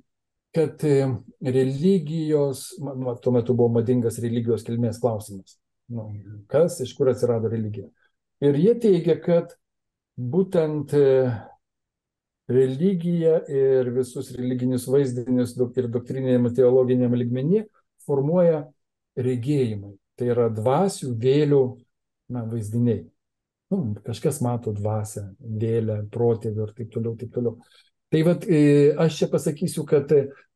kad 0.54 0.84
e, 0.86 1.08
religijos, 1.42 2.68
nu, 2.78 3.16
tuo 3.22 3.34
metu 3.34 3.56
buvo 3.58 3.72
madingas 3.80 4.20
religijos 4.22 4.66
kilmės 4.68 5.00
klausimas. 5.02 5.58
Nu, 5.88 6.08
kas, 6.50 6.80
iš 6.82 6.96
kur 6.98 7.12
atsirado 7.12 7.50
religija. 7.52 7.88
Ir 8.44 8.58
jie 8.60 8.74
teigia, 8.82 9.16
kad 9.22 9.54
būtent 10.18 10.94
e, 10.98 11.06
religija 12.52 13.38
ir 13.52 13.92
visus 13.96 14.32
religinius 14.36 14.88
vaizdinius 14.90 15.56
ir 15.78 15.90
doktrininiam 15.94 16.50
teologiniam 16.54 17.14
ligmenį 17.14 17.66
formuoja 18.06 18.66
regėjimai. 19.18 19.96
Tai 20.16 20.32
yra 20.32 20.48
dvasių, 20.54 21.12
vėlių 21.22 21.64
na, 22.34 22.46
vaizdiniai 22.50 23.04
nu, 23.72 23.96
kažkas 24.06 24.42
mato 24.46 24.74
dvasę, 24.76 25.30
vėlę, 25.40 26.02
protėvių 26.14 26.68
ir 26.68 26.74
taip 26.78 26.92
toliau, 26.94 27.16
taip 27.20 27.34
toliau. 27.34 27.56
Tai 28.14 28.22
vad, 28.28 28.46
e, 28.48 28.94
aš 29.02 29.22
čia 29.22 29.30
pasakysiu, 29.32 29.86
kad 29.90 30.12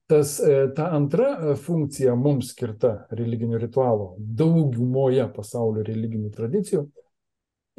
tas, 0.09 0.39
e, 0.39 0.71
ta 0.75 0.89
antra 0.95 1.29
e, 1.37 1.55
funkcija 1.59 2.15
mums 2.17 2.53
skirta 2.55 2.95
religinių 3.13 3.59
ritualų 3.61 4.15
daugumoje 4.17 5.27
pasaulio 5.35 5.83
religinių 5.85 6.31
tradicijų 6.33 6.87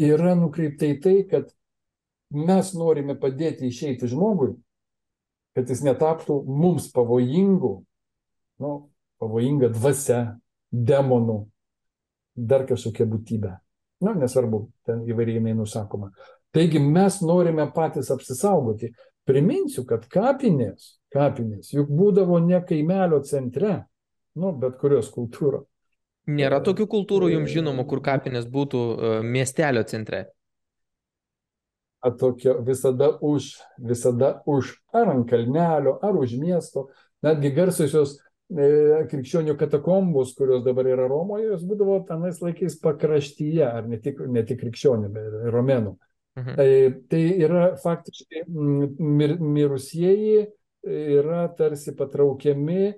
yra 0.01 0.37
nukreipta 0.39 0.89
į 0.89 0.99
tai, 1.03 1.17
kad 1.29 1.51
mes 2.31 2.73
norime 2.79 3.17
padėti 3.19 3.69
išeiti 3.69 4.09
žmogui, 4.11 4.53
kad 5.59 5.69
jis 5.69 5.83
netaptų 5.85 6.39
mums 6.47 6.87
pavojingų, 6.95 7.73
nu, 8.63 8.73
pavojinga 9.21 9.73
dvasia, 9.75 10.21
demonų, 10.71 11.41
dar 12.39 12.65
kažkokia 12.69 13.09
būtybė. 13.11 13.57
Na, 14.07 14.15
nesvarbu, 14.17 14.69
ten 14.87 15.03
įvairiai 15.11 15.53
nusakoma. 15.53 16.15
Taigi 16.55 16.81
mes 16.81 17.19
norime 17.21 17.67
patys 17.75 18.09
apsisaugoti. 18.15 18.95
Priminsiu, 19.29 19.85
kad 19.87 20.07
kapinės, 20.11 21.00
kapinės 21.15 21.73
juk 21.75 21.91
būdavo 21.91 22.39
ne 22.45 22.61
kaimelio 22.67 23.21
centre, 23.27 23.85
nu, 24.39 24.53
bet 24.57 24.79
kurios 24.81 25.11
kultūros. 25.15 25.67
Nėra 26.31 26.61
tokių 26.63 26.87
kultūrų 26.91 27.31
jums 27.33 27.51
žinomų, 27.51 27.87
kur 27.91 28.03
kapinės 28.05 28.47
būtų 28.51 28.81
uh, 28.81 29.15
miestelio 29.25 29.83
centre. 29.89 30.29
Atokio 32.07 32.61
visada 32.65 33.11
už, 33.21 33.55
visada 33.77 34.39
už 34.49 34.77
ar 34.97 35.11
ant 35.13 35.27
kalnelio, 35.29 35.99
ar 36.01 36.17
už 36.17 36.37
miesto, 36.41 36.89
netgi 37.25 37.51
garsusios 37.57 38.21
E, 38.51 39.05
krikščionių 39.07 39.55
katakombos, 39.55 40.33
kurios 40.35 40.65
dabar 40.67 40.89
yra 40.91 41.05
Romoje, 41.07 41.53
jos 41.53 41.61
būdavo 41.69 42.01
tenais 42.09 42.41
laikais 42.43 42.75
pakraštyje, 42.83 43.63
ar 43.63 43.87
ne 43.87 44.01
tik, 44.03 44.19
ne 44.27 44.43
tik 44.47 44.59
krikščionių, 44.65 45.11
bet 45.15 45.29
ir 45.29 45.53
romėnų. 45.55 45.93
Mhm. 46.41 46.57
Tai, 46.59 46.71
tai 47.13 47.21
yra 47.45 47.69
faktiškai 47.79 48.43
mir, 48.49 49.37
mirusieji 49.39 50.49
yra 50.85 51.47
tarsi 51.57 51.95
patraukiami 51.97 52.93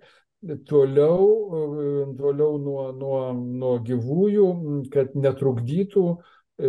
toliau, 0.67 1.27
toliau 2.19 2.59
nuo, 2.59 2.87
nuo, 2.99 3.19
nuo 3.33 3.75
gyvųjų, 3.87 4.47
kad 4.93 5.15
netrukdytų 5.15 6.07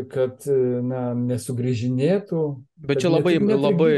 kad 0.10 0.46
na, 0.86 1.02
nesugrįžinėtų. 1.18 2.44
Bet 2.88 3.04
čia 3.04 3.12
labai, 3.14 3.36
labai, 3.38 3.94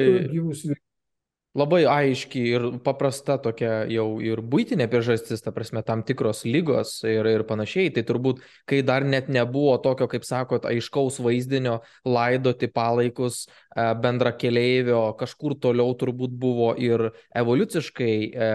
labai 1.56 1.84
aiški 1.88 2.42
ir 2.52 2.66
paprasta 2.84 3.38
tokia 3.42 3.84
jau 3.92 4.08
ir 4.24 4.42
būtinė 4.44 4.88
priežastis, 4.92 5.44
ta 5.44 5.54
prasme, 5.56 5.84
tam 5.88 6.04
tikros 6.08 6.44
lygos 6.48 6.98
ir, 7.08 7.28
ir 7.32 7.46
panašiai. 7.48 7.94
Tai 7.96 8.04
turbūt, 8.08 8.42
kai 8.70 8.82
dar 8.86 9.08
net 9.08 9.30
nebuvo 9.32 9.78
tokio, 9.84 10.10
kaip 10.12 10.28
sakot, 10.28 10.68
aiškaus 10.68 11.22
vaizdinio 11.24 11.80
laidoti 12.08 12.68
palaikus 12.72 13.46
e, 13.46 13.88
bendra 14.04 14.36
keleivio, 14.36 15.08
kažkur 15.20 15.56
toliau 15.64 15.96
turbūt 15.96 16.36
buvo 16.36 16.74
ir 16.76 17.10
evoliuciškai 17.36 18.18
e, 18.28 18.52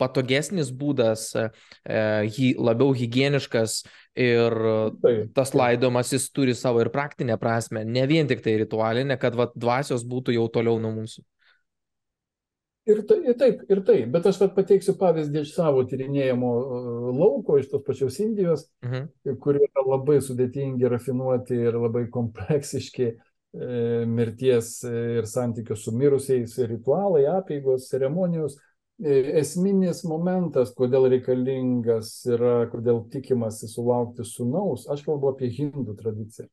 patogesnis 0.00 0.72
būdas, 0.74 1.28
e, 1.36 1.44
hy, 1.84 2.48
labiau 2.58 2.96
hygieniškas 2.96 3.76
ir 4.24 4.56
taip, 5.04 5.28
tas 5.36 5.52
laidomas 5.54 6.10
jis 6.16 6.26
turi 6.34 6.56
savo 6.56 6.82
ir 6.82 6.90
praktinę 6.94 7.36
prasme, 7.40 7.84
ne 7.84 8.08
vien 8.10 8.30
tik 8.30 8.42
tai 8.42 8.56
ritualinę, 8.64 9.20
kad 9.20 9.36
va, 9.38 9.50
dvasios 9.54 10.06
būtų 10.08 10.38
jau 10.38 10.48
toliau 10.56 10.80
nuo 10.82 10.96
mūsų. 10.96 11.22
Ir, 12.84 12.98
tai, 13.08 13.16
ir 13.24 13.36
taip, 13.40 13.62
ir 13.72 13.78
taip, 13.86 14.08
bet 14.12 14.26
aš 14.28 14.42
pateiksiu 14.52 14.92
pavyzdį 15.00 15.40
iš 15.40 15.54
savo 15.56 15.86
tyrinėjimo 15.88 16.48
e, 16.52 16.80
lauko, 17.16 17.56
iš 17.56 17.70
tos 17.70 17.84
pačios 17.86 18.18
Indijos, 18.20 18.66
mhm. 18.84 19.06
kurie 19.40 19.62
yra 19.64 19.84
labai 19.86 20.18
sudėtingi, 20.24 20.84
rafinuoti 20.92 21.56
ir 21.70 21.78
labai 21.80 22.04
kompleksiški 22.12 23.06
e, 23.08 23.16
mirties 24.04 24.74
ir 24.90 25.24
santykių 25.30 25.78
su 25.80 25.94
mirusiais 25.96 26.58
ritualai, 26.74 27.24
apėgos, 27.38 27.88
ceremonijos. 27.88 28.58
E, 29.00 29.16
esminis 29.40 30.04
momentas, 30.04 30.74
kodėl 30.76 31.08
reikalingas 31.14 32.12
yra, 32.28 32.66
kodėl 32.70 33.00
tikimasi 33.10 33.70
sulaukti 33.72 34.28
sunaus, 34.28 34.84
aš 34.92 35.06
kalbu 35.08 35.32
apie 35.32 35.48
hindų 35.56 35.96
tradiciją 36.02 36.50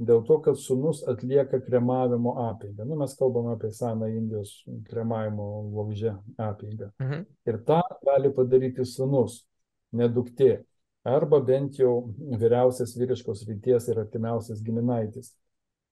dėl 0.00 0.22
to, 0.24 0.38
kad 0.44 0.56
sunus 0.56 1.02
atlieka 1.08 1.60
kremavimo 1.64 2.32
apėgą. 2.48 2.86
Nu, 2.88 2.96
mes 3.00 3.12
kalbame 3.18 3.52
apie 3.54 3.70
seną 3.76 4.08
Indijos 4.08 4.54
kremavimo 4.88 5.50
laužę 5.74 6.16
apėgą. 6.40 6.90
Mhm. 7.02 7.26
Ir 7.50 7.60
tą 7.68 7.82
gali 8.06 8.32
padaryti 8.34 8.86
sunus, 8.88 9.44
ne 9.92 10.08
duktė. 10.08 10.64
arba 11.04 11.40
bent 11.40 11.78
jau 11.80 12.12
vyriausias 12.36 12.92
vyriškos 12.92 13.46
ryties 13.48 13.86
ir 13.88 14.00
artimiausias 14.02 14.60
giminaitis. 14.60 15.30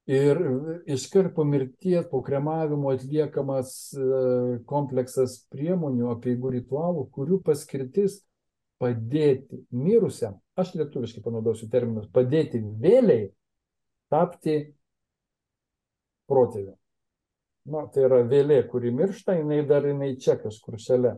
Ir 0.08 0.36
iškart 0.88 1.34
po 1.34 1.44
mirties, 1.44 2.04
po 2.10 2.20
kremavimo 2.24 2.92
atliekamas 2.92 3.70
kompleksas 4.68 5.42
priemonių, 5.52 6.10
apieigų 6.14 6.52
ritualų, 6.58 7.06
kurių 7.12 7.40
paskirtis 7.44 8.22
padėti 8.80 9.62
mirusiam, 9.74 10.38
aš 10.56 10.76
lietuviškai 10.78 11.20
panaudosiu 11.24 11.68
terminus, 11.72 12.06
padėti 12.14 12.60
vėliai 12.60 13.30
tapti 14.12 14.58
protėviu. 16.28 16.74
Na, 17.68 17.84
tai 17.92 18.06
yra 18.06 18.22
vėlė, 18.24 18.62
kuri 18.70 18.92
miršta, 18.94 19.36
jinai 19.36 19.60
dar 19.68 19.84
jinai 19.84 20.14
čia 20.20 20.38
kažkur 20.40 20.78
šalia. 20.80 21.16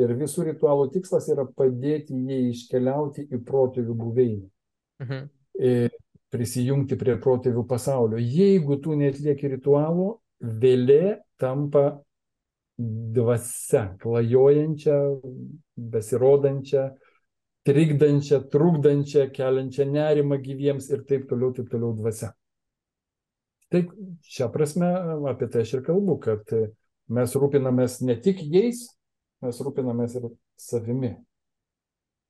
Ir 0.00 0.14
visų 0.16 0.46
ritualų 0.48 0.88
tikslas 0.94 1.26
yra 1.32 1.44
padėti 1.44 2.16
jai 2.30 2.46
iškeliauti 2.48 3.26
į 3.28 3.42
protėvių 3.44 3.96
buveinę. 3.98 4.48
Mhm. 5.04 5.26
Ir 5.60 5.98
prisijungti 6.32 6.96
prie 6.96 7.18
protėvių 7.20 7.66
pasaulio. 7.68 8.16
Jeigu 8.16 8.78
tu 8.80 8.96
netlieki 8.96 9.50
ritualų, 9.52 10.08
vėlė 10.40 11.18
tampa 11.40 12.00
dvasia, 12.78 13.90
klajojančia, 14.00 14.96
besirodančia, 15.76 16.88
trikdančia, 17.66 18.42
trukdančia, 18.52 19.28
keliančia 19.34 19.86
nerimą 19.88 20.38
gyviems 20.42 20.88
ir 20.92 21.04
taip 21.08 21.28
toliau, 21.30 21.52
taip 21.56 21.70
toliau 21.72 21.94
dvasia. 21.98 22.32
Tai 23.72 23.82
šią 24.28 24.48
prasme 24.52 24.88
apie 25.30 25.48
tai 25.48 25.64
aš 25.64 25.78
ir 25.78 25.84
kalbu, 25.86 26.18
kad 26.20 26.50
mes 27.12 27.36
rūpinamės 27.38 28.00
ne 28.04 28.18
tik 28.20 28.42
jais, 28.44 28.84
mes 29.42 29.60
rūpinamės 29.64 30.18
ir 30.20 30.32
savimi. 30.60 31.14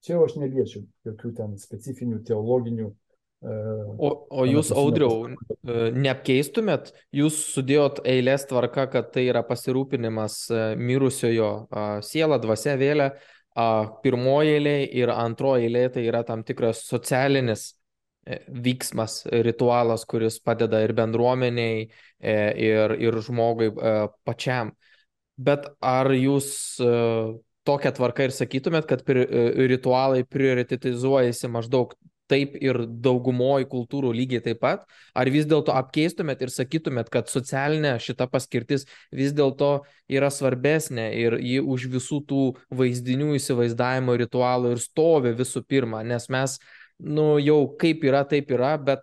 Čia 0.03 0.17
jau 0.17 0.27
aš 0.27 0.37
neliečiu 0.39 0.85
jokių 1.07 1.33
ten 1.39 1.57
specifinių 1.63 2.23
teologinių. 2.27 2.89
E, 3.43 3.57
o, 3.99 4.11
o 4.31 4.47
jūs, 4.47 4.71
Audriau, 4.75 5.29
e, 5.31 5.91
neapkeistumėt, 5.95 6.93
jūs 7.15 7.39
sudėjot 7.55 8.03
eilės 8.11 8.47
tvarka, 8.51 8.89
kad 8.91 9.13
tai 9.15 9.29
yra 9.31 9.45
pasirūpinimas 9.47 10.39
e, 10.51 10.65
mirusiojo 10.79 11.53
siela, 12.07 12.39
dvasia, 12.43 12.75
vėlė, 12.79 13.13
pirmoji 14.03 14.57
eilė 14.57 14.77
ir 14.97 15.13
antroji 15.13 15.69
eilė 15.69 15.89
tai 15.93 16.07
yra 16.09 16.23
tam 16.25 16.45
tikras 16.47 16.85
socialinis 16.89 17.71
E, 18.23 18.39
vyksmas, 18.47 19.25
ritualas, 19.27 20.05
kuris 20.07 20.37
padeda 20.39 20.79
ir 20.85 20.93
bendruomeniai, 20.95 21.89
e, 22.23 22.35
ir, 22.69 22.95
ir 23.03 23.17
žmogui 23.27 23.73
e, 23.73 23.95
pačiam. 24.23 24.71
Bet 25.43 25.67
ar 25.83 26.13
jūs 26.15 26.53
tokią 27.67 27.93
tvarką 27.97 28.29
ir 28.29 28.35
sakytumėt, 28.37 28.87
kad 28.87 29.03
ritualai 29.73 30.23
prioritetizuojasi 30.29 31.51
maždaug 31.51 31.97
taip 32.31 32.55
ir 32.61 32.83
daugumoji 33.05 33.67
kultūrų 33.71 34.13
lygiai 34.17 34.43
taip 34.45 34.61
pat? 34.63 34.85
Ar 35.15 35.31
vis 35.33 35.47
dėlto 35.49 35.75
apkeistumėt 35.77 36.45
ir 36.45 36.53
sakytumėt, 36.55 37.11
kad 37.13 37.33
socialinė 37.33 37.97
šita 38.03 38.29
paskirtis 38.33 38.87
vis 39.13 39.35
dėlto 39.37 39.73
yra 40.13 40.31
svarbesnė 40.33 41.09
ir 41.19 41.39
ji 41.41 41.59
už 41.61 41.89
visų 41.97 42.23
tų 42.29 42.45
vaizdinių 42.75 43.35
įsivaizdavimo 43.41 44.17
ritualų 44.25 44.77
ir 44.77 44.85
stovi 44.85 45.35
visų 45.39 45.65
pirma, 45.69 46.05
nes 46.07 46.29
mes 46.33 46.59
nu, 47.03 47.37
jau 47.43 47.65
kaip 47.81 48.05
yra, 48.07 48.23
taip 48.29 48.51
yra, 48.55 48.77
bet 48.79 49.03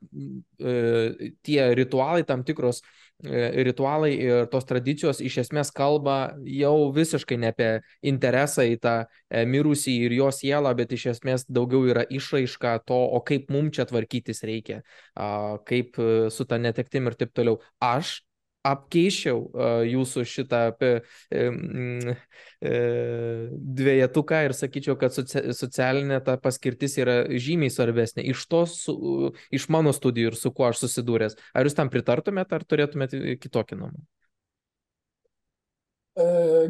e, 0.60 1.32
tie 1.44 1.60
ritualai, 1.76 2.24
tam 2.28 2.46
tikros 2.48 2.82
ritualai 3.24 4.14
ir 4.16 4.46
tos 4.52 4.64
tradicijos 4.64 5.20
iš 5.20 5.42
esmės 5.44 5.74
kalba 5.76 6.36
jau 6.48 6.92
visiškai 6.96 7.38
ne 7.42 7.50
apie 7.52 7.70
interesą 8.02 8.64
į 8.64 8.78
tą 8.80 8.94
e, 9.04 9.44
mirusį 9.44 9.96
ir 10.06 10.16
jo 10.16 10.30
sielą, 10.32 10.72
bet 10.78 10.94
iš 10.96 11.10
esmės 11.16 11.44
daugiau 11.50 11.84
yra 11.92 12.06
išraiška 12.08 12.78
to, 12.88 12.96
o 12.96 13.20
kaip 13.28 13.52
mums 13.52 13.76
čia 13.76 13.86
tvarkytis 13.90 14.44
reikia, 14.48 14.82
kaip 15.68 16.00
e, 16.00 16.30
su 16.32 16.48
ta 16.48 16.62
netektim 16.62 17.12
ir 17.12 17.20
taip 17.20 17.36
toliau. 17.36 17.60
Aš 17.84 18.22
apkeiščiau 18.68 19.40
uh, 19.40 19.82
jūsų 19.88 20.26
šitą 20.28 20.62
uh, 20.76 21.00
dviejetuką 23.80 24.42
ir 24.48 24.56
sakyčiau, 24.58 24.98
kad 25.00 25.16
socia 25.16 25.54
socialinė 25.56 26.20
ta 26.26 26.36
paskirtis 26.42 26.98
yra 27.00 27.22
žymiai 27.32 27.72
svarbesnė. 27.72 28.26
Iš 28.34 28.46
to, 28.52 28.66
su, 28.68 28.96
uh, 28.96 29.42
iš 29.56 29.70
mano 29.72 29.96
studijų 29.96 30.34
ir 30.34 30.40
su 30.40 30.52
kuo 30.52 30.68
aš 30.70 30.84
susidūręs. 30.84 31.40
Ar 31.56 31.68
jūs 31.68 31.78
tam 31.78 31.92
pritartumėte, 31.94 32.60
ar 32.60 32.68
turėtumėte 32.68 33.40
kitokį 33.40 33.80
nuomonę? 33.80 34.08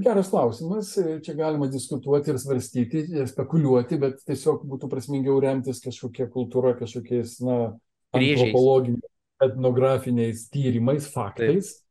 Geras 0.04 0.28
klausimas, 0.30 0.92
čia 1.26 1.34
galima 1.34 1.66
diskutuoti 1.72 2.30
ir 2.30 2.38
svarstyti, 2.38 3.00
ir 3.18 3.26
spekuliuoti, 3.32 3.98
bet 3.98 4.20
tiesiog 4.28 4.62
būtų 4.70 4.90
prasmingiau 4.92 5.40
remtis 5.42 5.80
kažkokia 5.82 6.28
kultūra, 6.30 6.76
kažkokiais, 6.78 7.40
na, 7.42 7.56
antropologiniais 8.14 9.10
etnografiniais 9.42 10.48
tyrimais, 10.52 11.08
faktais. 11.08 11.74
Taip. 11.76 11.86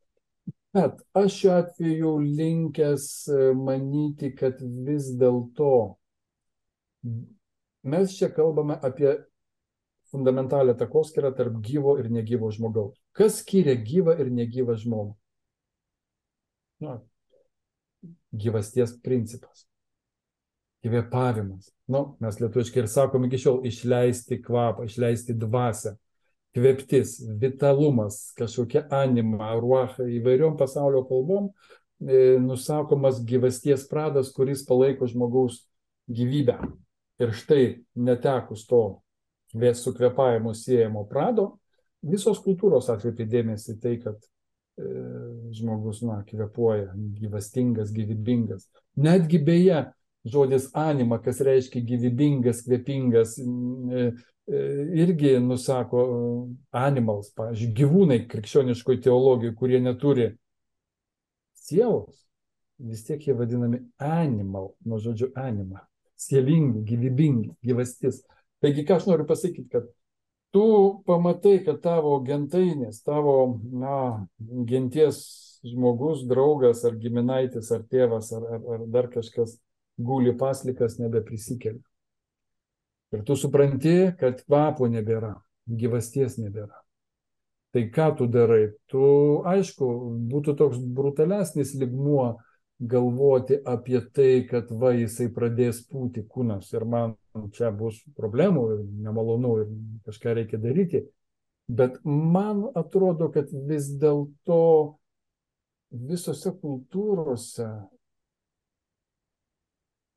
Bet 0.77 0.99
aš 1.17 1.33
šiuo 1.33 1.55
atveju 1.57 2.11
linkęs 2.21 3.07
e, 3.33 3.39
manyti, 3.57 4.35
kad 4.37 4.61
vis 4.61 5.09
dėlto 5.17 5.71
mes 7.89 8.13
čia 8.19 8.29
kalbame 8.35 8.77
apie 8.85 9.15
fundamentalią 10.13 10.75
takoskirą 10.77 11.33
tarp 11.37 11.57
gyvo 11.65 11.97
ir 12.01 12.11
negyvo 12.13 12.51
žmogaus. 12.53 12.99
Kas 13.17 13.41
skiria 13.43 13.77
gyvą 13.77 14.17
ir 14.21 14.31
negyvą 14.33 14.77
žmogų? 14.81 15.17
Na, 16.85 16.99
gyvasties 18.33 18.95
principas. 19.05 19.67
Kvėpavimas. 20.85 21.73
Nu, 21.91 22.15
mes 22.23 22.39
lietuviškai 22.39 22.85
ir 22.85 22.91
sakom 22.93 23.25
iki 23.27 23.41
šiol 23.43 23.65
išleisti 23.67 24.39
kvapą, 24.45 24.87
išleisti 24.87 25.35
dvasę 25.35 25.97
kveptis, 26.59 27.19
vitalumas, 27.39 28.33
kažkokia 28.39 28.87
anima, 28.91 29.53
ruoha 29.61 30.07
įvairiom 30.19 30.57
pasaulio 30.59 31.05
kalbom 31.07 31.51
e, 32.03 32.39
nusakomas 32.43 33.21
gyvasties 33.27 33.87
pradas, 33.91 34.33
kuris 34.35 34.65
palaiko 34.67 35.07
žmogaus 35.07 35.63
gyvybę. 36.11 36.59
Ir 37.19 37.35
štai 37.35 37.63
netekus 37.99 38.67
to 38.67 38.83
su 39.75 39.95
kvepavimu 39.95 40.55
siejamo 40.55 41.05
prado, 41.09 41.53
visos 42.03 42.41
kultūros 42.43 42.91
atkreipė 42.93 43.27
dėmesį 43.27 43.77
tai, 43.83 43.95
kad 44.03 44.19
e, 44.19 44.89
žmogus, 45.59 46.03
na, 46.07 46.21
kvepuoja, 46.27 46.91
gyvastingas, 46.95 47.95
gyvybingas. 47.95 48.69
Netgi 48.99 49.41
beje, 49.43 49.85
žodis 50.29 50.69
anima, 50.77 51.21
kas 51.23 51.41
reiškia 51.41 51.83
gyvybingas, 51.87 52.65
kvepingas, 52.67 53.39
irgi 54.49 55.35
nusako 55.45 56.05
animals, 56.73 57.33
pavyzdžiui, 57.37 57.75
gyvūnai 57.77 58.23
krikščioniškoje 58.31 59.03
teologijoje, 59.05 59.57
kurie 59.59 59.81
neturi 59.85 60.31
sielos, 61.59 62.25
vis 62.79 63.05
tiek 63.05 63.27
jie 63.27 63.37
vadinami 63.37 63.83
animal, 64.01 64.73
nuo 64.87 65.01
žodžio 65.03 65.31
anima, 65.37 65.85
sielingi, 66.19 66.85
gyvybingi, 66.89 67.53
gyvastis. 67.65 68.23
Taigi, 68.63 68.87
ką 68.87 68.99
aš 68.99 69.09
noriu 69.11 69.27
pasakyti, 69.29 69.69
kad 69.75 69.91
tu 70.55 70.65
pamatai, 71.07 71.59
kad 71.67 71.83
tavo 71.85 72.17
gentainės, 72.27 73.03
tavo 73.07 73.61
na, 73.69 74.25
genties 74.39 75.21
žmogus, 75.67 76.25
draugas 76.31 76.85
ar 76.89 76.97
giminaitis, 76.99 77.71
ar 77.75 77.85
tėvas, 77.91 78.33
ar, 78.33 78.49
ar, 78.57 78.67
ar 78.75 78.89
dar 78.89 79.11
kažkas 79.13 79.59
guli 79.99 80.33
paslikas 80.39 80.99
nebeprisikelia. 81.03 81.83
Ir 83.15 83.23
tu 83.25 83.37
supranti, 83.41 84.13
kad 84.21 84.43
kvapo 84.45 84.89
nebėra, 84.93 85.33
gyvasties 85.69 86.37
nebėra. 86.41 86.83
Tai 87.73 87.85
ką 87.93 88.09
tu 88.19 88.27
darai? 88.33 88.71
Tu, 88.89 89.01
aišku, 89.49 89.89
būtų 90.29 90.55
toks 90.57 90.81
brutalesnis 90.81 91.75
ligmuo 91.77 92.39
galvoti 92.79 93.59
apie 93.67 94.01
tai, 94.15 94.45
kad 94.49 94.71
va 94.71 94.93
jisai 94.97 95.29
pradės 95.35 95.83
pūti 95.89 96.25
kūnas 96.29 96.71
ir 96.73 96.87
man 96.89 97.17
čia 97.53 97.73
bus 97.75 97.99
problemų, 98.17 98.65
nemalonu 99.05 99.55
ir 99.63 99.73
kažką 100.07 100.37
reikia 100.39 100.61
daryti. 100.63 101.05
Bet 101.69 101.99
man 102.05 102.65
atrodo, 102.79 103.29
kad 103.35 103.51
vis 103.53 103.91
dėlto 104.01 104.61
visose 105.91 106.53
kultūrose 106.63 107.69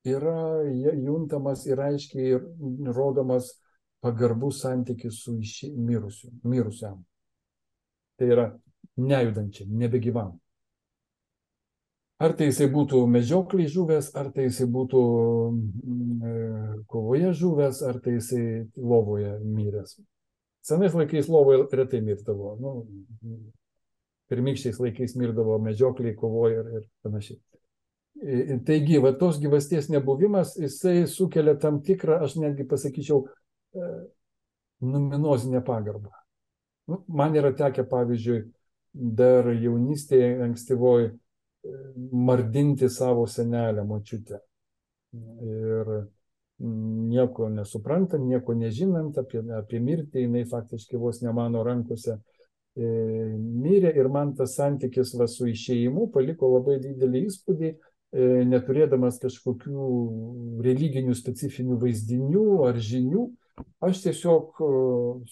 yra 0.08 0.64
juntamas 0.98 1.66
ir 1.66 1.80
aiškiai 1.80 2.40
rodomas 2.96 3.54
pagarbus 4.02 4.62
santykis 4.62 5.24
su 5.24 5.38
mirusiu, 5.78 6.32
mirusiam. 6.44 7.04
Tai 8.18 8.28
yra 8.28 8.48
nejudančiam, 8.98 9.70
nebegyvam. 9.78 10.40
Ar 12.22 12.36
tai 12.38 12.52
jisai 12.52 12.68
būtų 12.70 13.00
medžioklį 13.10 13.66
žuvęs, 13.74 14.12
ar 14.18 14.30
tai 14.34 14.46
jisai 14.46 14.68
būtų 14.70 15.00
e, 16.30 16.34
kovoje 16.90 17.32
žuvęs, 17.40 17.82
ar 17.90 17.98
tai 18.04 18.20
jisai 18.20 18.44
lovoje 18.78 19.40
miręs. 19.42 19.96
Senais 20.62 20.94
laikais 20.94 21.30
lovoje 21.34 21.66
retai 21.74 22.04
mirdavo. 22.06 22.54
Nu, 22.62 22.74
pirmykščiais 24.30 24.78
laikais 24.84 25.18
mirdavo 25.18 25.58
medžiokliai, 25.66 26.14
kovoje 26.20 26.62
ir, 26.62 26.70
ir 26.78 26.86
panašiai. 27.02 27.42
Taigi, 28.66 29.00
va 29.02 29.16
tos 29.18 29.40
gyvasties 29.42 29.88
nebuvimas, 29.90 30.54
jisai 30.62 31.08
sukelia 31.10 31.56
tam 31.58 31.80
tikrą, 31.82 32.20
aš 32.22 32.36
netgi 32.38 32.68
pasakyčiau, 32.70 33.24
numinozinę 34.82 35.62
pagarbą. 35.66 36.10
Nu, 36.88 37.04
man 37.08 37.36
yra 37.38 37.54
tekę, 37.58 37.86
pavyzdžiui, 37.90 38.40
dar 38.94 39.50
jaunystėje 39.56 40.42
ankstyvoj 40.46 41.12
mardinti 42.12 42.90
savo 42.90 43.28
senelę, 43.28 43.84
močiutę. 43.86 44.42
Ir 45.46 45.92
nieko 46.62 47.50
nesuprantant, 47.50 48.26
nieko 48.26 48.54
nežinant 48.54 49.18
apie, 49.18 49.42
apie 49.58 49.80
mirtį, 49.82 50.26
jinai 50.28 50.44
faktiškai 50.50 51.00
vos 51.02 51.22
ne 51.26 51.34
mano 51.34 51.64
rankose 51.66 52.20
e, 52.78 52.86
mirė 53.36 53.96
ir 53.98 54.10
man 54.14 54.36
tas 54.38 54.54
santykis 54.60 55.16
va, 55.18 55.28
su 55.28 55.50
išėjimu 55.50 56.12
paliko 56.14 56.52
labai 56.54 56.78
didelį 56.84 57.26
įspūdį, 57.32 57.72
e, 57.74 57.91
neturėdamas 58.12 59.20
kažkokių 59.24 59.86
religinių 60.66 61.16
specifinių 61.16 61.78
vaizdinių 61.80 62.46
ar 62.68 62.80
žinių, 62.80 63.28
aš 63.84 64.02
tiesiog 64.06 64.60
e, 64.60 64.72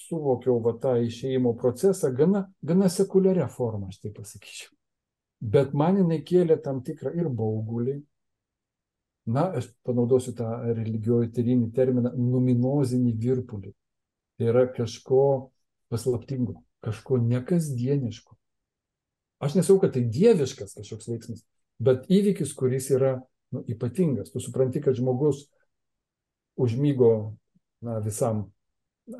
suvokiau 0.06 0.60
va, 0.64 0.76
tą 0.82 0.96
išėjimo 1.04 1.56
procesą 1.60 2.12
gana, 2.16 2.46
gana 2.64 2.90
sekuliaria 2.92 3.50
forma, 3.52 3.90
aš 3.90 4.00
taip 4.04 4.16
pasakyčiau. 4.20 4.72
Bet 5.40 5.74
man 5.74 6.00
jinai 6.02 6.22
kėlė 6.28 6.60
tam 6.64 6.82
tikrą 6.84 7.14
ir 7.16 7.30
baugulį, 7.32 8.00
na, 9.30 9.46
aš 9.60 9.70
panaudosiu 9.88 10.34
tą 10.36 10.50
religijoj 10.72 11.30
tyrinį 11.36 11.70
terminą, 11.76 12.12
numinozinį 12.16 13.14
virpulį. 13.22 13.72
Tai 14.40 14.50
yra 14.52 14.66
kažko 14.72 15.22
paslaptingo, 15.92 16.62
kažko 16.84 17.20
nekasdieniško. 17.24 18.36
Aš 19.44 19.56
nesau, 19.56 19.78
kad 19.80 19.94
tai 19.96 20.04
dieviškas 20.12 20.76
kažkoks 20.76 21.08
veiksmas, 21.12 21.44
bet 21.80 22.10
įvykis, 22.12 22.54
kuris 22.58 22.90
yra 22.94 23.18
nu, 23.56 23.64
ypatingas. 23.72 24.32
Tu 24.34 24.42
supranti, 24.44 24.82
kad 24.84 24.98
žmogus 24.98 25.48
užmygo 26.60 27.38
na, 27.82 28.00
visam. 28.04 28.50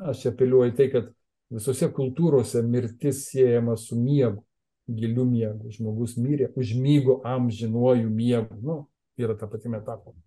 Aš 0.06 0.26
apeliuoju 0.30 0.76
tai, 0.78 0.86
kad 0.92 1.10
visose 1.50 1.88
kultūrose 1.90 2.62
mirtis 2.62 3.24
siejama 3.30 3.74
su 3.80 3.98
miegu, 3.98 4.44
giliu 4.86 5.24
miegu. 5.26 5.72
Žmogus 5.74 6.16
mirė, 6.20 6.52
užmygo 6.58 7.20
amžinuoju 7.26 8.10
miegu. 8.10 8.60
Nu, 8.62 8.82
yra 9.18 9.36
ta 9.38 9.48
pati 9.50 9.72
metafora. 9.72 10.18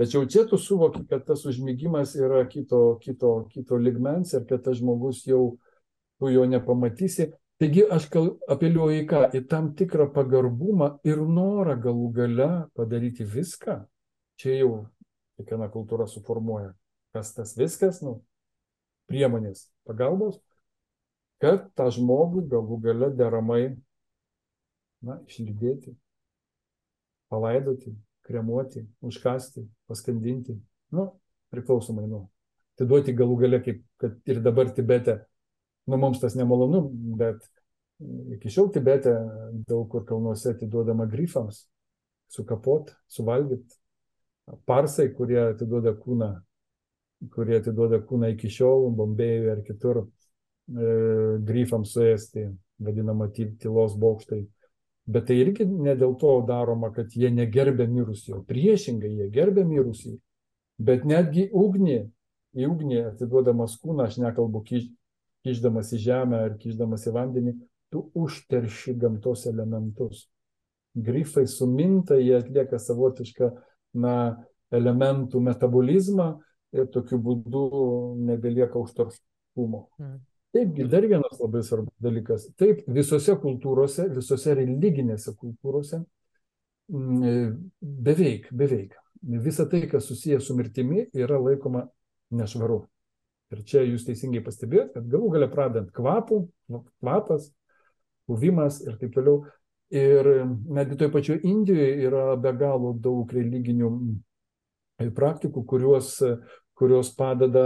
Tačiau 0.00 0.24
čia 0.24 0.46
tu 0.48 0.56
suvoki, 0.56 1.02
kad 1.08 1.26
tas 1.28 1.42
užmygimas 1.44 2.14
yra 2.16 2.46
kito, 2.48 2.98
kito, 3.02 3.32
kito 3.52 3.76
ligmens 3.76 4.32
ir 4.32 4.46
kad 4.48 4.62
tas 4.64 4.78
žmogus 4.78 5.26
jau, 5.28 5.58
tu 6.20 6.30
jo 6.32 6.46
nepamatysi. 6.48 7.30
Taigi 7.60 7.82
aš 7.92 8.06
apeliuoju 8.48 9.02
į 9.02 9.06
ką? 9.08 9.18
Į 9.36 9.42
tam 9.50 9.74
tikrą 9.76 10.06
pagarbumą 10.14 10.94
ir 11.04 11.20
norą 11.20 11.74
galų 11.76 12.06
gale 12.16 12.48
padaryti 12.72 13.26
viską. 13.28 13.82
Čia 14.40 14.54
jau 14.62 14.70
kiekviena 15.36 15.68
kultūra 15.72 16.06
suformuoja, 16.08 16.72
kas 17.12 17.34
tas 17.36 17.52
viskas, 17.60 18.00
nu, 18.04 18.22
priemonės 19.12 19.66
pagalbos, 19.88 20.38
kad 21.40 21.68
tą 21.76 21.90
žmogų 21.92 22.46
galų 22.48 22.80
gale 22.84 23.10
deramai 23.16 23.62
na, 25.04 25.18
išlydėti, 25.28 25.94
palaidoti, 27.32 27.94
kremuoti, 28.24 28.84
užkasti, 29.04 29.64
paskandinti, 29.88 30.56
nu, 30.96 31.10
priklausomai 31.52 32.06
nuo. 32.08 32.26
Atiduoti 32.76 33.12
galų 33.16 33.36
gale, 33.44 33.60
kaip 33.64 33.84
kad 34.00 34.16
ir 34.28 34.40
dabar 34.44 34.72
Tibete, 34.72 35.20
nu, 35.86 35.96
mums 35.96 36.20
tas 36.22 36.36
nemalonu, 36.38 36.82
bet 37.20 37.44
iki 38.36 38.52
šiol 38.52 38.70
Tibete 38.74 39.12
daug 39.68 39.88
kur 39.92 40.04
kalnuose 40.08 40.54
atiduodama 40.54 41.06
grifams, 41.10 41.64
sukapot, 42.32 42.92
suvalgyti. 43.10 43.76
Parsai, 44.66 45.10
kurie 45.14 45.38
atiduoda 45.44 45.92
kūną, 45.98 46.30
kurie 47.34 47.60
atiduoda 47.60 48.00
kūną 48.02 48.32
iki 48.34 48.50
šiol, 48.50 48.88
Bombėjuje 48.98 49.52
ar 49.52 49.60
kitur, 49.66 50.00
e, 50.04 50.94
grifams 51.46 51.92
suėsti, 51.94 52.48
vadinama 52.82 53.28
tylos 53.34 53.94
bokštai 54.00 54.42
Bet 55.10 55.26
tai 55.26 55.40
irgi 55.42 55.64
ne 55.66 55.96
dėl 55.98 56.14
to 56.20 56.32
daroma, 56.46 56.90
kad 56.94 57.14
jie 57.16 57.30
negerbė 57.34 57.86
mirusiojo. 57.90 58.44
Priešingai, 58.46 59.10
jie 59.18 59.28
gerbė 59.34 59.64
mirusiai. 59.66 60.18
Bet 60.78 61.06
netgi 61.08 61.48
ugnį, 61.56 61.98
į 62.56 62.68
ugnį 62.68 63.00
atiduodamas 63.08 63.76
kūną, 63.80 64.06
aš 64.06 64.20
nekalbu 64.22 64.62
kišdamas 65.46 65.94
į 65.96 66.02
žemę 66.04 66.44
ar 66.48 66.58
kišdamas 66.60 67.06
į 67.08 67.14
vandenį, 67.16 67.56
tu 67.90 68.04
užterši 68.14 68.94
gamtos 69.00 69.46
elementus. 69.50 70.28
Grifai 70.94 71.46
suminta, 71.46 72.16
jie 72.18 72.36
atlieka 72.40 72.78
savotišką 72.82 73.50
na, 74.02 74.14
elementų 74.74 75.40
metabolizmą 75.42 76.30
ir 76.74 76.88
tokiu 76.94 77.18
būdu 77.22 77.64
nebelieka 78.28 78.78
užtarštumo. 78.78 79.84
Mm. 79.98 80.18
Taipgi 80.54 80.86
dar 80.90 81.06
vienas 81.06 81.38
labai 81.38 81.62
svarbus 81.66 81.94
dalykas. 82.02 82.48
Taip, 82.58 82.82
visose 82.90 83.36
kultūrose, 83.38 84.08
visose 84.10 84.54
religinėse 84.58 85.36
kultūrose 85.38 86.00
mm, 86.90 87.52
beveik, 87.80 88.48
beveik. 88.50 88.96
Visa 89.44 89.66
tai, 89.70 89.84
kas 89.90 90.08
susijęs 90.10 90.48
su 90.48 90.56
mirtimi, 90.58 91.04
yra 91.14 91.38
laikoma 91.38 91.84
nešvaru. 92.34 92.80
Ir 93.50 93.62
čia 93.66 93.82
jūs 93.82 94.04
teisingai 94.06 94.42
pastebėjot, 94.46 94.92
kad 94.94 95.06
galų 95.10 95.32
galia 95.34 95.48
pradant 95.50 95.88
kvapų, 95.94 96.44
kvapas, 96.70 97.48
buvimas 98.30 98.78
ir 98.84 98.98
taip 99.00 99.16
toliau. 99.16 99.42
Ir 99.90 100.28
netgi 100.70 101.00
toj 101.00 101.10
pačioj 101.10 101.40
Indijoje 101.50 101.96
yra 102.06 102.36
be 102.38 102.52
galo 102.54 102.92
daug 102.94 103.32
religinių 103.34 103.90
praktikų, 105.16 105.64
kurios, 105.66 106.12
kurios 106.78 107.10
padeda 107.16 107.64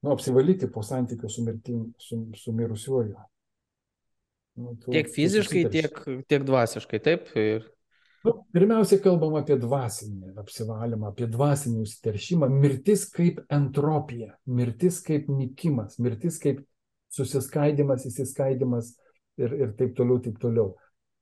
nu, 0.00 0.14
apsivalyti 0.14 0.70
po 0.72 0.80
santykių 0.86 1.28
su, 1.28 1.44
mirtim, 1.44 1.82
su, 2.00 2.22
su 2.38 2.54
mirusiuoju. 2.56 3.16
Nu, 4.56 4.72
tu, 4.80 4.88
tiek 4.94 5.10
fiziškai, 5.12 5.66
tiek, 5.68 5.98
tiek 6.30 6.48
dvasiškai, 6.48 7.02
taip? 7.04 7.28
Ir... 7.36 7.66
Nu, 8.26 8.32
pirmiausia, 8.50 8.98
kalbam 9.02 9.36
apie 9.38 9.54
dvasinį 9.62 10.32
apsivalymą, 10.40 11.12
apie 11.12 11.28
dvasinį 11.30 11.84
užsiteršimą. 11.84 12.48
Mirtis 12.50 13.04
kaip 13.14 13.38
entropija, 13.54 14.32
mirtis 14.50 14.98
kaip 15.06 15.28
nikimas, 15.30 16.00
mirtis 16.02 16.40
kaip 16.42 16.64
susiskaidimas, 17.14 18.08
įsiskaidimas 18.08 18.96
ir, 19.38 19.54
ir 19.54 19.76
taip 19.78 19.94
toliau, 19.98 20.18
taip 20.24 20.40
toliau. 20.42 20.72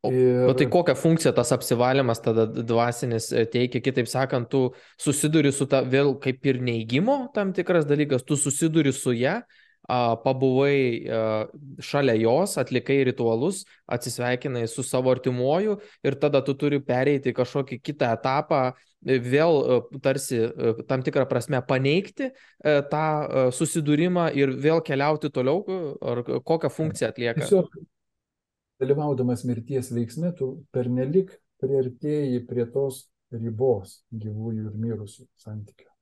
Ir... 0.08 0.46
O 0.48 0.54
tai 0.56 0.66
kokią 0.68 0.94
funkciją 1.00 1.32
tas 1.36 1.52
apsivalymas 1.56 2.20
tada 2.24 2.44
dvasinis 2.48 3.30
e, 3.32 3.44
teikia, 3.48 3.80
kitaip 3.84 4.08
sakant, 4.08 4.48
tu 4.52 4.74
susiduri 5.00 5.52
su 5.52 5.68
ta 5.68 5.80
vėl 5.84 6.12
kaip 6.20 6.44
ir 6.48 6.60
neįgymo 6.64 7.18
tam 7.36 7.52
tikras 7.56 7.88
dalykas, 7.88 8.24
tu 8.24 8.36
susiduri 8.40 8.92
su 8.92 9.14
ją, 9.16 9.38
pabuvai 9.88 11.04
šalia 11.82 12.14
jos, 12.16 12.56
atlikai 12.60 13.02
ritualus, 13.04 13.64
atsisveikinai 13.86 14.66
su 14.70 14.82
savo 14.82 15.12
artimuoju 15.12 15.76
ir 16.04 16.16
tada 16.20 16.40
tu 16.44 16.54
turi 16.56 16.80
pereiti 16.80 17.34
kažkokį 17.36 17.80
kitą 17.84 18.14
etapą, 18.16 18.62
e, 19.04 19.18
vėl 19.20 19.60
e, 19.60 19.80
tarsi 20.04 20.40
tam 20.88 21.04
tikrą 21.04 21.26
prasme 21.28 21.60
paneigti 21.68 22.30
tą 22.64 23.06
susidūrimą 23.52 24.30
ir 24.38 24.54
vėl 24.56 24.80
keliauti 24.84 25.30
toliau, 25.32 25.64
ar 26.00 26.24
kokią 26.24 26.72
funkciją 26.72 27.12
atlieka? 27.12 27.44
Tiesiog 27.44 27.72
dalyvaudamas 28.80 29.44
mirties 29.48 29.92
veiksme, 29.94 30.32
tu 30.36 30.64
pernelik 30.74 31.32
priartėjai 31.62 32.40
prie 32.48 32.66
tos 32.72 33.06
ribos 33.34 34.00
gyvųjų 34.12 34.70
ir 34.70 34.78
mirusių 34.78 35.26
santykių. 35.40 35.93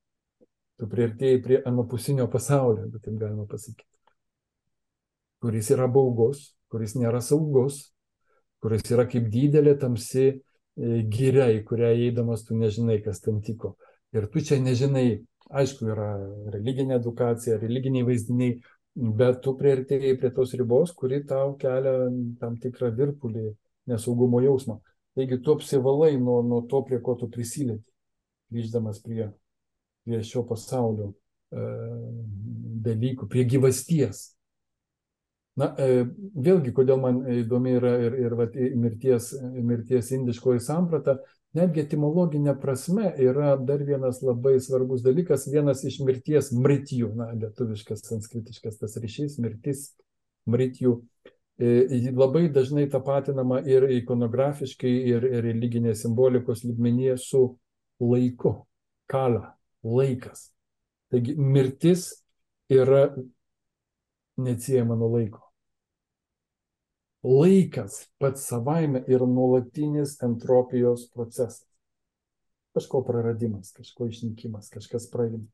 Tu 0.80 0.88
priartėjai 0.90 1.40
prie 1.44 1.58
anapusinio 1.68 2.26
pasaulio, 2.32 2.88
bet 2.90 3.04
taip 3.06 3.18
galima 3.20 3.46
pasakyti. 3.50 3.86
Kuris 5.42 5.70
yra 5.74 5.88
baugus, 5.90 6.52
kuris 6.72 6.94
nėra 6.96 7.20
saugus, 7.22 7.88
kuris 8.62 8.86
yra 8.94 9.06
kaip 9.10 9.26
didelė 9.30 9.74
tamsi 9.78 10.24
e, 10.28 10.36
gyria, 11.12 11.48
į 11.52 11.62
kurią 11.68 11.92
įeidamas 11.98 12.46
tu 12.46 12.56
nežinai, 12.58 13.00
kas 13.04 13.20
ten 13.24 13.42
tiko. 13.44 13.74
Ir 14.14 14.28
tu 14.32 14.42
čia 14.44 14.60
nežinai, 14.62 15.22
aišku, 15.50 15.88
yra 15.92 16.12
religinė 16.54 16.96
edukacija, 17.00 17.58
religiniai 17.60 18.06
vaizdiniai, 18.08 18.56
bet 18.94 19.40
tu 19.44 19.54
prieartėjai 19.58 20.16
prie 20.20 20.30
tos 20.36 20.54
ribos, 20.58 20.92
kuri 20.96 21.22
tau 21.28 21.56
kelia 21.60 22.08
tam 22.40 22.58
tikrą 22.60 22.92
virpulį, 22.96 23.52
nesaugumo 23.90 24.42
jausmą. 24.44 24.78
Taigi 25.16 25.40
tu 25.44 25.56
apsivalai 25.56 26.14
nuo, 26.20 26.40
nuo 26.46 26.62
to, 26.68 26.82
prie 26.88 27.00
ko 27.04 27.16
tu 27.20 27.28
prisilieti, 27.32 27.84
grįždamas 28.52 29.00
prie, 29.04 29.26
prie 30.04 30.22
šio 30.26 30.44
pasaulio 30.48 31.10
e, 31.10 31.66
dalykų, 32.86 33.28
prie 33.30 33.44
gyvasties. 33.48 34.30
Na, 35.60 35.68
e, 35.76 36.06
vėlgi, 36.32 36.72
kodėl 36.72 37.00
man 37.02 37.20
įdomi 37.28 37.76
yra 37.76 37.92
ir, 38.06 38.16
ir, 38.24 38.36
ir 38.56 38.76
mirties, 38.80 39.32
mirties 39.52 40.08
indiškoji 40.16 40.62
samprata, 40.64 41.18
netgi 41.56 41.82
etimologinė 41.84 42.54
prasme 42.60 43.10
yra 43.20 43.54
dar 43.60 43.84
vienas 43.84 44.22
labai 44.24 44.56
svarbus 44.64 45.04
dalykas, 45.04 45.44
vienas 45.52 45.84
iš 45.84 46.00
mirties 46.06 46.50
mritijų, 46.56 47.12
na, 47.18 47.28
lietuviškas, 47.36 48.06
sanskritiškas 48.08 48.80
tas 48.80 48.96
ryšys, 49.02 49.36
mirtis, 49.44 49.90
mritijų, 50.48 51.02
labai 52.16 52.48
dažnai 52.50 52.88
tapatinama 52.90 53.60
ir 53.68 53.84
ikonografiškai, 54.00 54.92
ir 55.12 55.26
religinės 55.44 56.02
simbolikos 56.02 56.64
lygmenyje 56.64 57.18
su 57.20 57.42
laiku, 58.00 58.54
kala, 59.06 59.52
laikas. 59.82 60.50
Taigi 61.12 61.34
mirtis 61.36 62.08
yra 62.72 63.06
neatsiejama 64.36 64.96
nuo 64.96 65.10
laiko. 65.16 65.42
Laikas 67.22 68.08
pats 68.18 68.48
savaime 68.48 69.04
yra 69.06 69.26
nuolatinis 69.26 70.16
entropijos 70.22 71.06
procesas. 71.14 71.68
Kažko 72.74 73.02
praradimas, 73.04 73.70
kažko 73.76 74.08
išnykimas, 74.08 74.70
kažkas 74.72 75.10
praeina. 75.12 75.44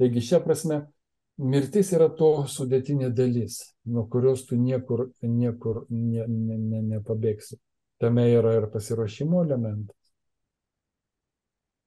Taigi 0.00 0.22
šią 0.24 0.40
prasme 0.44 0.80
mirtis 1.36 1.92
yra 1.92 2.08
to 2.16 2.30
sudėtinė 2.48 3.12
dalis, 3.14 3.60
nuo 3.84 4.06
kurios 4.10 4.46
tu 4.48 4.56
niekur, 4.56 5.10
niekur 5.22 5.84
ne, 5.90 6.24
ne, 6.26 6.56
ne, 6.56 6.82
nepabėgsi. 6.96 7.60
Tame 8.00 8.26
yra 8.32 8.56
ir 8.58 8.66
pasiruošimo 8.72 9.44
elementas. 9.44 9.96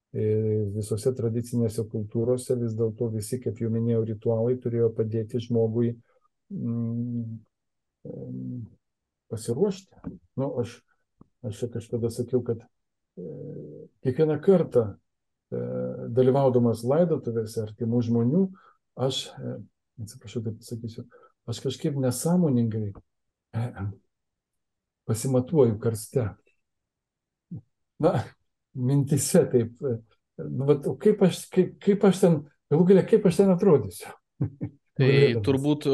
Visose 0.09 1.11
tradicinėse 1.13 1.83
kultūrose 1.91 2.55
vis 2.57 2.73
dėlto 2.73 3.11
visi, 3.13 3.37
kaip 3.43 3.59
jau 3.61 3.69
minėjau, 3.69 4.07
ritualai 4.07 4.55
turėjo 4.57 4.89
padėti 4.97 5.41
žmogui 5.43 5.91
mm, 6.49 7.35
pasiruošti. 9.29 9.95
Nu, 10.39 10.49
aš, 10.61 10.79
aš 11.45 11.61
kažkada 11.73 12.09
sakiau, 12.13 12.41
kad 12.45 12.63
e, 12.63 12.67
kiekvieną 14.05 14.39
kartą 14.41 14.85
e, 14.89 15.61
dalyvaudamas 16.17 16.81
laidotuvėse 16.87 17.61
artimų 17.67 18.01
žmonių, 18.09 18.43
aš, 19.05 19.27
e, 19.37 19.55
atsiprašau, 20.01 20.41
taip 20.47 20.57
pasakysiu, 20.63 21.05
aš 21.49 21.61
kažkaip 21.67 22.01
nesąmoningai 22.01 22.89
pasimatuoju 25.09 25.79
karste. 25.81 26.29
Na, 27.99 28.23
mintise 28.75 29.45
taip, 29.51 29.79
nu, 29.81 30.67
bet, 30.67 30.89
kaip, 31.03 31.23
aš, 31.27 31.45
kaip, 31.53 31.77
kaip 31.83 32.03
aš 32.09 32.25
ten, 32.25 32.41
galų 32.71 32.89
galia, 32.91 33.05
kaip 33.07 33.25
aš 33.29 33.41
ten 33.41 33.55
atrodysiu. 33.55 34.11
Tai 34.99 35.09
turbūt 35.45 35.85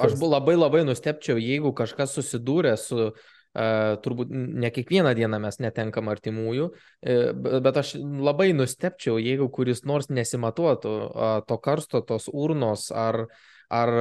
aš 0.00 0.14
labai 0.16 0.54
labai 0.56 0.86
nustepčiau, 0.88 1.36
jeigu 1.36 1.74
kažkas 1.76 2.14
susidūrė 2.16 2.78
su 2.80 3.12
Uh, 3.52 3.98
turbūt 4.00 4.30
ne 4.32 4.70
kiekvieną 4.72 5.10
dieną 5.12 5.36
mes 5.44 5.58
netenkam 5.60 6.06
artimųjų, 6.08 6.70
uh, 6.72 7.58
bet 7.60 7.76
aš 7.82 7.90
labai 8.00 8.54
nustepčiau, 8.56 9.18
jeigu 9.20 9.50
kuris 9.52 9.82
nors 9.84 10.08
nesimatuotų 10.08 10.92
uh, 11.04 11.34
to 11.44 11.58
karsto, 11.60 12.00
tos 12.00 12.30
urnos, 12.32 12.86
ar, 12.96 13.26
ar 13.70 13.92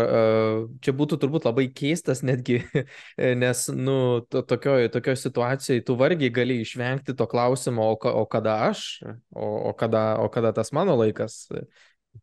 čia 0.81 0.93
būtų 0.97 1.19
turbūt 1.21 1.45
labai 1.49 1.67
keistas 1.75 2.23
netgi, 2.25 2.61
nes, 3.43 3.65
nu, 3.75 3.97
to, 4.31 4.41
tokioj, 4.47 4.89
tokioj 4.93 5.19
situacijoje 5.19 5.85
tu 5.87 5.97
vargiai 5.99 6.33
gali 6.33 6.61
išvengti 6.63 7.15
to 7.17 7.27
klausimo, 7.29 7.91
o, 7.93 7.97
o 7.97 8.25
kada 8.29 8.57
aš, 8.69 9.01
o, 9.35 9.47
o, 9.69 9.75
kada, 9.77 10.15
o 10.21 10.29
kada 10.33 10.53
tas 10.55 10.73
mano 10.75 10.97
laikas. 10.99 11.45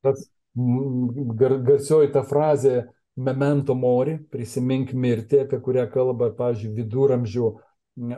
Tas 0.05 0.28
gar, 1.39 1.59
garsioji 1.64 2.12
ta 2.12 2.24
frazė 2.26 2.82
memento 3.18 3.74
mori, 3.74 4.18
prisimink 4.30 4.93
mirtį, 4.95 5.43
apie 5.47 5.59
kurią 5.62 5.89
kalba, 5.91 6.30
pavyzdžiui, 6.39 6.74
viduramžių 6.76 7.49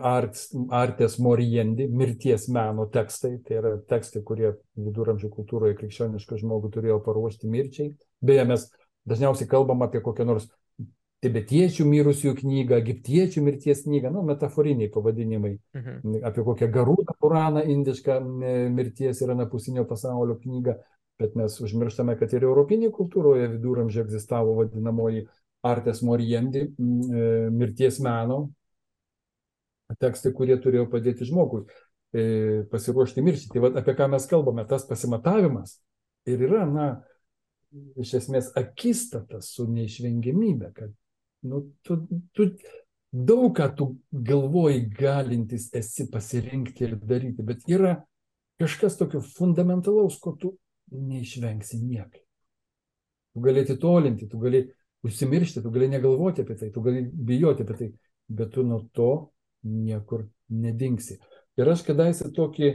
art, 0.05 0.41
artės 0.77 1.17
moriendi, 1.23 1.87
mirties 1.89 2.49
meno 2.53 2.87
tekstai, 2.93 3.39
tai 3.47 3.61
yra 3.63 3.73
tekstai, 3.89 4.23
kurie 4.27 4.53
viduramžių 4.77 5.31
kultūroje 5.33 5.79
krikščionišką 5.81 6.41
žmogų 6.43 6.73
turėjo 6.77 7.01
paruošti 7.07 7.49
mirčiai. 7.51 7.95
Beje, 8.21 8.45
mes 8.49 8.67
dažniausiai 9.09 9.49
kalbam 9.49 9.87
apie 9.87 10.03
kokią 10.05 10.27
nors 10.29 10.49
tibetiečių 11.21 11.85
mirusiųjų 11.85 12.37
knygą, 12.39 12.79
egiptiečių 12.81 13.43
mirties 13.45 13.83
knygą, 13.85 14.13
nu, 14.15 14.23
metaforiniai 14.25 14.89
pavadinimai, 14.93 15.53
mhm. 15.77 16.21
apie 16.25 16.45
kokią 16.47 16.71
Garūdą 16.73 17.17
Puraną 17.21 17.65
indišką 17.75 18.21
mirties 18.73 19.21
ir 19.21 19.35
anapusinio 19.35 19.85
pasaulio 19.89 20.39
knygą, 20.41 20.79
bet 21.21 21.37
mes 21.37 21.59
užmirštame, 21.61 22.17
kad 22.17 22.33
ir 22.33 22.47
europinėje 22.49 22.95
kultūroje 22.97 23.51
viduramžiai 23.53 24.07
egzistavo 24.07 24.57
vadinamoji 24.63 25.27
artes 25.69 26.01
moriendi, 26.07 26.65
e, 26.65 27.29
mirties 27.53 28.01
meno 28.01 28.47
tekstai, 30.01 30.33
kurie 30.33 30.57
turėjo 30.63 30.87
padėti 30.89 31.27
žmogui 31.29 31.65
e, 32.15 32.65
pasiruošti 32.71 33.25
mirčiai. 33.27 33.53
Tai 33.53 33.65
va, 33.67 33.73
apie 33.83 33.95
ką 33.99 34.09
mes 34.15 34.27
kalbame, 34.31 34.65
tas 34.71 34.87
pasimatavimas 34.89 35.77
ir 36.31 36.47
yra, 36.47 36.65
na, 36.65 36.87
iš 38.01 38.15
esmės 38.21 38.51
akistata 38.59 39.41
su 39.45 39.67
neišvengiamybė, 39.71 40.71
kad 40.75 40.93
nu, 41.47 41.63
tu, 41.87 42.01
tu 42.37 42.49
daug 43.11 43.53
ką 43.57 43.69
tu 43.77 43.89
galvoji 44.11 44.85
galintis 44.95 45.69
esi 45.77 46.09
pasirinkti 46.11 46.87
ir 46.87 46.97
daryti, 46.99 47.47
bet 47.47 47.65
yra 47.71 47.97
kažkas 48.61 48.99
tokio 49.01 49.23
fundamentalaus, 49.25 50.19
ko 50.21 50.35
tu 50.39 50.53
neišvengsi 50.91 51.81
niekaip. 51.81 52.27
Tu 53.31 53.41
gali 53.41 53.63
atitolinti, 53.65 54.29
tu 54.29 54.39
gali 54.43 54.65
užsimiršti, 55.07 55.63
tu 55.63 55.71
gali 55.71 55.89
negalvoti 55.89 56.45
apie 56.45 56.57
tai, 56.59 56.71
tu 56.75 56.83
gali 56.85 57.07
bijoti 57.07 57.65
apie 57.65 57.77
tai, 57.79 57.91
bet 58.29 58.53
tu 58.55 58.65
nuo 58.67 58.83
to 58.93 59.11
niekur 59.63 60.27
nedingsi. 60.51 61.19
Ir 61.59 61.71
aš 61.71 61.85
kadaise 61.87 62.31
tokį 62.35 62.69
e, 62.71 62.75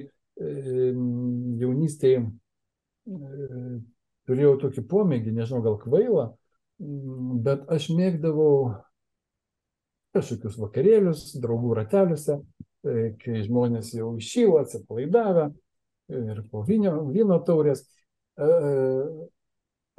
jaunystėje 1.60 2.22
e, 2.24 2.30
turėjau 4.30 4.56
tokį 4.66 4.86
pomėgį, 4.90 5.36
nežinau, 5.36 5.62
gal 5.66 5.78
kvailą, 5.82 6.30
bet 7.46 7.66
aš 7.72 7.90
mėgdavau 7.96 8.76
kažkokius 10.16 10.58
vakarėlius, 10.62 11.28
draugų 11.44 11.76
rateliuose, 11.82 12.40
e, 12.88 13.12
kai 13.22 13.44
žmonės 13.46 13.94
jau 13.98 14.14
išyla, 14.20 14.64
atsipalaidavę 14.64 15.50
ir 16.16 16.42
po 16.52 16.62
vyno, 16.68 17.00
vyno 17.12 17.40
taurės, 17.44 17.84
E, 18.36 18.44
e, 18.44 19.28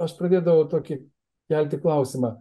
aš 0.04 0.14
pradėdavau 0.18 0.66
tokį 0.68 0.98
kelti 1.48 1.78
klausimą. 1.80 2.34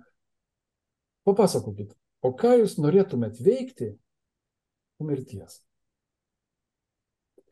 Papasakokit, 1.25 1.93
o 2.21 2.33
ką 2.35 2.57
jūs 2.59 2.75
norėtumėt 2.81 3.39
veikti 3.43 3.93
po 4.99 5.07
mirties? 5.07 5.61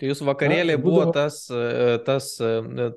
Tai 0.03 0.09
jūs 0.09 0.19
vakarėlė 0.27 0.73
buvo 0.83 1.05
tas, 1.15 1.45
e, 1.47 1.93
tas 2.03 2.25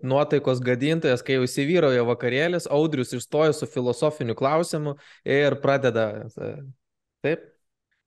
nuotaikos 0.02 0.58
gadintojas, 0.58 1.20
kai 1.22 1.36
jau 1.36 1.44
įsivyrauja 1.46 2.02
vakarėlis, 2.02 2.64
Audrius 2.66 3.14
išstoja 3.14 3.52
su 3.54 3.68
filosofiniu 3.70 4.34
klausimu 4.34 4.96
ir 5.22 5.54
pradeda. 5.62 6.06
Taip? 7.22 7.44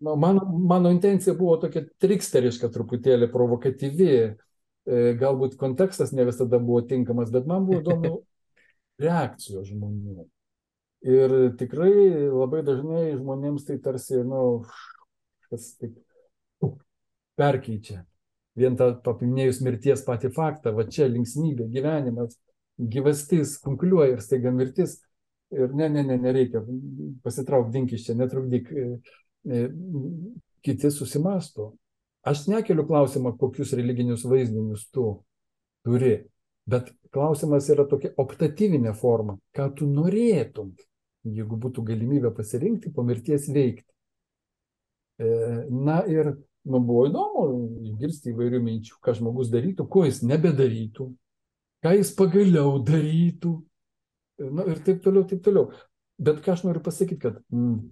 Na, 0.03 0.17
mano, 0.19 0.43
mano 0.43 0.91
intencija 0.91 1.31
buvo 1.39 1.55
tokia 1.63 1.85
triksteriška, 2.03 2.67
truputėlį 2.75 3.31
provokatyvi. 3.31 4.11
E, 4.19 4.99
galbūt 5.15 5.55
kontekstas 5.63 6.11
ne 6.11 6.27
visada 6.27 6.59
buvo 6.59 6.83
tinkamas, 6.91 7.31
bet 7.31 7.47
man 7.47 7.71
buvo 7.71 7.79
įdomu 7.79 8.13
reakcijos 9.05 9.71
žmonių. 9.71 10.27
Ir 11.07 11.37
tikrai 11.55 11.95
labai 12.27 12.65
dažnai 12.67 13.13
žmonėms 13.15 13.63
tai 13.71 13.79
tarsi, 13.79 14.19
na, 14.19 14.43
nu, 14.43 15.47
kas 15.47 15.71
taip 15.79 15.95
perkeičia. 17.39 18.01
Vien 18.59 18.75
tą 18.79 18.91
paminėjus 19.05 19.61
mirties 19.63 20.03
patį 20.05 20.33
faktą, 20.35 20.73
va 20.75 20.85
čia 20.91 21.07
linksmybė, 21.07 21.69
gyvenimas, 21.71 22.35
gyvastis, 22.79 23.57
kunkuliuoja 23.63 24.17
ir 24.17 24.23
staiga 24.25 24.51
mirtis. 24.55 24.99
Ir 25.55 25.71
ne, 25.73 25.87
ne, 25.89 26.03
ne, 26.05 26.19
nereikia, 26.21 26.61
pasitrauk 27.25 27.71
dink 27.73 27.95
iš 27.95 28.09
čia, 28.09 28.17
netrukdyk. 28.19 28.67
E, 28.69 28.89
e, 29.49 29.61
kiti 30.61 30.91
susimasto, 30.93 31.71
Aš 32.21 32.47
nekeliu 32.51 32.83
klausimą, 32.87 33.33
kokius 33.39 33.71
religinius 33.79 34.25
vaizdinius 34.27 34.89
tu 34.91 35.05
turi, 35.87 36.17
bet 36.69 36.91
klausimas 37.15 37.69
yra 37.71 37.85
tokia 37.87 38.11
optatyvinė 38.19 38.91
forma, 38.97 39.37
ką 39.55 39.69
tu 39.77 39.87
norėtum, 39.87 40.73
jeigu 41.23 41.59
būtų 41.63 41.85
galimybė 41.87 42.33
pasirinkti 42.35 42.91
po 42.95 43.05
mirties 43.07 43.47
veikti. 43.55 43.87
E, 45.19 45.29
na 45.71 46.01
ir 46.11 46.33
man 46.71 46.85
buvo 46.87 47.05
įdomu 47.09 47.45
išgirsti 47.91 48.33
įvairių 48.33 48.61
minčių, 48.65 48.97
ką 49.03 49.15
žmogus 49.17 49.51
darytų, 49.53 49.85
ko 49.91 50.05
jis 50.07 50.21
nebedarytų, 50.27 51.07
ką 51.85 51.95
jis 51.97 52.13
pagaliau 52.17 52.77
darytų. 52.85 53.55
Na 54.55 54.65
ir 54.71 54.79
taip 54.85 55.01
toliau, 55.03 55.25
taip 55.27 55.43
toliau. 55.43 55.69
Bet 56.19 56.41
ką 56.43 56.55
aš 56.55 56.65
noriu 56.67 56.83
pasakyti, 56.83 57.19
kad 57.23 57.39
mm, 57.51 57.89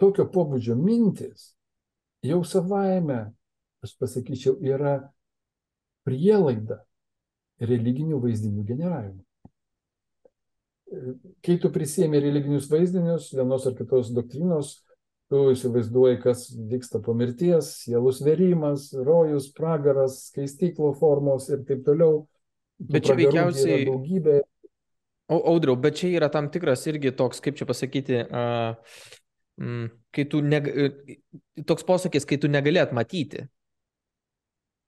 tokio 0.00 0.26
pobūdžio 0.32 0.76
mintis 0.80 1.52
jau 2.24 2.40
savaime, 2.48 3.28
aš 3.84 3.94
pasakyčiau, 4.00 4.56
yra 4.64 4.96
prielaida 6.04 6.82
religinių 7.64 8.20
vaizdinių 8.22 8.64
generavimo. 8.68 9.22
Kai 11.44 11.56
tu 11.60 11.70
prisėmė 11.74 12.20
religinius 12.22 12.68
vaizdinius, 12.70 13.30
vienos 13.34 13.64
ar 13.66 13.74
kitos 13.76 14.12
doktrinos, 14.14 14.76
tu 15.32 15.40
įsivaizduoji, 15.54 16.20
kas 16.22 16.46
vyksta 16.70 17.00
po 17.04 17.14
mirties, 17.16 17.70
sielų 17.84 18.12
sverimas, 18.14 18.90
rojus, 19.06 19.48
pragaras, 19.56 20.20
skaistyklo 20.30 20.92
formos 20.98 21.48
ir 21.52 21.64
taip 21.68 21.84
toliau. 21.86 22.24
Bet 22.78 23.06
čia 23.06 23.16
veikiausiai 23.18 23.86
daugybė. 23.88 24.40
Audriau, 25.34 25.76
bet 25.80 25.96
čia 25.96 26.10
yra 26.18 26.28
tam 26.32 26.50
tikras 26.52 26.84
irgi 26.90 27.14
toks, 27.16 27.40
kaip 27.44 27.56
čia 27.56 27.66
pasakyti, 27.68 28.20
uh, 28.28 28.74
kai 30.12 30.24
tu, 30.28 30.42
neg... 30.44 30.68
toks 31.64 31.86
posakis, 31.88 32.26
kai 32.28 32.36
tu 32.42 32.50
negali 32.52 32.82
atmatyti. 32.82 33.46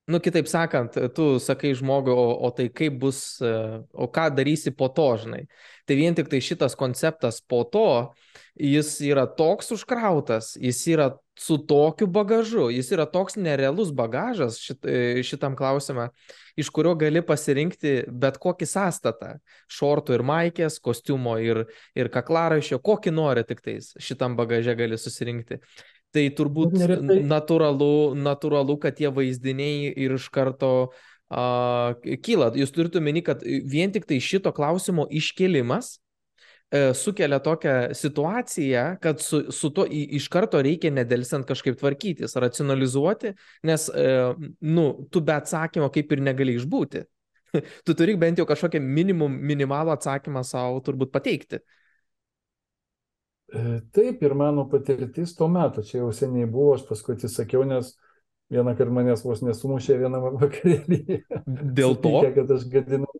Nu, 0.07 0.21
kitaip 0.23 0.47
sakant, 0.47 0.95
tu 1.17 1.25
sakai 1.43 1.73
žmogui, 1.75 2.15
o, 2.15 2.27
o 2.47 2.51
tai 2.55 2.69
kaip 2.71 3.01
bus, 3.03 3.41
e, 3.43 3.51
o 3.91 4.07
ką 4.07 4.29
darysi 4.37 4.71
po 4.71 4.87
to, 4.87 5.09
žinai. 5.19 5.49
Tai 5.83 5.97
vien 5.99 6.15
tik 6.15 6.31
tai 6.31 6.39
šitas 6.39 6.79
konceptas 6.79 7.41
po 7.43 7.65
to, 7.67 8.15
jis 8.55 9.01
yra 9.03 9.27
toks 9.27 9.73
užkrautas, 9.75 10.53
jis 10.63 10.85
yra 10.95 11.09
su 11.39 11.59
tokiu 11.59 12.07
bagažu, 12.07 12.69
jis 12.71 12.93
yra 12.95 13.05
toks 13.11 13.35
nerealus 13.37 13.91
bagažas 13.93 14.61
šit, 14.63 14.87
e, 14.87 15.25
šitam 15.27 15.57
klausimą, 15.59 16.07
iš 16.57 16.71
kurio 16.71 16.95
gali 16.97 17.21
pasirinkti 17.27 17.97
bet 18.09 18.39
kokį 18.41 18.71
sąstatą- 18.71 19.33
šortų 19.77 20.15
ir 20.15 20.23
maikės, 20.23 20.79
kostiumo 20.81 21.37
ir, 21.43 21.67
ir 21.95 22.09
kaklaraišio, 22.09 22.79
kokį 22.79 23.13
nori 23.13 23.45
tik 23.45 23.61
tais 23.61 23.93
šitam 23.99 24.37
bagaže 24.37 24.79
gali 24.79 24.97
susirinkti. 24.97 25.61
Tai 26.15 26.25
turbūt 26.39 26.77
neretai... 26.79 27.19
natūralu, 27.27 28.15
natūralu, 28.19 28.79
kad 28.81 28.97
tie 28.99 29.11
vaizdiniai 29.13 29.91
ir 29.93 30.17
iš 30.17 30.29
karto 30.33 30.71
uh, 30.87 31.93
kyla. 32.25 32.53
Jūs 32.57 32.73
turite 32.75 33.03
meni, 33.05 33.23
kad 33.27 33.43
vien 33.45 33.93
tik 33.93 34.07
tai 34.09 34.21
šito 34.23 34.53
klausimo 34.57 35.05
iškelimas 35.11 35.97
uh, 35.99 36.95
sukelia 36.97 37.41
tokią 37.43 37.75
situaciją, 37.99 38.87
kad 39.03 39.21
su, 39.21 39.43
su 39.53 39.73
to 39.77 39.85
iš 39.91 40.31
karto 40.33 40.63
reikia 40.65 40.95
nedelsiant 40.95 41.49
kažkaip 41.49 41.77
tvarkytis, 41.83 42.39
racionalizuoti, 42.39 43.35
nes, 43.67 43.91
uh, 43.93 44.49
nu, 44.61 44.89
tu 45.11 45.21
be 45.21 45.37
atsakymo 45.37 45.91
kaip 45.93 46.17
ir 46.17 46.25
negali 46.31 46.57
išbūti. 46.61 47.05
tu 47.87 47.95
turi 47.95 48.17
bent 48.21 48.41
jau 48.41 48.47
kažkokią 48.49 48.81
minimum, 48.83 49.37
minimalų 49.51 49.95
atsakymą 49.97 50.43
savo 50.47 50.81
turbūt 50.85 51.13
pateikti. 51.15 51.61
E, 53.55 53.81
taip, 53.95 54.23
ir 54.23 54.35
mano 54.35 54.67
patirtis 54.69 55.35
tuo 55.39 55.47
metu, 55.49 55.85
čia 55.87 56.01
jau 56.01 56.11
seniai 56.15 56.49
buvo, 56.51 56.75
aš 56.75 56.83
paskui 56.89 57.15
atsisakiau, 57.15 57.63
nes 57.69 57.93
vieną 58.51 58.75
kartą 58.79 58.95
manęs 58.95 59.23
vos 59.27 59.43
nesumušė 59.47 60.01
vieną 60.03 60.23
vakarėlį. 60.43 61.21
Dėl 61.47 61.95
to? 62.03 62.11
Supykė, 62.19 62.33
kad 62.41 62.55
aš 62.57 62.69
gadinu. 62.73 63.11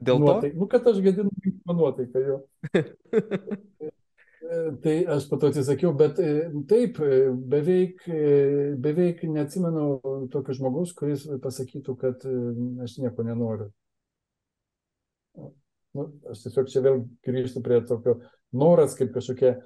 Dėl 0.00 0.20
nuotaiką. 0.20 0.54
to? 0.54 0.60
Nu, 0.60 0.68
kad 0.72 0.88
aš 0.88 1.00
gadinu 1.04 1.56
nuotaiką 1.80 2.26
jo. 2.26 2.42
E, 4.50 4.56
tai 4.82 4.92
aš 5.14 5.28
pato 5.30 5.46
atsisakiau, 5.46 5.92
bet 5.94 6.16
e, 6.18 6.30
taip, 6.66 6.96
beveik, 7.52 8.00
beveik 8.82 9.20
neatsimenu 9.30 9.84
tokio 10.32 10.56
žmogus, 10.56 10.90
kuris 10.96 11.26
pasakytų, 11.44 11.94
kad 12.00 12.24
aš 12.82 12.96
nieko 12.98 13.22
nenoriu. 13.28 13.68
Nu, 15.94 16.08
aš 16.32 16.42
tiesiog 16.48 16.72
čia 16.72 16.82
vėl 16.82 16.98
grįžtu 17.28 17.62
prie 17.62 17.78
tokio 17.86 18.16
noras 18.52 18.96
kaip 18.98 19.12
kažkokia 19.14 19.56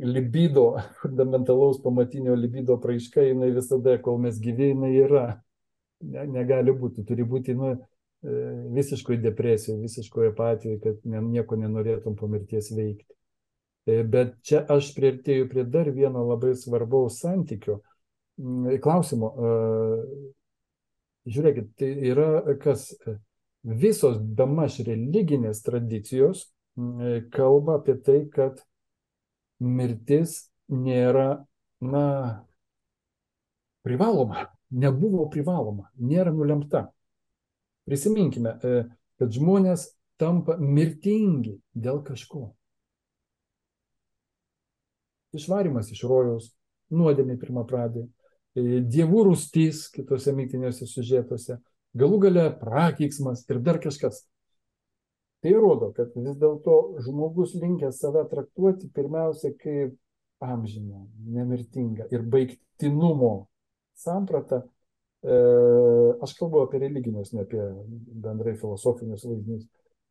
libido, 0.00 0.76
fundamentalaus 1.02 1.82
pamatinio 1.82 2.34
libido 2.34 2.78
praaiška, 2.80 3.22
jinai 3.22 3.50
visada, 3.54 3.98
kol 4.02 4.18
mes 4.18 4.38
gyvi, 4.42 4.72
jinai 4.72 4.94
yra. 5.04 5.26
Ne, 6.04 6.26
negali 6.28 6.72
būti, 6.76 7.04
turi 7.06 7.24
būti 7.24 7.54
nu, 7.56 7.70
e, 7.72 8.38
visiškoje 8.74 9.22
depresijoje, 9.22 9.80
visiškoje 9.80 10.32
apatijoje, 10.34 10.80
kad 10.82 10.98
ne, 11.08 11.22
nieko 11.22 11.56
nenorėtum 11.56 12.16
po 12.18 12.28
mirties 12.28 12.72
veikti. 12.74 13.14
E, 13.86 14.02
bet 14.02 14.34
čia 14.44 14.64
aš 14.74 14.90
prieartėjau 14.96 15.48
prie 15.48 15.64
dar 15.64 15.88
vieno 15.94 16.26
labai 16.26 16.52
svarbaus 16.60 17.20
santykio. 17.22 17.78
Mm, 18.42 18.80
klausimo. 18.84 19.30
E, 19.32 19.52
žiūrėkit, 21.30 21.70
tai 21.78 21.92
yra 22.10 22.58
kas 22.60 22.90
visos 23.64 24.18
bemaž 24.18 24.82
religinės 24.84 25.62
tradicijos 25.64 26.50
kalba 27.34 27.78
apie 27.78 27.94
tai, 28.02 28.24
kad 28.32 28.62
mirtis 29.62 30.48
nėra, 30.72 31.44
na, 31.84 32.06
privaloma, 33.84 34.48
nebuvo 34.74 35.28
privaloma, 35.32 35.90
nėra 36.00 36.32
nulemta. 36.34 36.88
Prisiminkime, 37.84 38.56
e, 38.64 38.84
kad 39.20 39.32
žmonės 39.34 39.90
tampa 40.20 40.56
mirtingi 40.58 41.58
dėl 41.74 42.00
kažko. 42.06 42.48
Išvarimas 45.34 45.90
iš 45.92 46.04
rojaus, 46.08 46.52
nuodėmė 46.94 47.36
pirmą 47.40 47.66
pradį, 47.68 48.06
e, 48.56 48.80
dievų 48.80 49.26
rūstys 49.28 49.88
kitose 49.94 50.32
mitiniuose 50.32 50.88
sužetuose, 50.88 51.58
galų 51.94 52.22
gale 52.26 52.46
prakeiksmas 52.60 53.44
ir 53.50 53.60
dar 53.60 53.82
kažkas. 53.82 54.24
Tai 55.44 55.52
rodo, 55.60 55.90
kad 55.92 56.14
vis 56.16 56.38
dėlto 56.40 56.74
žmogus 57.04 57.50
linkęs 57.60 57.98
save 58.00 58.22
traktuoti 58.30 58.88
pirmiausia 58.96 59.50
kaip 59.60 59.98
amžiną, 60.40 61.02
nemirtingą 61.34 62.06
ir 62.08 62.22
baigtinumo 62.32 63.34
sampratą. 64.00 64.62
E, 65.20 65.36
aš 66.24 66.32
kalbu 66.38 66.62
apie 66.64 66.80
religinius, 66.80 67.34
ne 67.36 67.44
apie 67.44 67.60
bendrai 68.24 68.54
filosofinius 68.56 69.26
vaizdinius. 69.28 69.66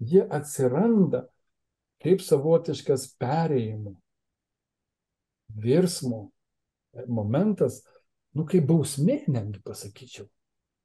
Jie 0.06 0.22
atsiranda 0.38 1.24
kaip 2.06 2.22
savotiškas 2.22 3.08
perėjimo, 3.18 3.96
virsmo 5.66 6.28
momentas, 7.10 7.80
nu 8.38 8.46
kaip 8.46 8.70
bausmė, 8.70 9.24
netgi 9.34 9.64
pasakyčiau. 9.66 10.30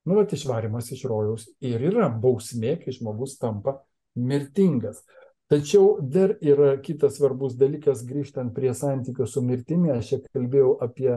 Nu, 0.09 0.16
bet 0.16 0.32
išvarimas 0.32 0.88
iš 0.96 1.05
rojaus 1.11 1.51
ir 1.61 1.84
yra 1.90 2.09
bausmė, 2.09 2.78
kai 2.80 2.96
žmogus 2.96 3.36
tampa 3.36 3.76
mirtingas. 4.19 5.05
Tačiau 5.49 5.97
dar 6.03 6.35
yra 6.45 6.75
kitas 6.85 7.16
svarbus 7.16 7.55
dalykas, 7.57 8.03
grįžtant 8.05 8.53
prie 8.57 8.75
santykio 8.77 9.25
su 9.27 9.41
mirtimi, 9.41 9.89
aš 9.95 10.11
čia 10.11 10.19
kalbėjau 10.27 10.75
apie 10.85 11.14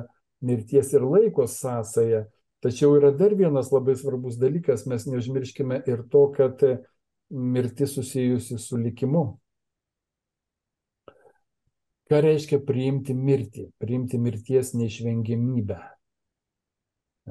mirties 0.47 0.93
ir 0.95 1.04
laiko 1.04 1.47
sąsąją. 1.52 2.24
Tačiau 2.64 2.95
yra 2.95 3.12
dar 3.12 3.36
vienas 3.36 3.74
labai 3.74 3.97
svarbus 3.99 4.38
dalykas, 4.39 4.86
mes 4.88 5.08
neužmirškime 5.10 5.82
ir 5.89 6.06
to, 6.14 6.28
kad 6.38 6.62
mirtis 7.32 7.95
susijusi 7.97 8.60
su 8.62 8.78
likimu. 8.78 9.26
Ką 12.12 12.20
reiškia 12.24 12.60
priimti 12.68 13.16
mirtį, 13.16 13.70
priimti 13.80 14.20
mirties 14.20 14.74
neišvengiamybę? 14.76 15.78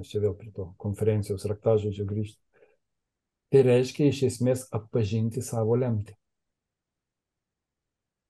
Aš 0.00 0.12
čia 0.14 0.22
vėl 0.22 0.36
prie 0.38 0.52
to 0.56 0.70
konferencijos 0.80 1.44
raktažodžio 1.48 2.06
grįžtu. 2.08 2.40
Tai 3.50 3.62
reiškia 3.66 4.10
iš 4.10 4.22
esmės 4.28 4.68
atpažinti 4.74 5.42
savo 5.42 5.74
lemtį. 5.80 6.14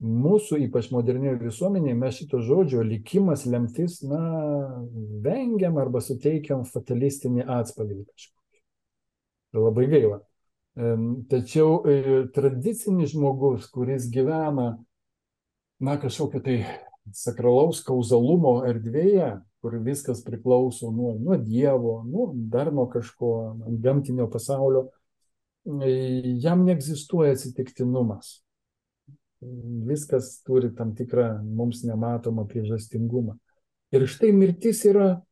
Mūsų, 0.01 0.63
ypač 0.65 0.87
modernioje 0.95 1.37
visuomenėje, 1.43 1.97
mes 2.01 2.17
šito 2.17 2.39
žodžio 2.41 2.81
likimas, 2.81 3.45
lemtis, 3.45 3.99
na, 4.01 4.21
vengiam 5.21 5.77
arba 5.77 6.01
suteikiam 6.01 6.65
fatalistinį 6.65 7.45
atspalvį 7.45 8.07
kažkokį. 8.07 8.63
Labai 9.61 9.85
gaila. 9.93 10.23
Tačiau 11.29 11.83
e, 11.85 11.99
tradicinis 12.33 13.13
žmogus, 13.13 13.67
kuris 13.69 14.07
gyvena, 14.09 14.71
na, 15.85 15.99
kažkokio 16.01 16.41
tai 16.49 16.57
sakralaus 17.13 17.83
kauzalumo 17.85 18.63
erdvėje, 18.71 19.35
kur 19.61 19.77
viskas 19.85 20.23
priklauso 20.25 20.89
nuo, 20.95 21.13
nuo 21.21 21.37
Dievo, 21.37 21.99
nu, 22.09 22.31
dar 22.49 22.73
nuo 22.73 22.87
kažko, 22.89 23.35
gamtinio 23.85 24.31
pasaulio, 24.33 24.87
jam 25.65 26.65
neegzistuoja 26.65 27.33
atsitiktinumas. 27.33 28.41
Viskas 29.87 30.43
turi 30.45 30.75
tam 30.77 30.95
tikrą 30.97 31.41
mums 31.45 31.85
nematomą 31.85 32.47
priežastingumą. 32.49 33.37
Ir 33.91 34.07
štai 34.07 34.33
mirtis 34.37 34.85
yra 34.87 35.23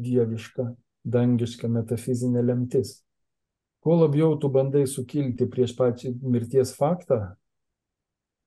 dieviška, 0.00 0.70
dangiška 1.04 1.68
metafizinė 1.68 2.42
lemtis. 2.42 3.00
Kuo 3.84 3.98
labiau 4.00 4.38
tu 4.40 4.48
bandai 4.48 4.86
sukilti 4.88 5.46
prieš 5.46 5.74
pačią 5.76 6.14
mirties 6.24 6.72
faktą, 6.74 7.34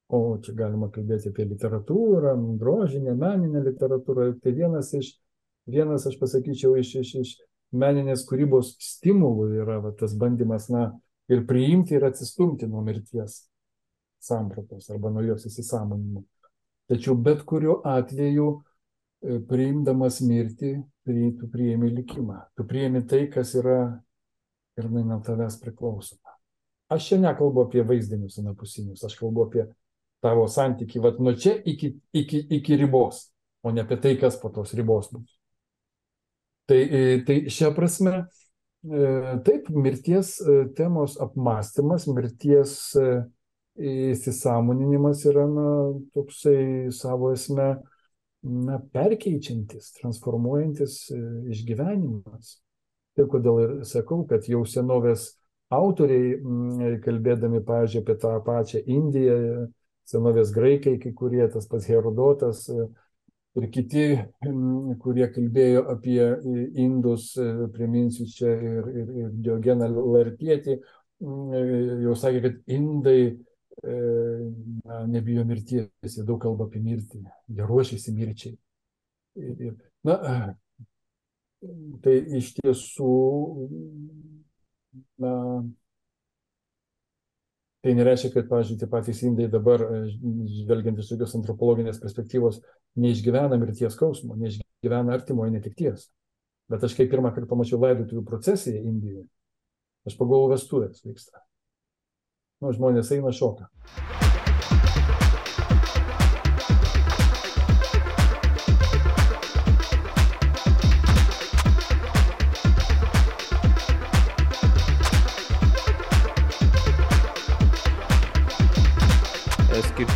o 0.10 0.38
čia 0.42 0.56
galima 0.58 0.90
kalbėti 0.90 1.30
apie 1.30 1.46
literatūrą, 1.46 2.34
grožinę, 2.58 3.14
meninę 3.14 3.62
literatūrą. 3.68 4.32
Tai 4.42 4.54
vienas 4.56 4.94
iš, 4.98 5.14
vienas 5.70 6.08
aš 6.10 6.18
pasakyčiau, 6.18 6.74
iš, 6.82 6.96
iš, 7.04 7.14
iš 7.22 7.36
meninės 7.76 8.26
kūrybos 8.28 8.74
stimulų 8.82 9.52
yra 9.62 9.78
va, 9.84 9.92
tas 10.00 10.16
bandymas, 10.18 10.72
na, 10.74 10.90
ir 11.30 11.44
priimti 11.48 11.96
ir 11.96 12.08
atsistumti 12.08 12.68
nuo 12.68 12.82
mirties 12.86 13.42
sampratos 14.24 14.90
arba 14.92 15.12
nuo 15.12 15.24
jos 15.26 15.46
įsisamonimo. 15.50 16.24
Tačiau 16.88 17.18
bet 17.20 17.44
kuriuo 17.48 17.82
atveju, 17.88 18.48
e, 19.24 19.40
priimdamas 19.50 20.22
mirtį, 20.24 20.74
tu 21.40 21.50
priimi 21.52 21.92
likimą. 21.92 22.42
Tu 22.56 22.64
priimi 22.68 23.04
tai, 23.08 23.26
kas 23.32 23.54
yra 23.60 23.80
ir 24.78 24.90
nuo 24.92 25.20
tavęs 25.24 25.60
priklausoma. 25.62 26.36
Aš 26.94 27.10
čia 27.10 27.20
nekalbu 27.20 27.66
apie 27.66 27.84
vaizdinius 27.84 28.40
anapusinius, 28.40 29.04
aš 29.04 29.18
kalbu 29.20 29.48
apie 29.48 29.66
tavo 30.24 30.48
santyki, 30.48 31.02
vat 31.04 31.20
nuo 31.20 31.34
čia 31.36 31.58
iki, 31.66 31.98
iki, 32.16 32.46
iki 32.60 32.78
ribos, 32.80 33.28
o 33.64 33.72
ne 33.72 33.84
apie 33.84 34.00
tai, 34.02 34.16
kas 34.20 34.40
po 34.40 34.50
tos 34.54 34.74
ribos 34.78 35.12
bus. 35.12 35.34
Tai, 36.68 36.78
e, 36.80 37.02
tai 37.28 37.38
šią 37.52 37.74
prasme, 37.76 38.22
taip, 39.46 39.70
mirties 39.70 40.38
e, 40.42 40.58
temos 40.78 41.18
apmąstymas, 41.22 42.08
mirties 42.08 42.78
įsisamoninimas 43.78 45.24
yra 45.30 45.46
na, 45.50 45.72
toksai 46.16 46.90
savo 46.96 47.32
esme 47.36 47.76
na, 48.44 48.80
perkeičiantis, 48.94 49.92
transformuojantis 50.00 51.02
e, 51.14 51.20
išgyvenimas. 51.54 52.58
Ir 53.18 53.28
kodėl 53.32 53.60
ir 53.64 53.76
sakau, 53.90 54.24
kad 54.30 54.46
jau 54.50 54.64
senovės 54.70 55.32
autoriai, 55.74 56.38
kalbėdami, 57.04 57.64
pavyzdžiui, 57.66 58.04
apie 58.04 58.16
tą 58.22 58.36
pačią 58.46 58.84
Indiją, 58.86 59.68
senovės 60.08 60.54
graikai, 60.56 60.96
kai 61.02 61.12
kurie, 61.18 61.44
tas 61.52 61.68
pats 61.70 61.90
Herodotas 61.90 62.68
e, 62.72 62.88
ir 63.58 63.68
kiti, 63.74 64.06
kurie 65.02 65.28
kalbėjo 65.34 65.88
apie 65.94 66.22
indus, 66.84 67.32
e, 67.40 67.68
priminsiu 67.74 68.28
čia 68.30 68.54
ir, 68.54 68.90
ir, 68.92 69.12
ir 69.24 69.36
Diogeną 69.48 69.90
Lartietį, 69.96 70.80
jau 72.04 72.16
sakė, 72.20 72.42
kad 72.44 72.60
indai 72.70 73.22
na, 73.84 75.06
nebijo 75.08 75.46
mirties, 75.46 75.90
jie 76.16 76.26
daug 76.26 76.40
kalba 76.42 76.66
apie 76.68 76.82
mirtį, 76.82 77.24
jie 77.54 77.68
ruošiasi 77.70 78.14
mirčiai. 78.14 78.56
Ir, 79.38 79.60
ir, 79.68 79.76
na, 80.08 80.16
tai 82.04 82.16
iš 82.40 82.54
tiesų, 82.58 83.12
na, 85.22 85.34
tai 87.86 87.94
nereiškia, 87.98 88.34
kad, 88.34 88.50
pavyzdžiui, 88.50 88.80
tie 88.82 88.90
patys 88.92 89.22
indai 89.28 89.48
dabar, 89.52 89.84
žvelgiant 90.18 91.00
iš 91.00 91.14
tokios 91.14 91.38
antropologinės 91.38 92.02
perspektyvos, 92.04 92.60
neišgyvena 93.00 93.60
mirties 93.62 93.96
skausmo, 93.96 94.38
neišgyvena 94.40 95.16
artimoje 95.16 95.56
netikties. 95.56 96.08
Bet 96.68 96.84
aš 96.84 96.98
kai 96.98 97.08
pirmą 97.08 97.32
kartą 97.32 97.48
pamačiau 97.54 97.80
laidotuvių 97.80 98.26
procesiją 98.28 98.82
Indijoje, 98.84 99.28
aš 100.10 100.18
pagalvojau, 100.20 100.56
vestuvės 100.58 101.06
vyksta 101.06 101.48
nu, 102.62 102.74
žmonės 102.74 103.14
eina 103.16 103.34
šoka. 103.34 103.70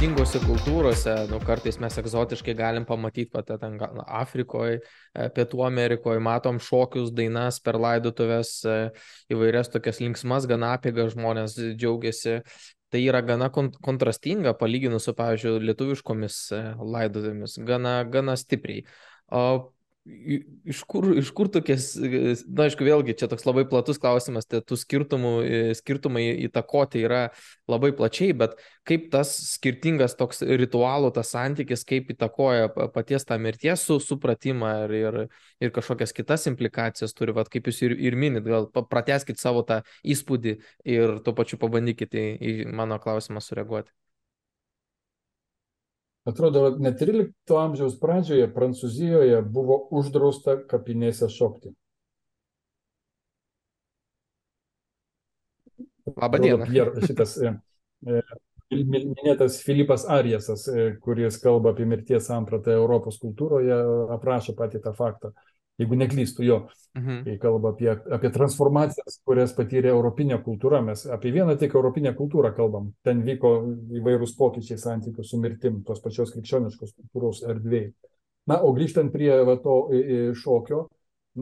Skirtingose 0.02 0.39
kultūrose, 0.41 1.12
nu, 1.30 1.38
kartais 1.45 1.76
mes 1.78 1.93
egzotiškai 2.02 2.56
galim 2.58 2.88
pamatyti, 2.89 3.30
pat 3.30 3.52
ten 3.62 3.76
Afrikoje, 4.02 4.80
Pietų 5.14 5.60
Amerikoje, 5.68 6.18
matom 6.26 6.58
šokius, 6.58 7.12
dainas 7.14 7.60
per 7.62 7.78
laidotuvės, 7.78 8.56
e, 8.66 8.78
įvairias 9.30 9.70
tokias 9.70 10.02
linksmas, 10.02 10.47
gana 10.49 10.72
apėgas 10.80 11.14
žmonės 11.14 11.54
džiaugiasi. 11.78 12.39
Tai 12.89 13.04
yra 13.04 13.22
gana 13.22 13.52
kontrastinga 13.54 14.56
palyginus 14.58 15.06
su, 15.06 15.14
pavyzdžiui, 15.22 15.62
lietuviškomis 15.70 16.39
e, 16.58 16.64
laidotuvėmis, 16.82 17.60
gana, 17.70 17.99
gana 18.10 18.34
stipriai. 18.41 18.88
O 19.30 19.45
Iš 20.02 20.80
kur, 20.89 21.06
iš 21.22 21.28
kur 21.38 21.45
tokias, 21.54 21.91
na, 21.93 22.66
aišku, 22.66 22.82
vėlgi 22.88 23.14
čia 23.20 23.28
toks 23.30 23.45
labai 23.45 23.68
platus 23.70 23.99
klausimas, 24.02 24.47
tai 24.49 24.64
tų 24.66 24.74
skirtumų, 24.82 25.34
skirtumai 25.78 26.24
įtakoti 26.47 27.04
yra 27.06 27.20
labai 27.70 27.91
plačiai, 27.93 28.34
bet 28.34 28.58
kaip 28.88 29.12
tas 29.14 29.36
skirtingas 29.52 30.18
toks 30.18 30.41
ritualų, 30.41 31.14
tas 31.14 31.30
santykis, 31.36 31.86
kaip 31.86 32.10
įtakoja 32.16 32.72
paties 32.95 33.30
tą 33.30 33.38
mirties 33.38 33.86
su, 33.86 33.99
supratimą 34.02 34.74
ir, 34.88 34.97
ir, 35.04 35.22
ir 35.62 35.76
kažkokias 35.78 36.18
kitas 36.18 36.49
implikacijas 36.49 37.14
turi, 37.14 37.38
vad 37.38 37.54
kaip 37.54 37.70
jūs 37.70 37.86
ir, 37.86 37.93
ir 38.02 38.18
minit, 38.18 38.49
gal 38.49 38.72
prateskit 38.74 39.38
savo 39.38 39.62
tą 39.62 39.84
įspūdį 40.02 40.58
ir 40.97 41.20
tuo 41.22 41.38
pačiu 41.38 41.62
pabandykite 41.62 42.26
į, 42.26 42.38
į 42.41 42.72
mano 42.74 42.97
klausimą 42.97 43.43
sureaguoti. 43.45 43.93
Atrodo, 46.24 46.76
net 46.78 47.00
13 47.02 47.56
amžiaus 47.58 47.96
pradžioje 47.98 48.46
Prancūzijoje 48.54 49.40
buvo 49.42 49.80
uždrausta 49.98 50.60
kapinėse 50.70 51.30
šokti. 51.34 51.74
Labą 56.12 56.42
dieną. 56.44 56.68
Pierre, 56.70 57.02
šitas 57.08 57.34
e, 57.42 57.56
e, 58.06 58.22
minėtas 58.70 59.62
Filipas 59.66 60.06
Ariesas, 60.10 60.68
e, 60.70 60.92
kuris 61.02 61.40
kalba 61.42 61.74
apie 61.74 61.88
mirties 61.90 62.30
sampratą 62.30 62.76
Europos 62.78 63.18
kultūroje, 63.22 63.78
aprašo 64.14 64.54
patį 64.58 64.84
tą 64.86 64.94
faktą 64.98 65.34
jeigu 65.80 65.98
neklystu 65.98 66.44
jo, 66.46 66.58
mhm. 66.98 67.24
kai 67.26 67.38
kalba 67.42 67.72
apie, 67.74 67.90
apie 68.18 68.32
transformacijas, 68.34 69.20
kurias 69.28 69.56
patyrė 69.58 69.94
europinė 69.94 70.42
kultūra, 70.46 70.82
mes 70.86 71.06
apie 71.10 71.34
vieną 71.36 71.56
tik 71.62 71.76
europinę 71.78 72.14
kultūrą 72.18 72.54
kalbam, 72.58 72.92
ten 73.06 73.24
vyko 73.28 73.54
įvairūs 74.02 74.36
pokyčiai 74.40 74.80
santykių 74.82 75.26
su 75.26 75.40
mirtim, 75.42 75.82
tos 75.88 76.04
pačios 76.04 76.34
krikščioniškos 76.36 76.96
kultūros 76.98 77.44
erdvėjai. 77.48 77.94
Na, 78.50 78.58
o 78.66 78.72
grįžtant 78.74 79.14
prie 79.14 79.32
va, 79.46 79.56
to 79.62 79.76
šokio, 80.38 80.88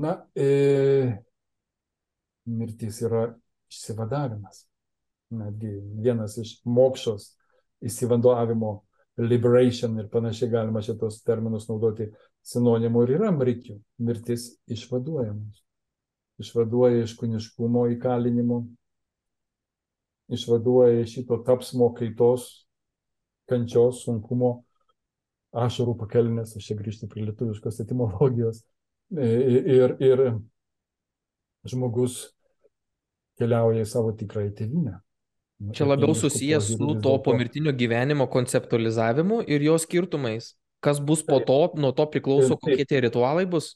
na, 0.04 0.18
e, 0.36 1.16
mirtis 2.50 3.00
yra 3.06 3.30
išsivadavimas. 3.72 4.66
Netgi 5.40 5.76
vienas 6.02 6.38
iš 6.42 6.58
mokšos 6.66 7.34
įsivadavimo 7.86 8.80
liberation 9.20 10.00
ir 10.00 10.08
panašiai 10.12 10.50
galima 10.52 10.82
šitos 10.84 11.22
terminus 11.28 11.68
naudoti 11.70 12.10
sinonimų 12.48 13.06
ir 13.06 13.16
yra 13.18 13.32
mrikių. 13.36 13.80
Mirtis 14.04 14.52
išvaduojamas. 14.72 15.64
Išvaduoja 16.40 17.04
iš 17.04 17.18
kuniškumo 17.20 17.88
įkalinimo, 17.96 18.62
išvaduoja 20.32 21.04
iš 21.04 21.18
šito 21.18 21.42
tapsmo 21.44 21.90
kaitos, 21.98 22.48
kančios, 23.50 24.06
sunkumo, 24.06 24.62
ašarų 25.52 25.98
pakelnės, 26.00 26.56
aš 26.56 26.70
čia 26.70 26.78
grįžtu 26.80 27.10
prie 27.12 27.26
lietuviškos 27.28 27.82
etimologijos. 27.84 28.64
Ir, 29.10 29.96
ir 30.00 30.26
žmogus 31.66 32.30
keliauja 33.40 33.84
į 33.84 33.90
savo 33.90 34.14
tikrąją 34.16 34.54
tėvynę. 34.56 35.00
Čia 35.76 35.90
labiau 35.90 36.14
susijęs 36.16 36.70
su 36.78 36.94
to 37.04 37.18
pomirtinio 37.24 37.74
gyvenimo 37.76 38.30
konceptualizavimu 38.32 39.42
ir 39.44 39.66
jo 39.66 39.76
skirtumais. 39.82 40.54
Kas 40.80 41.00
bus 41.04 41.24
po 41.28 41.40
to, 41.44 41.60
nuo 41.76 41.92
to 41.92 42.06
priklauso, 42.08 42.58
kokie 42.58 42.86
tie 42.88 43.02
ritualai 43.08 43.46
bus? 43.50 43.74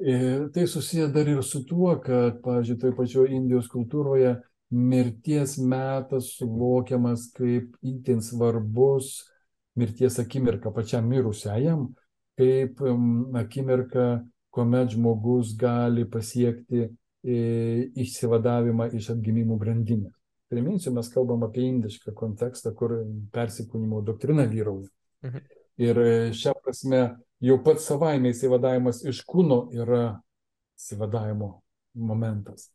Ir 0.00 0.46
tai 0.54 0.68
susiję 0.70 1.08
dar 1.12 1.28
ir 1.28 1.42
su 1.42 1.64
tuo, 1.66 1.96
kad, 2.00 2.38
pavyzdžiui, 2.44 2.78
toje 2.78 2.94
pačioje 2.96 3.34
Indijos 3.34 3.66
kultūroje 3.68 4.36
mirties 4.70 5.56
metas 5.58 6.30
suvokiamas 6.38 7.26
kaip 7.34 7.74
itin 7.82 8.22
svarbus 8.22 9.24
mirties 9.74 10.18
akimirka 10.22 10.70
pačiam 10.74 11.08
mirusiajam, 11.10 11.88
kaip 12.38 12.78
akimirka, 13.40 14.22
kuomet 14.50 14.94
žmogus 14.94 15.54
gali 15.58 16.06
pasiekti 16.10 16.86
e, 16.86 17.36
išsivadavimą 18.02 18.90
iš 18.98 19.12
atgimimų 19.14 19.58
grandinės. 19.60 20.14
Priminsiu, 20.50 20.90
mes 20.94 21.06
kalbam 21.14 21.44
apie 21.46 21.62
indišką 21.68 22.14
kontekstą, 22.18 22.72
kur 22.74 22.96
persikūnimo 23.34 24.00
doktrina 24.02 24.48
vyrauja. 24.50 24.88
Mhm. 25.24 25.46
Ir 25.80 25.98
e, 25.98 26.10
šią 26.36 26.52
prasme 26.60 27.00
jau 27.40 27.56
pats 27.64 27.86
savaime 27.88 28.34
įsivadavimas 28.34 29.02
iš 29.08 29.22
kūno 29.28 29.62
yra 29.72 30.20
įsivadavimo 30.76 31.54
momentas. 31.94 32.68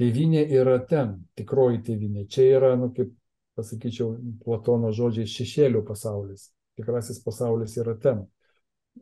Tėvinė 0.00 0.46
yra 0.56 0.78
ten, 0.88 1.18
tikroji 1.36 1.82
tėvinė. 1.86 2.24
Čia 2.30 2.46
yra, 2.56 2.74
nu, 2.80 2.90
kaip 2.96 3.12
pasakyčiau, 3.58 4.14
Platono 4.44 4.90
žodžiai 4.96 5.28
šešėlių 5.28 5.82
pasaulis. 5.86 6.48
Tikrasis 6.78 7.20
pasaulis 7.22 7.76
yra 7.80 7.96
ten. 8.00 8.24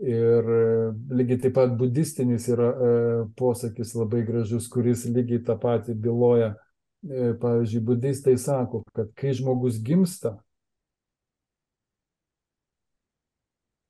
Ir 0.02 0.48
e, 0.52 0.64
lygiai 1.16 1.40
taip 1.44 1.54
pat 1.56 1.76
budistinis 1.78 2.48
yra 2.52 2.68
e, 2.68 2.90
posakis 3.38 3.94
labai 3.96 4.24
gražus, 4.26 4.68
kuris 4.70 5.06
lygiai 5.08 5.40
tą 5.46 5.56
patį 5.60 5.96
byloja. 6.02 6.52
E, 7.06 7.32
pavyzdžiui, 7.40 7.84
budistai 7.86 8.34
sako, 8.42 8.82
kad 8.92 9.12
kai 9.16 9.32
žmogus 9.38 9.78
gimsta, 9.86 10.34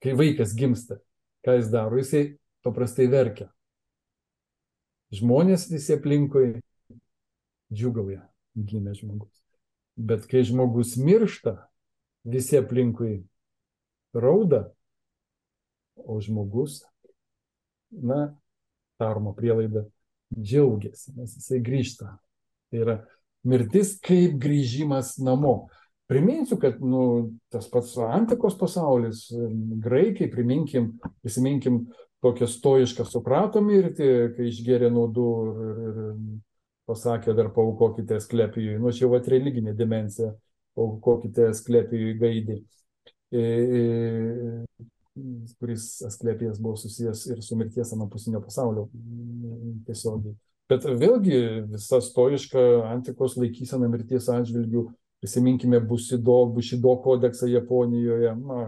kai 0.03 0.15
vaikas 0.19 0.55
gimsta, 0.57 0.99
ką 1.47 1.59
jis 1.59 1.71
daro? 1.73 1.99
Jisai 2.01 2.39
paprastai 2.67 3.09
verkia. 3.11 3.49
Žmonės 5.15 5.69
visi 5.73 5.95
aplinkui 5.97 6.59
džiugauja, 7.73 8.23
gimė 8.55 8.95
žmogus. 8.99 9.33
Bet 9.99 10.27
kai 10.31 10.45
žmogus 10.47 10.97
miršta, 11.01 11.57
visi 12.29 12.59
aplinkui 12.61 13.23
rauda, 14.15 14.69
o 15.99 16.21
žmogus, 16.23 16.83
na, 17.91 18.37
daroma 19.01 19.33
prielaida, 19.35 19.87
džiaugiasi, 20.35 21.15
nes 21.17 21.35
jisai 21.39 21.61
grįžta. 21.65 22.13
Tai 22.69 22.83
yra 22.85 22.97
mirtis 23.49 23.97
kaip 24.05 24.37
grįžimas 24.41 25.17
namo. 25.25 25.69
Priminsiu, 26.09 26.57
kad 26.57 26.79
nu, 26.81 27.31
tas 27.53 27.69
pats 27.69 27.93
antikos 28.01 28.57
pasaulis, 28.57 29.27
graikai, 29.85 30.31
priminkim, 30.33 30.95
prisiminkim 31.21 31.83
tokią 32.25 32.49
stoišką 32.49 33.05
suprato 33.07 33.61
mirtį, 33.63 34.09
kai 34.37 34.49
išgėrė 34.49 34.89
naudų 34.95 35.31
ir, 35.53 35.83
ir, 35.91 35.99
pasakė 36.89 37.35
dar 37.37 37.51
paukokite 37.53 38.17
sklepijui. 38.25 38.79
Nu, 38.81 38.93
čia 38.97 39.05
jau 39.05 39.17
at 39.19 39.29
religinė 39.29 39.75
dimensija, 39.77 40.33
paukokite 40.79 41.51
sklepijui 41.59 42.15
gaidį. 42.21 42.57
E, 43.29 43.43
e, 43.43 44.87
kuris 45.61 45.91
Asklėpijas 46.09 46.61
buvo 46.63 46.79
susijęs 46.81 47.27
ir 47.29 47.43
su 47.45 47.59
mirties 47.59 47.93
anapusinio 47.93 48.41
pasaulio 48.41 48.87
tiesiogiai. 49.85 50.37
Bet 50.69 50.85
vėlgi 50.85 51.39
visa 51.73 52.01
stoiška 52.05 52.65
antikos 52.89 53.37
laikysena 53.41 53.89
mirties 53.93 54.29
atžvilgių, 54.33 54.87
prisiminkime 55.23 55.81
Busido, 55.81 56.39
Bushido 56.55 56.95
kodeksą 57.05 57.49
Japonijoje, 57.51 58.35
na, 58.39 58.61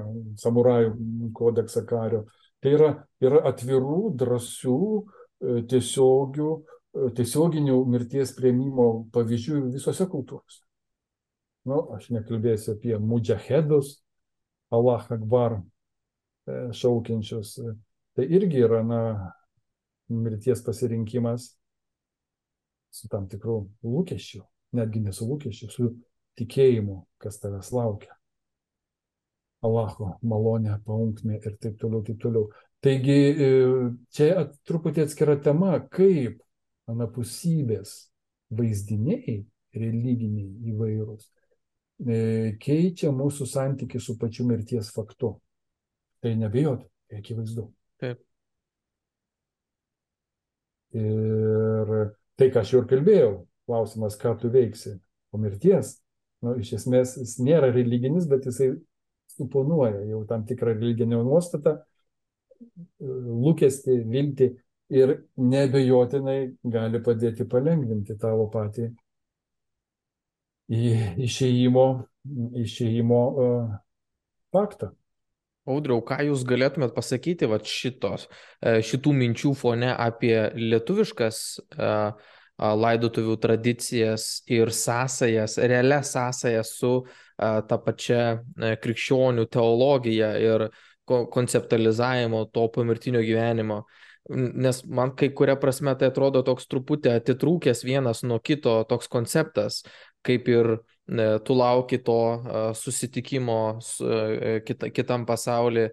samurajų 0.43 1.31
kodeksą 1.37 1.85
kario. 1.89 2.25
Tai 2.61 2.75
yra, 2.77 2.91
yra 3.23 3.43
atvirų, 3.53 4.01
drąsių, 4.21 4.81
e, 4.99 5.63
tiesiogių, 5.71 6.51
e, 6.59 7.11
tiesioginių 7.17 7.79
mirties 7.89 8.35
prieimimo 8.37 8.91
pavyzdžių 9.15 9.65
visose 9.77 10.07
kultūrose. 10.11 10.65
Nu, 11.69 11.83
aš 11.97 12.11
nekalbėsiu 12.15 12.75
apie 12.75 12.97
mudžahedus, 12.99 13.99
Allah 14.71 15.07
Akbar, 15.11 15.61
E, 16.51 16.73
šaukiančius. 16.73 17.59
Tai 18.17 18.27
irgi 18.27 18.65
yra, 18.65 18.83
na, 18.87 19.01
mirties 20.11 20.63
pasirinkimas 20.67 21.53
su 22.91 23.09
tam 23.11 23.29
tikrų 23.31 23.59
lūkesčių, 23.87 24.41
netgi 24.75 25.03
ne 25.05 25.13
su 25.15 25.29
lūkesčiu, 25.29 25.69
su 25.71 25.91
tikėjimu, 26.41 27.05
kas 27.23 27.39
tavęs 27.43 27.71
laukia. 27.77 28.17
Allaho 29.65 30.15
malonė, 30.25 30.79
paunkmė 30.87 31.41
ir 31.45 31.57
taip 31.61 31.77
toliau, 31.81 32.01
taip 32.05 32.21
toliau. 32.23 32.49
Taigi 32.81 33.17
e, 33.29 33.49
čia 34.17 34.47
truputį 34.65 35.05
atskira 35.05 35.37
tema, 35.45 35.75
kaip 35.93 36.39
anapusybės 36.89 37.93
vaizdiniai, 38.57 39.43
religiniai 39.77 40.73
įvairūs, 40.73 41.29
e, 42.09 42.17
keičia 42.63 43.13
mūsų 43.13 43.47
santykių 43.53 44.01
su 44.01 44.17
pačiu 44.21 44.49
mirties 44.49 44.91
faktu. 44.97 45.35
Tai 46.25 46.33
nebijoti, 46.41 46.89
tai 47.09 47.21
akivaizdu. 47.21 47.69
Taip. 48.01 48.25
Ir 50.97 51.95
tai, 52.41 52.49
ką 52.49 52.65
aš 52.65 52.73
jau 52.75 52.83
ir 52.83 52.89
kalbėjau, 52.91 53.33
klausimas, 53.69 54.17
ką 54.21 54.35
tu 54.41 54.51
veiksi 54.53 54.97
po 55.31 55.39
mirties, 55.41 55.99
nu, 56.45 56.57
iš 56.63 56.75
esmės 56.81 57.17
jis 57.21 57.37
nėra 57.45 57.71
religinis, 57.75 58.29
bet 58.31 58.49
jisai 58.49 58.73
suponuoja 59.35 60.03
jau 60.09 60.25
tam 60.29 60.45
tikrą 60.49 60.75
religinę 60.77 61.21
nuostatą, 61.25 61.79
lūkesti, 63.01 64.01
vilti 64.11 64.51
ir 64.93 65.15
nebejotinai 65.39 66.41
gali 66.73 67.01
padėti 67.05 67.47
palengvinti 67.49 68.17
tavo 68.21 68.49
patį 68.53 68.91
išėjimo, 70.71 71.87
išėjimo 72.63 73.21
uh, 73.31 73.71
faktą. 74.55 74.93
Audriau, 75.71 76.01
ką 76.03 76.19
jūs 76.25 76.43
galėtumėt 76.49 76.95
pasakyti 76.97 77.47
vat, 77.51 77.69
šitos, 77.69 78.27
e, 78.65 78.81
šitų 78.87 79.13
minčių 79.15 79.53
fone 79.59 79.91
apie 79.93 80.35
lietuviškas 80.57 81.41
e, 81.61 81.91
laidotuvių 82.61 83.37
tradicijas 83.41 84.43
ir 84.51 84.73
sąsajas, 84.75 85.57
realias 85.59 86.13
sąsajas 86.13 86.75
su 86.77 86.93
e, 87.01 87.07
ta 87.39 87.79
pačia 87.81 88.23
krikščionių 88.57 89.47
teologija 89.49 90.35
ir 90.41 90.69
konceptualizavimo 91.11 92.45
to 92.55 92.69
pomirtinio 92.71 93.23
gyvenimo. 93.25 93.83
Nes 94.31 94.85
man 94.87 95.17
kai 95.19 95.33
kuria 95.35 95.57
prasme 95.59 95.97
tai 95.99 96.13
atrodo 96.13 96.45
toks 96.47 96.69
truputį 96.71 97.17
atitrūkęs 97.17 97.81
vienas 97.83 98.21
nuo 98.23 98.39
kito 98.39 98.77
toks 98.87 99.09
konceptas, 99.11 99.81
kaip 100.23 100.47
ir 100.53 100.77
E, 101.11 101.39
tu 101.45 101.55
lauki 101.55 101.99
to 101.99 102.19
e, 102.35 102.75
susitikimo 102.75 103.81
su, 103.81 104.07
e, 104.07 104.61
kita, 104.67 104.91
kitam 104.91 105.27
pasauliu 105.27 105.89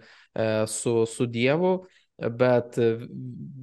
su, 0.68 1.05
su 1.05 1.26
Dievu, 1.26 1.88
bet 2.38 2.76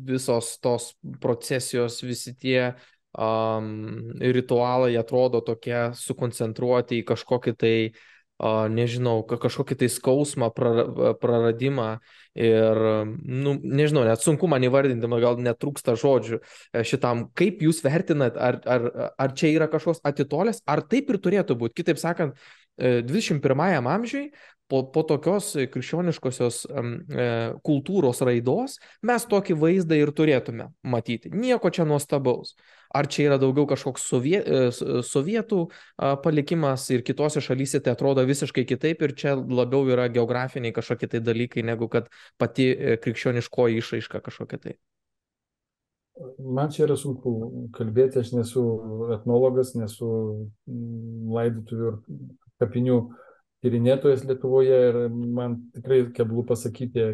visos 0.08 0.56
tos 0.58 0.88
procesijos, 1.22 2.00
visi 2.02 2.32
tie 2.34 2.72
um, 3.14 4.10
ritualai 4.20 4.94
atrodo 5.00 5.40
tokie 5.46 5.90
sukoncentruoti 5.98 7.00
į 7.00 7.06
kažkokį 7.08 7.54
tai 7.58 7.76
uh, 7.88 8.02
nežinau, 8.42 9.22
kažkokį 9.22 9.76
tai 9.78 9.88
skausmą, 9.88 10.50
praradimą 11.20 12.00
ir, 12.34 12.80
nu, 13.22 13.54
nežinau, 13.62 14.04
net 14.04 14.20
sunku 14.20 14.48
man 14.50 14.64
įvardinti, 14.66 15.06
man 15.06 15.22
gal 15.22 15.38
netrūksta 15.38 15.94
žodžių 15.94 16.40
e, 16.40 16.82
šitam. 16.82 17.28
Kaip 17.34 17.62
jūs 17.62 17.82
vertinat, 17.84 18.36
ar, 18.36 18.58
ar, 18.66 18.90
ar 19.18 19.36
čia 19.38 19.54
yra 19.54 19.70
kažkoks 19.70 20.02
atitolės, 20.04 20.62
ar 20.66 20.82
taip 20.82 21.10
ir 21.10 21.20
turėtų 21.22 21.56
būti? 21.60 21.78
Kitaip 21.78 22.02
sakant, 22.02 22.34
21 22.74 23.38
e, 23.38 23.78
amžiui 23.78 24.24
po, 24.66 24.82
po 24.90 25.04
tokios 25.06 25.52
krikščioniškosios 25.54 26.64
um, 26.72 26.94
kultūros 27.62 28.18
raidos 28.26 28.80
mes 29.06 29.26
tokį 29.30 29.54
vaizdą 29.60 30.00
ir 30.00 30.10
turėtume 30.10 30.72
matyti. 30.82 31.30
Nieko 31.30 31.70
čia 31.70 31.86
nuostabaus. 31.86 32.56
Ar 32.94 33.08
čia 33.10 33.26
yra 33.26 33.38
daugiau 33.42 33.66
kažkoks 33.66 34.04
sovie, 34.06 34.38
e, 34.38 35.02
sovietų 35.02 35.60
palikimas 36.22 36.86
ir 36.94 37.02
kitose 37.06 37.42
šalyse 37.42 37.80
tai 37.82 37.96
atrodo 37.96 38.22
visiškai 38.28 38.62
kitaip 38.70 39.02
ir 39.02 39.14
čia 39.18 39.34
labiau 39.34 39.88
yra 39.90 40.06
geografiniai 40.14 40.74
kažkokie 40.76 41.10
tai 41.10 41.20
dalykai, 41.24 41.64
negu 41.66 41.88
kad 41.90 42.06
pati 42.38 42.70
e, 42.70 42.96
krikščioniškoji 43.02 43.82
išraiška 43.82 44.22
kažkokia 44.28 44.62
tai. 44.62 44.76
Man 46.38 46.70
čia 46.70 46.84
yra 46.86 46.94
sunku 46.94 47.34
kalbėti, 47.74 48.20
aš 48.22 48.30
nesu 48.36 48.62
etnologas, 49.16 49.74
nesu 49.74 50.08
laidotuvių 51.34 51.88
ir 51.90 51.96
kapinių 52.62 52.98
tyrinėtojas 53.64 54.22
Lietuvoje 54.28 54.76
ir 54.90 54.98
man 55.10 55.64
tikrai 55.74 56.04
keblu 56.14 56.44
pasakyti, 56.46 57.08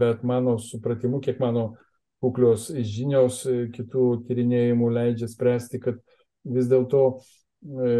bet 0.00 0.24
mano 0.26 0.56
supratimu, 0.58 1.20
kiek 1.22 1.38
mano 1.38 1.76
kuklios 2.22 2.68
žinios 2.72 3.42
e, 3.46 3.66
kitų 3.74 4.06
tyrinėjimų 4.28 4.90
leidžia 4.94 5.28
spręsti, 5.30 5.80
kad 5.82 6.00
vis 6.48 6.68
dėlto 6.70 7.02
e, 7.14 7.92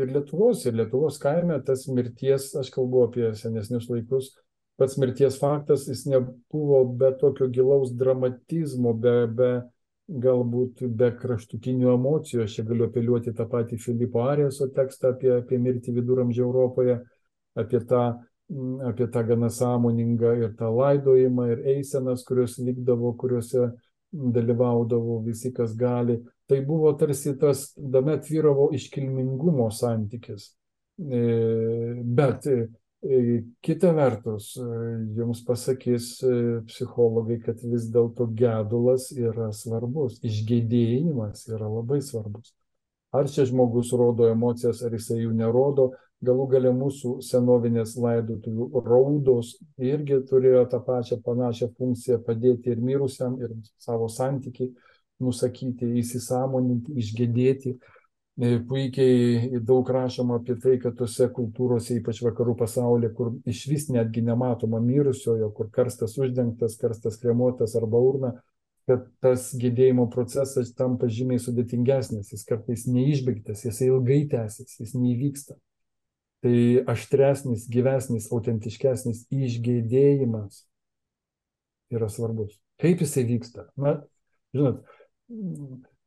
ir 0.00 0.10
Lietuvos, 0.14 0.64
ir 0.66 0.76
Lietuvos 0.80 1.20
kaime 1.22 1.60
tas 1.66 1.86
mirties, 1.90 2.50
aš 2.58 2.72
kalbu 2.74 3.06
apie 3.06 3.30
senesnius 3.38 3.88
laikus, 3.92 4.32
pats 4.80 4.98
mirties 5.00 5.38
faktas, 5.40 5.86
jis 5.90 6.04
nebuvo 6.10 6.82
be 6.98 7.12
tokio 7.20 7.48
gilaus 7.52 7.94
dramatizmo, 7.96 8.92
be, 8.98 9.16
be 9.32 9.50
galbūt 10.06 10.84
be 10.94 11.10
kraštutinių 11.18 11.90
emocijų. 11.94 12.44
Aš 12.44 12.58
čia 12.58 12.64
galiu 12.68 12.86
apeliuoti 12.86 13.34
tą 13.34 13.46
patį 13.50 13.78
Filipo 13.82 14.22
Ariaso 14.26 14.68
tekstą 14.74 15.14
apie, 15.14 15.32
apie 15.40 15.58
mirtį 15.62 15.96
viduramžio 15.96 16.46
Europoje, 16.46 17.00
apie 17.58 17.80
tą 17.88 18.04
apie 18.86 19.08
tą 19.08 19.24
gana 19.26 19.50
sąmoningą 19.50 20.32
ir 20.40 20.54
tą 20.56 20.70
laidojimą, 20.76 21.48
ir 21.50 21.66
eisenas, 21.76 22.24
kurios 22.24 22.58
vykdavo, 22.62 23.12
kuriuose 23.18 23.72
dalyvaudavo 24.12 25.20
visi, 25.24 25.52
kas 25.52 25.74
gali. 25.76 26.20
Tai 26.46 26.60
buvo 26.66 26.92
tarsi 26.94 27.34
tas, 27.38 27.72
dame 27.76 28.16
tvyravo 28.22 28.70
iškilmingumo 28.76 29.70
santykis. 29.74 30.52
E, 30.96 31.22
bet 32.04 32.46
e, 32.46 32.68
kita 33.60 33.90
vertus, 33.92 34.52
e, 34.56 34.68
jums 35.18 35.42
pasakys 35.44 36.12
psichologai, 36.70 37.40
kad 37.42 37.60
vis 37.66 37.90
dėlto 37.92 38.28
gedulas 38.38 39.10
yra 39.12 39.50
svarbus, 39.52 40.20
išgėdėjimas 40.24 41.48
yra 41.50 41.68
labai 41.68 42.00
svarbus. 42.04 42.54
Ar 43.14 43.28
čia 43.32 43.46
žmogus 43.48 43.92
rodo 43.96 44.30
emocijas, 44.30 44.82
ar 44.86 44.94
jisai 44.94 45.22
jų 45.24 45.34
nerodo, 45.36 45.90
galų 46.24 46.46
gale 46.54 46.72
mūsų 46.72 47.18
senovinės 47.24 47.96
laidotuvių 48.00 48.82
raudos 48.86 49.56
irgi 49.76 50.22
turėjo 50.28 50.64
tą 50.72 50.80
pačią 50.84 51.20
panašią 51.24 51.68
funkciją 51.76 52.22
padėti 52.24 52.72
ir 52.72 52.80
mirusiam, 52.80 53.36
ir 53.42 53.52
savo 53.78 54.08
santykiai 54.08 54.72
nusakyti, 55.20 55.90
įsisamoninti, 56.00 56.96
išgėdėti. 56.96 57.76
E, 58.36 58.48
puikiai 58.68 59.60
daug 59.64 59.88
rašoma 59.88 60.36
apie 60.40 60.58
tai, 60.60 60.74
kad 60.80 60.96
tose 60.98 61.28
kultūrose, 61.32 61.94
ypač 61.96 62.20
vakarų 62.24 62.56
pasaulyje, 62.60 63.12
kur 63.16 63.32
iš 63.48 63.62
vis 63.70 63.86
netgi 63.92 64.24
nematoma 64.24 64.80
mirusiojo, 64.84 65.48
kur 65.56 65.70
karstas 65.72 66.18
uždengtas, 66.20 66.76
karstas 66.80 67.16
kremuotas 67.20 67.76
arba 67.80 68.00
urna, 68.04 68.34
kad 68.88 69.06
tas 69.24 69.48
gėdėjimo 69.56 70.04
procesas 70.12 70.74
tampa 70.76 71.08
žymiai 71.08 71.40
sudėtingesnis, 71.42 72.34
jis 72.34 72.44
kartais 72.46 72.84
neišbaigtas, 72.88 73.64
jis 73.66 73.80
ilgai 73.88 74.26
tęsis, 74.30 74.76
jis 74.84 74.92
neįvyksta 75.00 75.56
tai 76.46 76.84
aštresnis, 76.86 77.66
gyvesnis, 77.72 78.28
autentiškesnis 78.30 79.24
išgėdėjimas 79.34 80.60
yra 81.90 82.06
svarbus. 82.12 82.54
Kaip 82.78 83.02
jisai 83.02 83.24
vyksta? 83.26 83.66
Na, 83.80 83.96
žinot, 84.54 84.84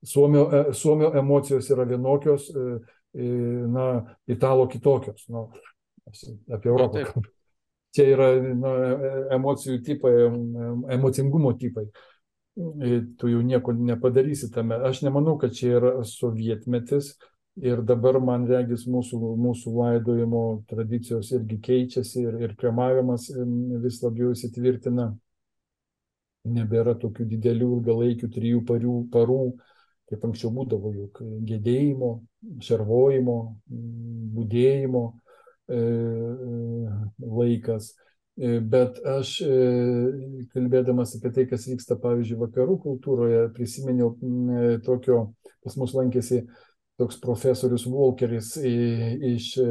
Suomio, 0.05 0.45
e, 0.53 0.73
Suomio 0.73 1.11
emocijos 1.19 1.67
yra 1.73 1.83
vienokios, 1.89 2.47
e, 2.55 2.79
e, 3.19 3.25
na, 3.67 4.15
italo 4.31 4.67
kitokios. 4.71 5.27
Nu, 5.27 5.49
apie 6.47 6.71
Europą 6.71 7.03
kalbame. 7.03 7.35
Čia 7.89 8.05
yra 8.13 8.27
nu, 8.45 8.71
emocijų 9.33 9.79
tipai, 9.81 10.11
emocingumo 10.93 11.55
tipai. 11.57 11.87
Tu 12.53 13.31
jau 13.31 13.39
nieko 13.41 13.73
nepadarysi 13.73 14.51
tame. 14.53 14.77
Aš 14.85 15.01
nemanau, 15.07 15.39
kad 15.41 15.55
čia 15.57 15.71
yra 15.79 15.93
sovietmetis, 16.05 17.15
Ir 17.59 17.81
dabar, 17.83 18.15
man 18.23 18.45
regis, 18.47 18.85
mūsų, 18.87 19.17
mūsų 19.35 19.73
laidojimo 19.75 20.43
tradicijos 20.69 21.33
irgi 21.35 21.57
keičiasi 21.65 22.21
ir, 22.23 22.37
ir 22.45 22.53
kremavimas 22.59 23.25
vis 23.83 23.97
labiau 24.03 24.31
įsitvirtina. 24.31 25.09
Nebėra 26.47 26.93
tokių 27.01 27.25
didelių 27.33 27.67
ilgalaikių 27.75 28.29
trijų 28.31 28.61
parių, 28.69 28.93
parų, 29.11 29.41
kaip 30.07 30.23
anksčiau 30.29 30.53
būdavo, 30.55 30.93
juk 30.95 31.19
gėdėjimo, 31.49 32.13
šarvojimo, 32.63 33.35
būdėjimo 34.37 35.03
e, 35.11 35.81
e, 35.81 35.81
laikas. 37.41 37.91
E, 38.39 38.55
bet 38.63 39.01
aš, 39.17 39.33
e, 39.43 39.59
kalbėdamas 40.55 41.17
apie 41.19 41.33
tai, 41.35 41.45
kas 41.51 41.67
vyksta, 41.67 41.99
pavyzdžiui, 41.99 42.39
vakarų 42.45 42.79
kultūroje, 42.87 43.43
prisiminiau 43.57 44.15
tokio, 44.87 45.25
pas 45.59 45.75
mus 45.75 45.91
lankėsi 45.97 46.45
toks 46.99 47.19
profesorius 47.23 47.85
Walkeris 47.87 48.55
iš, 48.59 49.53
e, 49.63 49.67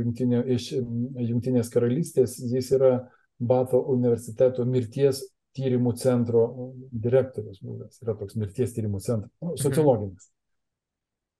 jungtinė, 0.00 0.42
iš 0.56 0.72
Jungtinės 0.74 1.70
karalystės, 1.72 2.40
jis 2.50 2.72
yra 2.74 2.96
Bato 3.38 3.80
universiteto 3.90 4.66
mirties 4.66 5.22
tyrimų 5.54 5.94
centro 5.98 6.44
direktorius 6.90 7.60
buvęs, 7.62 8.00
yra 8.02 8.16
toks 8.18 8.38
mirties 8.38 8.74
tyrimų 8.74 9.00
centras, 9.02 9.30
nu, 9.42 9.54
sociologinis. 9.60 10.30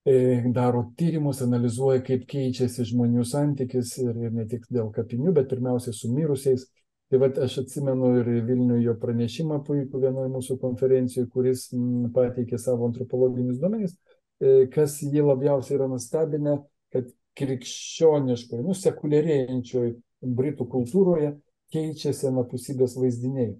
E, 0.05 0.43
daro 0.53 0.83
tyrimus, 0.99 1.41
analizuoja, 1.43 2.03
kaip 2.05 2.27
keičiasi 2.29 2.85
žmonių 2.91 3.23
santykis 3.25 3.95
ir, 4.03 4.15
ir 4.27 4.35
ne 4.35 4.45
tik 4.47 4.67
dėl 4.71 4.91
kapinių, 4.95 5.33
bet 5.35 5.49
pirmiausia 5.51 5.95
su 5.95 6.11
mirusiais. 6.13 6.67
Tai 7.09 7.19
vad 7.21 7.37
aš 7.37 7.59
atsimenu 7.61 8.15
ir 8.19 8.29
Vilniuje 8.47 8.81
jo 8.87 8.95
pranešimą 9.01 9.59
puikų 9.67 9.99
vienoje 10.01 10.29
mūsų 10.33 10.55
konferencijoje, 10.61 11.27
kuris 11.33 11.67
pateikė 12.15 12.57
savo 12.61 12.87
antropologinius 12.89 13.59
duomenys. 13.61 13.93
E, 14.41 14.67
kas 14.71 14.97
jį 15.03 15.23
labiausiai 15.25 15.77
yra 15.77 15.87
nustebinę, 15.91 16.57
kad 16.93 17.11
krikščioniškoje, 17.39 18.63
nu, 18.63 18.75
sekuliarėjančioje 18.77 19.95
Britų 20.35 20.67
kultūroje 20.71 21.35
keičiasi 21.73 22.29
anapusybės 22.31 22.95
vaizdiniai. 22.97 23.53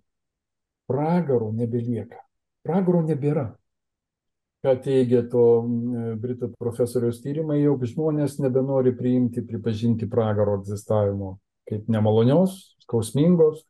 Pragaro 0.89 1.51
nebelieka. 1.55 2.19
Pragaro 2.65 3.01
nebėra. 3.05 3.49
Ką 4.65 4.73
teigia 4.81 5.21
to 5.29 5.45
Britų 6.21 6.51
profesoriaus 6.57 7.19
tyrimai, 7.21 7.59
jog 7.61 7.83
žmonės 7.85 8.39
nebenori 8.41 8.95
priimti, 8.97 9.43
pripažinti 9.45 10.09
pragaro 10.09 10.57
egzistavimo 10.61 11.35
kaip 11.69 11.89
nemalonios, 11.89 12.75
skausmingos 12.85 13.63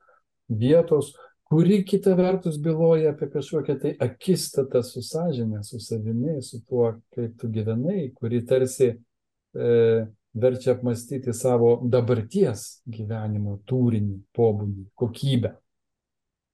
vietos, 0.52 1.14
kuri 1.46 1.84
kita 1.86 2.16
vertus 2.18 2.58
byloja 2.62 3.14
apie 3.14 3.30
kažkokią 3.30 3.78
tai 3.82 3.94
akistatą 4.02 4.82
su 4.84 5.04
sąžinė, 5.06 5.62
su 5.64 5.80
savimi, 5.80 6.40
su 6.42 6.62
tuo, 6.66 6.96
kaip 7.14 7.36
tu 7.40 7.50
gyvenai, 7.54 8.10
kuri 8.18 8.42
tarsi 8.50 8.90
e, 8.90 10.08
verčia 10.34 10.74
apmastyti 10.74 11.34
savo 11.34 11.78
dabarties 11.86 12.82
gyvenimo 12.90 13.60
turinį, 13.70 14.18
pobūdį, 14.36 14.88
kokybę. 14.98 15.54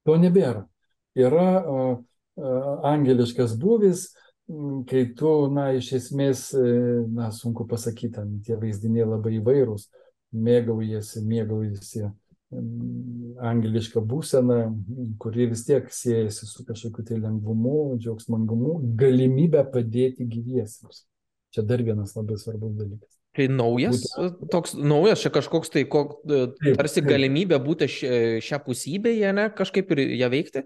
To 0.06 0.18
nebėra. 0.20 0.66
Yra 1.16 1.48
a, 1.60 1.86
angeliškas 2.92 3.56
būvis, 3.60 4.10
kai 4.92 5.06
tu, 5.16 5.32
na, 5.54 5.72
iš 5.78 5.92
esmės, 6.02 6.50
e, 6.54 6.66
na, 7.12 7.32
sunku 7.32 7.66
pasakyti, 7.70 8.24
tie 8.46 8.60
vaizdiniai 8.60 9.08
labai 9.08 9.38
įvairūs, 9.40 9.88
mėgaujasi, 10.32 11.24
mėgaujasi 11.28 12.10
angeliška 12.52 14.02
būsena, 14.04 14.66
kuri 15.22 15.48
vis 15.52 15.64
tiek 15.68 15.88
siejasi 15.94 16.48
su 16.50 16.66
kažkokiu 16.68 17.06
tai 17.08 17.20
lengvumu, 17.22 17.96
džiaugsmangumu, 18.02 18.76
galimybę 19.00 19.64
padėti 19.72 20.28
gyviesiems. 20.28 21.06
Čia 21.52 21.64
dar 21.68 21.84
vienas 21.84 22.14
labai 22.16 22.38
svarbus 22.40 22.76
dalykas. 22.80 23.18
Tai 23.36 23.48
naujas, 23.48 24.04
Būtent... 24.12 24.44
toks 24.52 24.74
naujas, 24.76 25.24
čia 25.24 25.32
kažkoks 25.32 25.72
tai, 25.72 25.86
kok, 25.88 26.18
taip, 26.28 26.76
tarsi 26.80 27.00
taip. 27.00 27.08
galimybė 27.14 27.62
būti 27.64 27.88
šią 28.44 28.60
pusybėje, 28.66 29.32
ne, 29.38 29.48
kažkaip 29.56 29.92
ir 29.96 30.04
ją 30.20 30.32
veikti? 30.32 30.66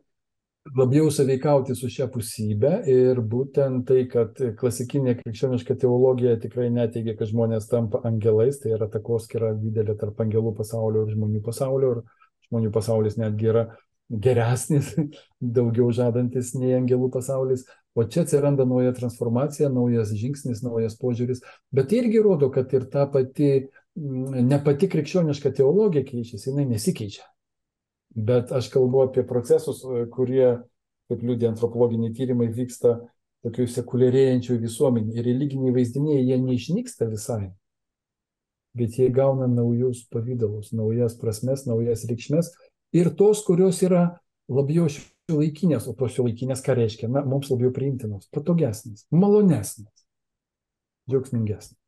Labiau 0.74 1.12
saveikauti 1.14 1.76
su 1.78 1.90
šia 1.92 2.08
pusybė 2.12 2.72
ir 2.90 3.22
būtent 3.22 3.86
tai, 3.90 4.06
kad 4.10 4.40
klasikinė 4.58 5.16
krikščioniška 5.20 5.78
teologija 5.82 6.40
tikrai 6.42 6.72
neteigia, 6.74 7.14
kad 7.20 7.30
žmonės 7.30 7.70
tampa 7.70 8.02
angelais, 8.08 8.58
tai 8.64 8.74
yra 8.78 8.90
takoskira 8.92 9.54
didelė 9.60 9.98
tarp 10.00 10.24
angelų 10.26 10.56
pasaulio 10.58 11.06
ir 11.06 11.14
žmonių 11.14 11.42
pasaulio 11.46 11.92
ir 11.96 12.02
žmonių 12.50 12.72
pasaulis 12.74 13.20
netgi 13.22 13.52
yra 13.54 13.66
geresnis, 14.10 14.94
daugiau 15.58 15.92
žadantis 15.94 16.56
nei 16.58 16.74
angelų 16.80 17.12
pasaulis, 17.14 17.68
o 17.96 18.04
čia 18.10 18.26
atsiranda 18.26 18.66
nauja 18.68 18.96
transformacija, 18.98 19.70
naujas 19.70 20.12
žingsnis, 20.18 20.66
naujas 20.66 20.98
požiūris, 21.00 21.46
bet 21.74 21.92
tai 21.92 22.02
irgi 22.02 22.26
rodo, 22.26 22.50
kad 22.54 22.74
ir 22.74 22.90
ta 22.92 23.06
pati, 23.12 23.70
ne 23.96 24.60
pati 24.66 24.90
krikščioniška 24.92 25.54
teologija 25.62 26.04
keičiasi, 26.10 26.50
jinai 26.50 26.68
nesikeičia 26.74 27.24
bet 28.16 28.52
aš 28.56 28.70
kalbu 28.74 29.06
apie 29.06 29.26
procesus, 29.28 29.84
e, 29.84 30.06
kurie, 30.12 30.48
kaip 31.12 31.22
liūdė 31.22 31.52
antropologiniai 31.52 32.16
tyrimai, 32.16 32.48
vyksta 32.56 32.98
tokių 33.46 33.68
sekuliarėjančių 33.70 34.58
visuomenių. 34.64 35.14
Ir 35.20 35.28
religiniai 35.28 35.76
vaizdiniai, 35.76 36.24
jie 36.26 36.40
neišnyksta 36.42 37.10
visai, 37.12 37.52
bet 38.76 38.98
jie 38.98 39.12
gauna 39.14 39.48
naujus 39.52 40.06
pavydalus, 40.12 40.72
naujas 40.76 41.18
prasmes, 41.20 41.68
naujas 41.70 42.08
reikšmes 42.10 42.52
ir 42.96 43.12
tos, 43.20 43.44
kurios 43.46 43.84
yra 43.86 44.08
labiau 44.52 44.90
šiuolaikinės, 44.92 45.88
o 45.90 45.96
tos 45.98 46.16
šiuolaikinės 46.16 46.64
ką 46.66 46.80
reiškia? 46.80 47.12
Na, 47.12 47.24
mums 47.28 47.52
labiau 47.54 47.72
priimtinos, 47.76 48.30
patogesnės, 48.34 49.06
malonesnės, 49.14 50.06
džiaugsmingesnės. 51.12 51.85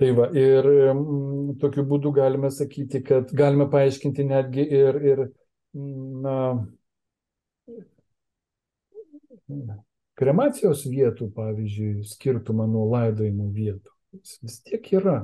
Tai 0.00 0.10
va, 0.16 0.30
ir 0.32 0.64
m, 0.94 1.00
tokiu 1.60 1.84
būdu 1.84 2.14
galime 2.16 2.48
sakyti, 2.48 3.02
kad 3.04 3.32
galime 3.36 3.66
paaiškinti 3.68 4.24
netgi 4.24 4.64
ir, 4.64 4.96
ir 5.04 5.20
na, 6.24 6.36
kremacijos 10.16 10.86
vietų, 10.88 11.28
pavyzdžiui, 11.36 12.06
skirtumą 12.14 12.64
nuo 12.70 12.86
laidojimo 12.94 13.50
vietų. 13.52 13.92
Jis 14.16 14.38
vis 14.40 14.56
tiek 14.64 14.88
yra. 14.96 15.18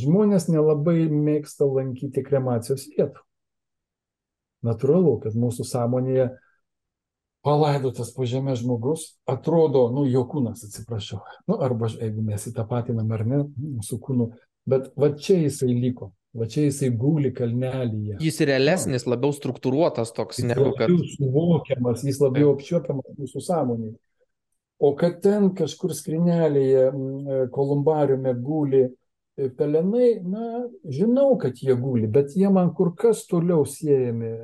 Žmonės 0.00 0.48
nelabai 0.48 1.06
mėgsta 1.12 1.68
lankyti 1.68 2.24
kremacijos 2.24 2.88
vietų. 2.92 3.20
Natūralu, 4.66 5.18
kad 5.22 5.36
mūsų 5.36 5.68
sąmonėje 5.68 6.30
palaidotas 7.46 8.10
po 8.14 8.26
žemę 8.26 8.56
žmogus 8.58 9.12
atrodo, 9.30 9.86
nu, 9.94 10.02
jo 10.10 10.24
kūnas, 10.26 10.64
atsiprašau, 10.66 11.20
nu, 11.46 11.58
arba 11.62 11.86
jeigu 11.92 12.24
mes 12.26 12.46
įtapatinam 12.50 13.12
ar 13.14 13.22
ne, 13.28 13.42
su 13.86 14.00
kūnu, 14.02 14.32
bet 14.66 14.88
va 14.98 15.12
čia 15.14 15.38
jisai 15.44 15.70
liko, 15.70 16.10
va 16.34 16.48
čia 16.50 16.64
jisai 16.66 16.90
guli 16.90 17.30
kalnelyje. 17.36 18.18
Jis 18.24 18.42
realesnis, 18.50 19.06
labiau 19.06 19.30
struktūruotas 19.36 20.10
toks, 20.16 20.42
jis 20.42 20.50
negu 20.50 20.72
kad. 20.74 20.90
Jis 20.90 21.14
suvokiamas, 21.20 22.02
jis 22.08 22.18
labiau 22.24 22.50
apčiuopiamas 22.56 23.14
mūsų 23.20 23.44
sąmonėje. 23.46 23.94
O 24.82 24.90
kad 24.98 25.22
ten 25.24 25.52
kažkur 25.56 25.94
skrinelėje, 25.96 26.88
kolumbariume 27.54 28.34
guli 28.42 28.82
e, 28.84 29.46
pelenai, 29.48 30.16
na, 30.26 30.66
žinau, 30.92 31.30
kad 31.40 31.62
jie 31.62 31.78
guli, 31.78 32.10
bet 32.10 32.34
jie 32.36 32.50
man 32.52 32.74
kur 32.76 32.90
kas 32.98 33.22
toliau 33.30 33.62
siejami 33.70 34.34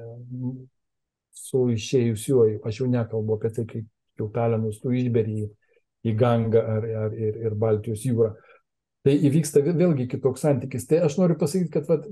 su 1.33 1.67
išėjusiuoju. 1.73 2.61
Aš 2.69 2.83
jau 2.83 2.89
nekalbu 2.93 3.39
apie 3.39 3.51
tai, 3.57 3.67
kaip 3.69 4.21
jau 4.21 4.29
pelenus 4.33 4.81
tu 4.83 4.93
išberį 4.95 5.43
į 6.03 6.17
Gangą 6.19 6.63
ar, 6.77 6.89
ar 7.07 7.15
ir, 7.17 7.39
ir 7.47 7.59
Baltijos 7.59 8.05
jūrą. 8.07 8.33
Tai 9.03 9.15
įvyksta 9.27 9.65
vėlgi 9.67 10.07
kitoks 10.13 10.45
santykis. 10.45 10.85
Tai 10.87 11.01
aš 11.09 11.17
noriu 11.19 11.35
pasakyti, 11.39 11.73
kad 11.75 11.89
vat, 11.91 12.05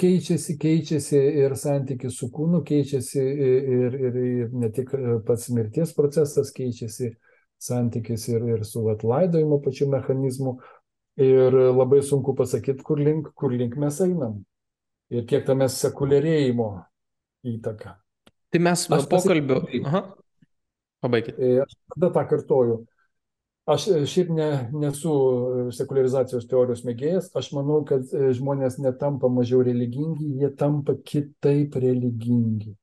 keičiasi, 0.00 0.56
keičiasi 0.60 1.20
ir 1.42 1.54
santykis 1.60 2.16
su 2.16 2.30
kūnu, 2.32 2.62
keičiasi 2.68 3.20
ir, 3.20 3.98
ir, 4.08 4.16
ir 4.22 4.54
ne 4.56 4.70
tik 4.72 4.94
pats 5.28 5.50
mirties 5.52 5.92
procesas, 5.96 6.52
keičiasi 6.56 7.12
santykis 7.60 8.28
ir, 8.32 8.48
ir 8.54 8.64
su 8.64 8.86
vat, 8.86 9.04
laidojimo 9.04 9.60
pačiu 9.64 9.90
mechanizmu. 9.92 10.56
Ir 11.18 11.52
labai 11.74 11.98
sunku 12.06 12.32
pasakyti, 12.38 12.84
kur 12.86 13.00
link, 13.02 13.32
kur 13.36 13.52
link 13.52 13.74
mes 13.76 14.00
einam. 14.04 14.38
Ir 15.10 15.24
kiek 15.28 15.44
tame 15.44 15.66
sekuliarėjimo 15.72 16.68
įtaka. 17.50 17.98
Tai 18.52 18.60
mes 18.64 18.86
aš 18.90 19.08
pokalbiu. 19.10 19.60
Aha. 19.84 20.02
Pabaikit. 21.00 21.38
E, 21.38 21.60
aš 21.62 21.74
tada 21.94 22.10
tą 22.14 22.24
kartoju. 22.30 22.78
Aš 23.68 23.86
e, 23.92 24.00
šiaip 24.08 24.30
ne, 24.34 24.48
nesu 24.80 25.12
sekularizacijos 25.76 26.48
teorijos 26.50 26.82
mėgėjas, 26.88 27.30
aš 27.38 27.52
manau, 27.54 27.82
kad 27.88 28.08
e, 28.16 28.32
žmonės 28.36 28.80
netampa 28.82 29.30
mažiau 29.30 29.60
religingi, 29.66 30.32
jie 30.40 30.50
tampa 30.58 30.96
kitaip 30.96 31.76
religingi. 31.78 32.74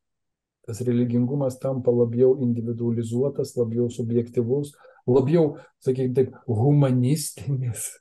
Tas 0.66 0.82
religingumas 0.86 1.60
tampa 1.62 1.94
labiau 1.94 2.38
individualizuotas, 2.42 3.54
labiau 3.58 3.90
subjektivus, 3.94 4.72
labiau, 5.06 5.58
sakykime 5.86 6.16
taip, 6.18 6.40
humanistinis, 6.50 7.92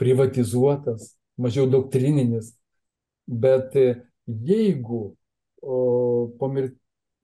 privatizuotas, 0.00 1.12
mažiau 1.38 1.68
doktrininis. 1.70 2.56
Bet 3.26 3.76
jeigu 4.26 5.12
o 5.66 5.78
po 6.38 6.48
mir, 6.52 6.70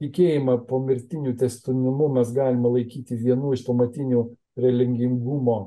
tikėjimą 0.03 0.59
po 0.67 0.81
mirtiniu 0.83 1.35
testinumu 1.39 2.09
mes 2.17 2.33
galime 2.35 2.73
laikyti 2.75 3.19
vienu 3.19 3.53
iš 3.55 3.63
pamatinių 3.67 4.25
religingumo 4.63 5.59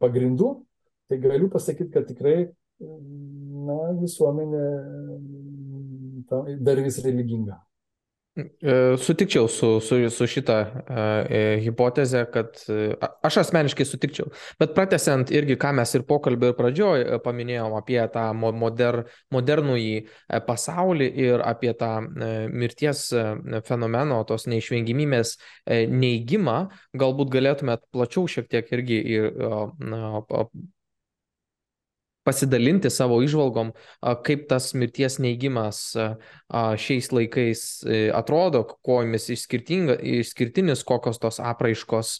pagrindų, 0.00 0.50
tai 1.10 1.18
galiu 1.22 1.48
pasakyti, 1.52 1.90
kad 1.96 2.06
tikrai 2.08 2.36
na, 2.80 3.78
visuomenė 4.00 4.66
dar 6.60 6.80
vis 6.84 7.00
religinga. 7.04 7.58
E, 8.36 8.96
sutikčiau 8.96 9.48
su, 9.48 9.80
su, 9.80 9.96
su 10.10 10.26
šitą 10.26 10.58
uh, 10.60 11.62
hipotezę, 11.64 12.24
kad 12.32 12.60
uh, 12.68 13.08
aš 13.26 13.40
asmeniškai 13.42 13.84
sutikčiau. 13.84 14.30
Bet 14.60 14.70
pratesiant 14.76 15.32
irgi, 15.34 15.56
ką 15.58 15.72
mes 15.74 15.94
ir 15.98 16.04
pokalbio 16.06 16.52
pradžioj 16.54 17.18
paminėjom 17.24 17.74
apie 17.74 17.98
tą 18.14 18.28
moder, 18.38 19.02
modernųjį 19.34 19.96
pasaulį 20.46 21.10
ir 21.26 21.42
apie 21.42 21.74
tą 21.80 21.92
uh, 22.04 22.46
mirties 22.54 23.08
fenomeno, 23.66 24.22
tos 24.28 24.46
neišvengimybės 24.46 25.34
neįgymą, 25.90 26.58
galbūt 27.02 27.34
galėtumėt 27.34 27.88
plačiau 27.90 28.30
šiek 28.30 28.46
tiek 28.52 28.70
irgi 28.78 29.02
ir, 29.18 29.32
pasidalinti 32.30 32.90
savo 32.90 33.18
išvalgom, 33.26 33.72
kaip 34.26 34.46
tas 34.50 34.70
mirties 34.78 35.18
neigimas 35.22 35.82
šiais 36.78 37.10
laikais 37.14 37.62
e, 37.82 38.02
atrodo, 38.14 38.62
kuo 38.86 39.00
jis 39.02 39.28
išskirtinis, 39.34 40.84
kokios 40.86 41.18
tos 41.22 41.40
apraiškos 41.42 42.12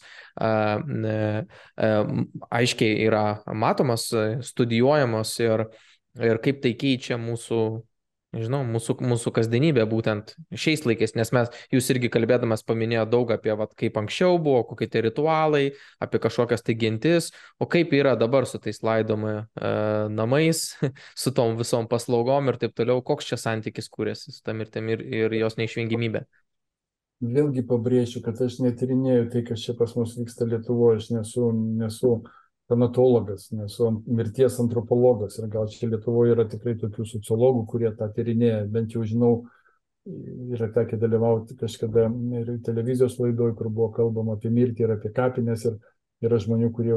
aiškiai 2.59 2.97
yra 3.07 3.25
matomos, 3.55 4.09
studijuojamos 4.51 5.37
ir, 5.43 5.65
ir 6.19 6.43
kaip 6.43 6.61
tai 6.65 6.75
keičia 6.79 7.19
mūsų 7.21 7.61
nežinau, 8.35 8.61
mūsų, 8.67 8.95
mūsų 9.03 9.33
kasdienybė 9.35 9.85
būtent 9.91 10.33
šiais 10.55 10.85
laikais, 10.87 11.13
nes 11.19 11.31
mes, 11.35 11.51
jūs 11.73 11.89
irgi 11.93 12.11
kalbėdamas 12.13 12.63
paminėjo 12.67 13.05
daug 13.11 13.33
apie, 13.35 13.53
vat, 13.59 13.73
kaip 13.79 13.97
anksčiau 14.01 14.39
buvo, 14.41 14.63
kokie 14.69 14.87
tai 14.91 15.03
ritualai, 15.07 15.63
apie 16.03 16.21
kažkokias 16.23 16.63
tai 16.65 16.77
gentis, 16.79 17.31
o 17.59 17.67
kaip 17.71 17.93
yra 17.97 18.15
dabar 18.19 18.47
su 18.49 18.61
tais 18.63 18.81
laidomi 18.85 19.33
e, 19.37 19.73
namais, 20.13 20.63
su 21.23 21.35
tom 21.35 21.57
visom 21.59 21.89
paslaugom 21.91 22.51
ir 22.51 22.61
taip 22.61 22.75
toliau, 22.77 23.03
koks 23.05 23.31
čia 23.31 23.39
santykis 23.41 23.91
kūrėsi 23.91 24.31
su 24.31 24.39
tam 24.45 24.61
mirtim 24.63 24.91
ir, 24.93 25.03
ir 25.03 25.39
jos 25.41 25.59
neišvengimybė. 25.59 26.25
Vėlgi 27.21 27.61
pabrėšiu, 27.69 28.23
kad 28.25 28.39
aš 28.41 28.61
netirinėjau 28.63 29.27
tai, 29.29 29.43
kas 29.45 29.61
čia 29.61 29.75
pas 29.77 29.91
mus 29.93 30.15
vyksta 30.17 30.47
Lietuvoje, 30.49 31.03
aš 31.03 31.09
nesu, 31.13 31.51
nesu 31.53 32.15
tanatologas, 32.71 33.49
nesu 33.55 33.91
mirties 34.07 34.59
antropologas 34.63 35.37
ir 35.39 35.49
gal 35.51 35.67
čia 35.71 35.89
Lietuvoje 35.91 36.35
yra 36.35 36.47
tikrai 36.49 36.77
tokių 36.79 37.07
sociologų, 37.09 37.65
kurie 37.69 37.91
tą 37.97 38.07
tyrinėja, 38.15 38.63
bent 38.71 38.95
jau 38.95 39.03
žinau, 39.07 39.33
yra 40.55 40.69
tekę 40.73 40.97
dalyvauti 40.97 41.57
kažkada 41.59 42.07
ir 42.39 42.55
televizijos 42.65 43.19
laidoje, 43.19 43.53
kur 43.59 43.69
buvo 43.69 43.91
kalbama 43.93 44.37
apie 44.37 44.49
mirtį 44.53 44.87
ir 44.87 44.95
apie 44.95 45.11
kapines 45.13 45.65
ir 45.67 45.77
yra 46.25 46.39
žmonių, 46.41 46.71
kurie 46.73 46.95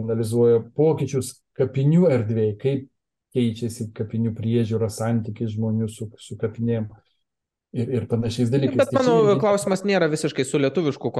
analizuoja 0.00 0.62
pokyčius 0.76 1.36
kapinių 1.58 2.08
erdvėje, 2.10 2.56
kaip 2.58 2.88
keičiasi 3.36 3.90
kapinių 3.96 4.34
priežiūra, 4.36 4.88
santykiai 4.92 5.50
žmonių 5.52 5.88
su, 5.88 6.08
su 6.20 6.36
kapinėm 6.40 6.88
ir, 7.72 7.88
ir 7.88 8.06
panašiais 8.08 8.50
dalykais. 8.52 8.78
Bet 8.78 8.94
mano 8.96 9.16
tai 9.26 9.36
klausimas 9.40 9.84
nėra 9.88 10.08
visiškai 10.12 10.44
su 10.46 10.60
lietuvišku 10.62 11.12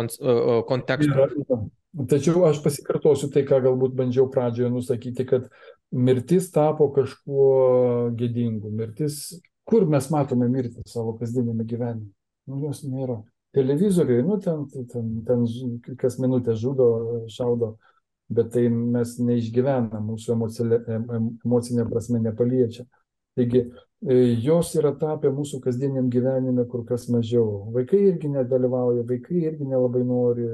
kontekstu. 0.69 1.13
Yra. 1.13 1.61
Tačiau 2.09 2.47
aš 2.49 2.63
pasikartosiu 2.65 3.31
tai, 3.33 3.45
ką 3.49 3.61
galbūt 3.67 3.97
bandžiau 3.99 4.29
pradžioje 4.33 4.71
nusakyti, 4.73 5.27
kad 5.29 5.49
mirtis 5.93 6.51
tapo 6.55 6.89
kažkuo 6.95 8.13
gėdingu. 8.19 8.73
Mirtis, 8.77 9.21
kur 9.69 9.87
mes 9.91 10.09
matome 10.13 10.49
mirtį 10.53 10.87
savo 10.89 11.17
kasdienėme 11.21 11.69
gyvenime? 11.69 12.11
Nu, 12.49 12.63
jos 12.65 12.83
nėra. 12.87 13.21
Televizoriui, 13.53 14.23
nu, 14.25 14.39
ten, 14.41 14.65
ten, 14.89 15.09
ten 15.29 15.97
kas 16.01 16.17
minutę 16.21 16.55
žudo, 16.57 16.87
šaudo, 17.29 17.75
bet 18.33 18.49
tai 18.55 18.65
mes 18.73 19.19
neišgyvename, 19.21 20.01
mūsų 20.07 20.33
emocinė, 20.33 20.79
emocinė 21.45 21.85
prasme 21.91 22.23
nepaliečia. 22.25 22.87
Taigi 23.37 23.67
E, 23.67 23.92
jos 24.03 24.73
yra 24.75 24.91
tapę 24.99 25.31
mūsų 25.31 25.61
kasdieniam 25.63 26.09
gyvenime 26.11 26.65
kur 26.67 26.83
kas 26.87 27.07
mažiau. 27.13 27.69
Vaikai 27.75 28.01
irgi 28.09 28.33
nedalyvauja, 28.33 29.05
vaikai 29.07 29.45
irgi 29.47 29.67
nelabai 29.69 30.03
nori 30.07 30.47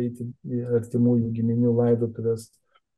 eiti 0.00 0.30
į 0.48 0.62
artimųjų 0.78 1.32
giminių 1.36 1.74
laidotuvės. 1.76 2.48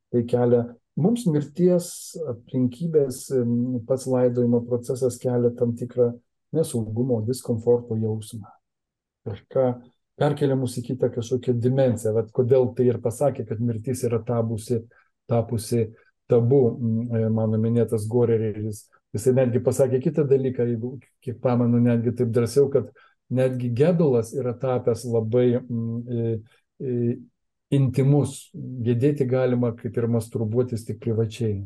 Tai 0.09 0.23
kelia 0.25 0.61
mums 0.95 1.25
mirties 1.27 2.15
aplinkybės, 2.31 3.25
pats 3.87 4.07
laidojimo 4.07 4.63
procesas 4.69 5.19
kelia 5.19 5.51
tam 5.59 5.75
tikrą 5.75 6.13
nesaugumo, 6.55 7.19
diskomforto 7.27 7.97
jausmą. 7.99 8.47
Kažką 9.27 9.65
perkelia 10.19 10.55
mus 10.59 10.77
į 10.79 10.85
kitą 10.93 11.09
kažkokią 11.11 11.57
dimenciją. 11.59 12.15
Vat 12.15 12.31
kodėl 12.35 12.71
tai 12.75 12.87
ir 12.87 13.01
pasakė, 13.03 13.45
kad 13.51 13.59
mirtis 13.59 14.05
yra 14.07 14.21
tapusi, 14.23 14.79
tapusi 15.29 15.89
tabu, 16.29 16.77
e, 17.11 17.27
mano 17.33 17.59
minėtas 17.61 18.07
Goreris 18.09 18.87
Jisai 19.15 19.33
netgi 19.33 19.61
pasakė 19.65 19.99
kitą 20.03 20.25
dalyką, 20.29 20.67
jeigu 20.69 20.91
kiek 21.25 21.39
pamenu, 21.41 21.79
netgi 21.81 22.13
taip 22.19 22.29
drąsiau, 22.35 22.67
kad 22.73 22.91
netgi 23.33 23.71
gedulas 23.73 24.35
yra 24.37 24.53
tapęs 24.57 25.05
labai 25.09 25.47
mm, 25.63 26.37
e, 26.79 27.17
intimus. 27.73 28.37
Gedėti 28.53 29.25
galima 29.29 29.73
kaip 29.77 29.97
ir 29.97 30.09
masturbuotis 30.13 30.85
tik 30.85 31.01
privačiai. 31.01 31.63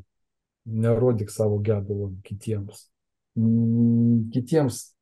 Nerodyk 0.64 1.32
savo 1.32 1.60
gedulo 1.60 2.14
kitiems. 2.24 2.88
Mm, 3.36 4.30
kitiems 4.32 4.94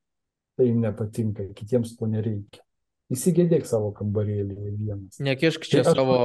tai 0.58 0.72
nepatinka, 0.74 1.46
kitiems 1.58 1.94
to 1.98 2.10
nereikia. 2.10 2.66
Įsigėdėk 3.12 3.66
savo 3.68 3.90
kambarėlį 3.92 4.56
vienas. 4.80 5.18
Nekišk 5.20 5.66
čia, 5.68 5.82
tai 5.82 5.92
aš... 5.92 5.98
savo, 6.00 6.20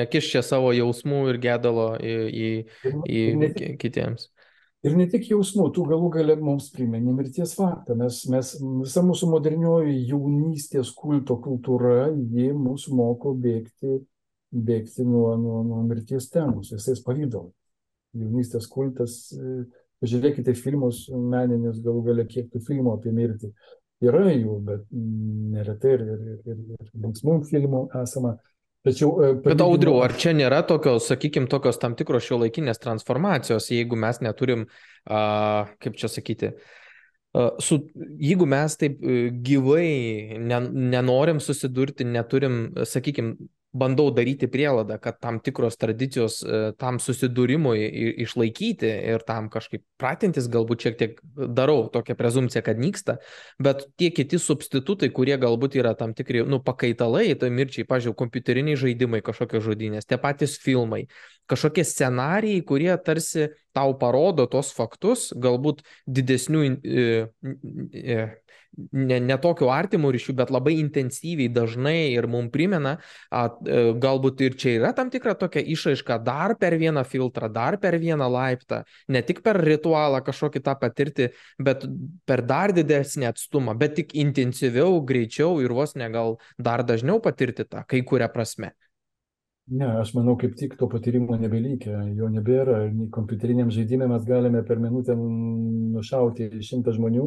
nekišk 0.00 0.32
čia 0.34 0.42
savo 0.42 0.72
jausmų 0.74 1.20
ir 1.30 1.38
gedalo 1.40 1.92
į, 2.02 2.16
į, 2.26 2.48
į, 3.06 3.20
į 3.46 3.68
kitiems. 3.78 4.26
Ir 4.86 4.94
ne 4.94 5.06
tik 5.10 5.24
jausmų, 5.32 5.64
tu 5.74 5.82
galų 5.88 6.12
galę 6.14 6.36
mums 6.38 6.68
primeni 6.70 7.10
mirties 7.14 7.56
faktą. 7.58 7.96
Mes, 7.98 8.20
mes, 8.30 8.52
visa 8.84 9.02
mūsų 9.02 9.28
modernioji 9.32 9.96
jaunystės 10.12 10.92
kulto 10.94 11.40
kultūra, 11.42 12.12
ji 12.14 12.52
mus 12.54 12.84
moko 12.94 13.32
bėgti, 13.34 13.96
bėgti 14.54 15.06
nuo, 15.08 15.32
nuo, 15.40 15.62
nuo 15.66 15.80
mirties 15.88 16.28
temos, 16.30 16.70
visais 16.76 17.02
pavydalais. 17.02 17.50
Jaunystės 18.16 18.68
kultas, 18.70 19.16
pažiūrėkite 20.00 20.54
filmus 20.56 21.02
meninius, 21.10 21.82
galų 21.82 22.04
galę 22.06 22.28
kiek 22.30 22.46
tų 22.52 22.62
filmų 22.68 22.94
apie 22.94 23.16
mirtį. 23.16 23.50
Yra 24.06 24.28
jų, 24.30 24.60
bet 24.68 24.86
neretai 24.92 25.96
ir, 25.96 26.06
ir, 26.06 26.24
ir, 26.46 26.62
ir 26.76 26.94
linksmų 26.94 27.40
filmų 27.48 27.86
esama. 28.04 28.36
Tačiau, 28.86 29.10
palyginimo... 29.18 29.42
Bet 29.48 29.62
audriu, 29.64 29.96
ar 30.04 30.14
čia 30.14 30.32
nėra 30.36 30.62
tokios, 30.66 31.08
sakykime, 31.10 31.50
tokios 31.50 31.80
tam 31.82 31.96
tikros 31.98 32.26
šio 32.26 32.38
laikinės 32.44 32.78
transformacijos, 32.82 33.66
jeigu 33.74 33.98
mes 33.98 34.20
neturim, 34.22 34.66
uh, 35.10 35.72
kaip 35.82 35.98
čia 35.98 36.10
sakyti, 36.12 36.52
uh, 36.54 37.56
su, 37.62 37.80
jeigu 38.22 38.46
mes 38.46 38.78
taip 38.78 39.02
gyvai 39.48 40.38
ne, 40.38 40.60
nenorim 40.94 41.42
susidurti, 41.42 42.06
neturim, 42.06 42.60
sakykime, 42.86 43.34
bandau 43.78 44.08
daryti 44.14 44.48
prielaidą, 44.50 44.98
kad 45.02 45.18
tam 45.22 45.38
tikros 45.44 45.78
tradicijos 45.80 46.38
e, 46.42 46.60
tam 46.80 46.98
susidūrimui 47.02 47.76
išlaikyti 48.24 48.90
ir 49.12 49.24
tam 49.28 49.50
kažkaip 49.52 49.84
pratintis, 50.00 50.48
galbūt 50.52 50.86
šiek 50.86 50.98
tiek 51.00 51.20
darau 51.36 51.86
tokią 51.92 52.16
prezumciją, 52.18 52.64
kad 52.66 52.80
nyksta, 52.80 53.18
bet 53.62 53.86
tie 54.00 54.10
kiti 54.14 54.40
substitutai, 54.42 55.10
kurie 55.14 55.36
galbūt 55.40 55.78
yra 55.80 55.94
tam 55.98 56.14
tikri, 56.16 56.44
nu, 56.48 56.60
pakaitalai, 56.64 57.28
tai 57.40 57.52
mirčiai, 57.54 57.86
pažiūrėjau, 57.88 58.18
kompiuteriniai 58.24 58.80
žaidimai, 58.80 59.22
kažkokios 59.26 59.64
žudynės, 59.66 60.08
tie 60.08 60.20
patys 60.20 60.56
filmai, 60.62 61.06
kažkokie 61.50 61.84
scenarijai, 61.86 62.64
kurie 62.66 62.92
tarsi 63.04 63.50
tau 63.76 63.94
parodo 64.00 64.48
tos 64.50 64.72
faktus, 64.76 65.28
galbūt 65.36 65.84
didesnių 66.08 66.64
ne, 68.92 69.20
ne 69.20 69.36
tokiu 69.40 69.70
artimu 69.72 70.10
ryšiu, 70.12 70.34
bet 70.36 70.50
labai 70.52 70.76
intensyviai, 70.80 71.48
dažnai 71.52 72.12
ir 72.12 72.28
mums 72.30 72.52
primena, 72.54 72.96
a, 73.30 73.46
e, 73.48 73.82
galbūt 74.02 74.42
ir 74.46 74.56
čia 74.60 74.76
yra 74.80 74.92
tam 74.96 75.10
tikra 75.12 75.36
tokia 75.38 75.64
išaiška 75.74 76.18
dar 76.24 76.56
per 76.60 76.76
vieną 76.80 77.04
filtrą, 77.08 77.50
dar 77.52 77.78
per 77.82 77.98
vieną 78.02 78.28
laiptą, 78.32 78.82
ne 79.08 79.22
tik 79.26 79.42
per 79.46 79.60
ritualą 79.64 80.22
kažkokį 80.26 80.64
tą 80.66 80.76
patirti, 80.80 81.30
bet 81.58 81.86
per 82.28 82.44
dar 82.46 82.74
didesnį 82.76 83.30
atstumą, 83.32 83.76
bet 83.78 83.96
tik 84.00 84.16
intensyviau, 84.16 85.00
greičiau 85.06 85.60
ir 85.64 85.74
vos 85.76 85.96
ne 85.96 86.10
gal 86.12 86.36
dar 86.58 86.84
dažniau 86.86 87.20
patirti 87.22 87.64
tą 87.64 87.84
kai 87.88 88.04
kurią 88.06 88.28
prasme. 88.32 88.74
Ne, 89.66 89.86
aš 89.98 90.12
manau, 90.14 90.36
kaip 90.38 90.52
tik 90.54 90.76
to 90.78 90.86
patyrimo 90.86 91.34
nebelikia, 91.40 92.04
jo 92.14 92.28
nebėra. 92.30 92.84
Kompiuteriniam 93.14 93.72
žaidimui 93.74 94.06
mes 94.12 94.26
galime 94.28 94.60
per 94.66 94.78
minutę 94.78 95.16
nušauti 95.18 96.46
šimtą 96.62 96.94
žmonių, 96.94 97.24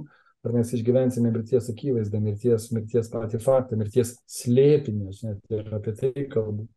ar 0.48 0.56
mes 0.56 0.72
išgyvensime 0.78 1.34
mirties 1.36 1.68
akivaizdą, 1.74 2.22
mirties, 2.24 2.70
mirties 2.72 3.12
patį 3.12 3.42
faktą, 3.44 3.80
mirties 3.82 4.14
slėpinį, 4.32 5.10
aš 5.12 5.20
net 5.28 5.58
ir 5.58 5.68
apie 5.76 5.96
tai 6.00 6.26
kalbu. 6.32 6.70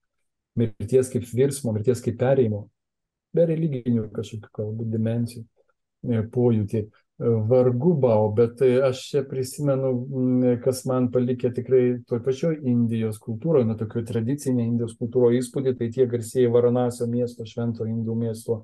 Mirties 0.59 1.13
kaip 1.15 1.31
virsmo, 1.31 1.71
mirties 1.77 2.03
kaip 2.03 2.19
perėjimo, 2.21 2.65
be 3.33 3.47
religinių 3.53 4.09
kažkokių 4.19 4.51
kalbų 4.59 4.89
dimensijų, 4.97 5.45
e, 6.11 6.25
pojūtį. 6.35 6.83
Vargu 7.23 7.95
bau, 7.95 8.27
bet 8.35 8.57
tai 8.59 8.71
aš 8.83 9.03
čia 9.11 9.23
prisimenu, 9.29 9.93
kas 10.65 10.83
man 10.89 11.09
palikė 11.15 11.53
tikrai 11.55 11.83
toj 12.09 12.23
pačioj 12.25 12.57
Indijos 12.69 13.21
kultūroje, 13.23 13.69
na, 13.69 13.77
tokio 13.79 14.03
tradicinė 14.09 14.65
Indijos 14.67 14.97
kultūroje 14.99 15.43
įspūdį, 15.43 15.75
tai 15.79 15.91
tie 15.95 16.07
garsieji 16.11 16.51
Varanasio 16.53 17.07
miesto, 17.11 17.47
švento 17.47 17.87
Indų 17.87 18.17
miesto 18.19 18.63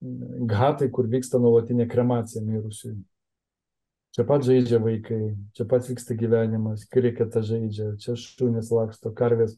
gatai, 0.00 0.88
kur 0.88 1.10
vyksta 1.12 1.40
nuolatinė 1.42 1.86
kremacija 1.90 2.42
mirusiųjų. 2.44 3.02
Čia 4.16 4.24
pat 4.26 4.42
žaidžia 4.42 4.80
vaikai, 4.82 5.20
čia 5.54 5.66
pat 5.70 5.86
vyksta 5.86 6.16
gyvenimas, 6.18 6.86
kriketa 6.90 7.44
žaidžia, 7.46 7.92
čia 8.02 8.16
šunys 8.18 8.72
laksto, 8.74 9.12
karvės. 9.14 9.54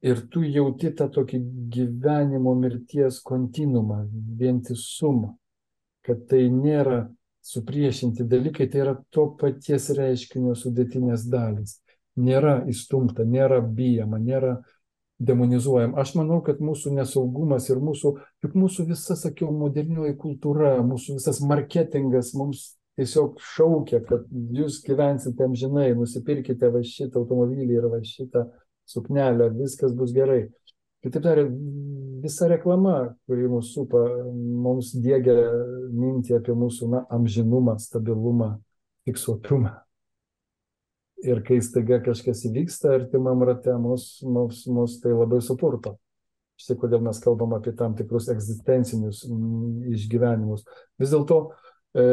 Ir 0.00 0.22
tu 0.32 0.40
jauti 0.46 0.88
tą 0.96 1.10
tokį 1.12 1.42
gyvenimo 1.74 2.54
mirties 2.56 3.18
kontinumą, 3.20 4.06
vientisumą, 4.40 5.34
kad 6.06 6.22
tai 6.30 6.46
nėra 6.48 7.10
supriešinti 7.50 8.26
dalykai, 8.30 8.68
tai 8.70 8.84
yra 8.84 8.96
to 9.14 9.26
paties 9.40 9.90
reiškinio 9.96 10.56
sudėtinės 10.58 11.26
dalys. 11.30 11.78
Nėra 12.20 12.60
įstumta, 12.70 13.24
nėra 13.24 13.60
bijama, 13.62 14.18
nėra 14.20 14.58
demonizuojama. 15.20 15.98
Aš 16.00 16.14
manau, 16.16 16.40
kad 16.44 16.60
mūsų 16.64 16.94
nesaugumas 16.96 17.68
ir 17.70 17.80
mūsų, 17.84 18.12
juk 18.44 18.56
mūsų 18.56 18.86
visa, 18.88 19.16
sakiau, 19.18 19.50
modernioji 19.52 20.16
kultūra, 20.20 20.78
mūsų 20.86 21.18
visas 21.18 21.42
marketingas 21.44 22.32
mums 22.38 22.70
tiesiog 23.00 23.38
šaukia, 23.54 24.00
kad 24.08 24.24
jūs 24.30 24.80
gyvensite 24.84 25.44
amžinai, 25.46 25.92
nusipirkite 25.96 26.72
va 26.72 26.82
šitą 26.84 27.22
automobilį 27.22 27.78
ir 27.78 27.88
va 27.92 28.00
šitą 28.04 28.46
suknelę, 28.88 29.50
viskas 29.56 29.94
bus 29.96 30.14
gerai. 30.16 30.48
Kitaip 31.00 31.24
tariant, 31.24 31.54
visa 32.20 32.48
reklama, 32.50 33.14
kuri 33.28 33.48
mūsų 33.48 33.70
supa, 33.72 34.02
mums 34.30 34.92
dėgia 35.00 35.36
mintį 35.96 36.36
apie 36.36 36.56
mūsų 36.56 36.90
na, 36.92 37.04
amžinumą, 37.16 37.78
stabilumą, 37.80 38.50
fiksuotumą. 39.08 39.72
Ir 41.24 41.42
kai 41.44 41.58
staiga 41.64 41.98
kažkas 42.04 42.44
įvyksta 42.48 42.94
artimam 42.96 43.42
rate, 43.44 43.72
mus, 43.80 44.20
mus, 44.24 44.62
mus 44.72 45.00
tai 45.02 45.12
labai 45.12 45.40
supurto. 45.44 45.96
Štai 46.60 46.76
kodėl 46.80 47.00
mes 47.04 47.20
kalbam 47.24 47.54
apie 47.56 47.72
tam 47.76 47.94
tikrus 47.96 48.28
egzistencinius 48.32 49.22
išgyvenimus. 49.88 50.66
Vis 51.00 51.12
dėlto 51.12 51.38
e, 51.96 52.04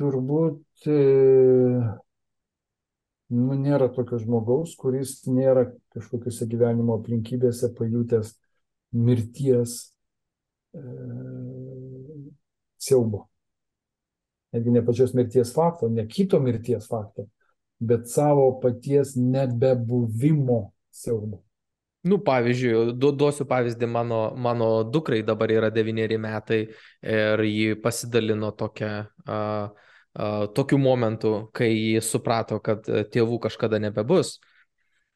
turbūt 0.00 0.88
e, 0.92 0.98
nu, 3.34 3.56
nėra 3.58 3.88
tokio 3.92 4.18
žmogaus, 4.22 4.74
kuris 4.78 5.20
nėra 5.28 5.68
kažkokiuose 5.94 6.48
gyvenimo 6.50 6.98
aplinkybėse 6.98 7.72
pajutęs 7.76 8.34
mirties 8.96 9.78
e, 10.72 10.84
siaubo. 12.80 13.26
Netgi 14.54 14.72
ne 14.72 14.84
pačios 14.84 15.12
mirties 15.16 15.52
fakto, 15.52 15.90
ne 15.92 16.06
kito 16.08 16.40
mirties 16.40 16.88
fakto, 16.88 17.26
bet 17.78 18.08
savo 18.08 18.54
paties 18.62 19.12
nebebuvimo 19.20 20.62
siaubo. 20.88 21.42
Nu, 22.08 22.20
pavyzdžiui, 22.24 22.94
du, 22.96 23.10
duosiu 23.12 23.44
pavyzdį, 23.50 23.88
mano, 23.90 24.20
mano 24.38 24.68
dukrai 24.86 25.18
dabar 25.26 25.50
yra 25.52 25.68
devyneri 25.74 26.16
metai 26.22 26.60
ir 27.02 27.42
ji 27.44 27.74
pasidalino 27.82 28.52
tokią 28.56 28.92
uh, 29.26 29.88
tokiu 30.54 30.78
momentu, 30.82 31.32
kai 31.54 31.70
jis 31.70 32.10
suprato, 32.10 32.60
kad 32.64 32.86
e, 32.88 33.04
tėvų 33.06 33.40
kažkada 33.48 33.80
nebebus. 33.82 34.38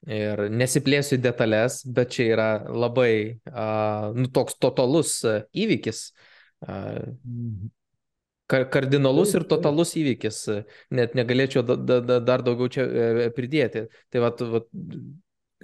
Ir 0.03 0.49
nesiplėsiu 0.51 1.15
į 1.15 1.23
detalės, 1.23 1.83
bet 1.87 2.11
čia 2.17 2.25
yra 2.33 2.47
labai 2.67 3.39
nu, 4.19 4.27
toks 4.35 4.57
totalus 4.59 5.13
uh, 5.23 5.45
įvykis. 5.55 6.01
Uh, 6.67 7.13
kardinalus 8.61 9.35
ir 9.37 9.47
totalus 9.49 9.95
įvykis. 9.99 10.39
Net 10.95 11.17
negalėčiau 11.19 11.65
da, 11.67 11.77
da, 11.77 12.19
dar 12.21 12.45
daugiau 12.45 12.71
čia 12.73 12.85
e, 12.85 13.29
pridėti. 13.35 13.87
Tai 14.13 14.25
va, 14.25 14.33
va 14.55 14.63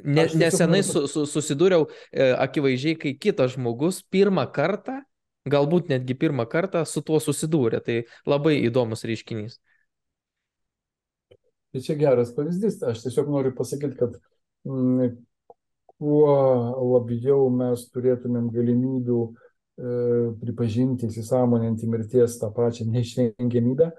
ne, 0.04 0.24
nesenai 0.38 0.82
su, 0.86 1.06
su, 1.10 1.26
susidūriau 1.28 1.88
e, 1.88 2.30
akivaizdžiai, 2.46 2.98
kai 3.02 3.14
kitas 3.20 3.56
žmogus 3.56 4.00
pirmą 4.12 4.46
kartą 4.54 5.00
galbūt 5.52 5.90
netgi 5.92 6.16
pirmą 6.18 6.46
kartą 6.50 6.84
su 6.88 7.02
tuo 7.04 7.20
susidūrė. 7.22 7.80
Tai 7.84 8.02
labai 8.28 8.58
įdomus 8.66 9.06
reiškinys. 9.08 9.58
Tai 11.72 11.84
čia 11.84 11.98
geras 12.00 12.32
pavyzdys. 12.36 12.80
Aš 12.88 13.04
tiesiog 13.04 13.28
noriu 13.32 13.52
pasakyti, 13.56 13.98
kad 13.98 14.16
m, 14.64 14.72
mm, 14.72 15.16
kuo 15.98 16.32
labiau 16.94 17.48
mes 17.52 17.84
turėtumėm 17.92 18.48
galimybių 18.54 19.20
e, 19.24 19.32
pripažinti, 20.40 21.10
įsisamoninti 21.10 21.88
mirties 21.90 22.38
tą 22.40 22.52
pačią 22.54 22.86
neišvengiamybę, 22.92 23.90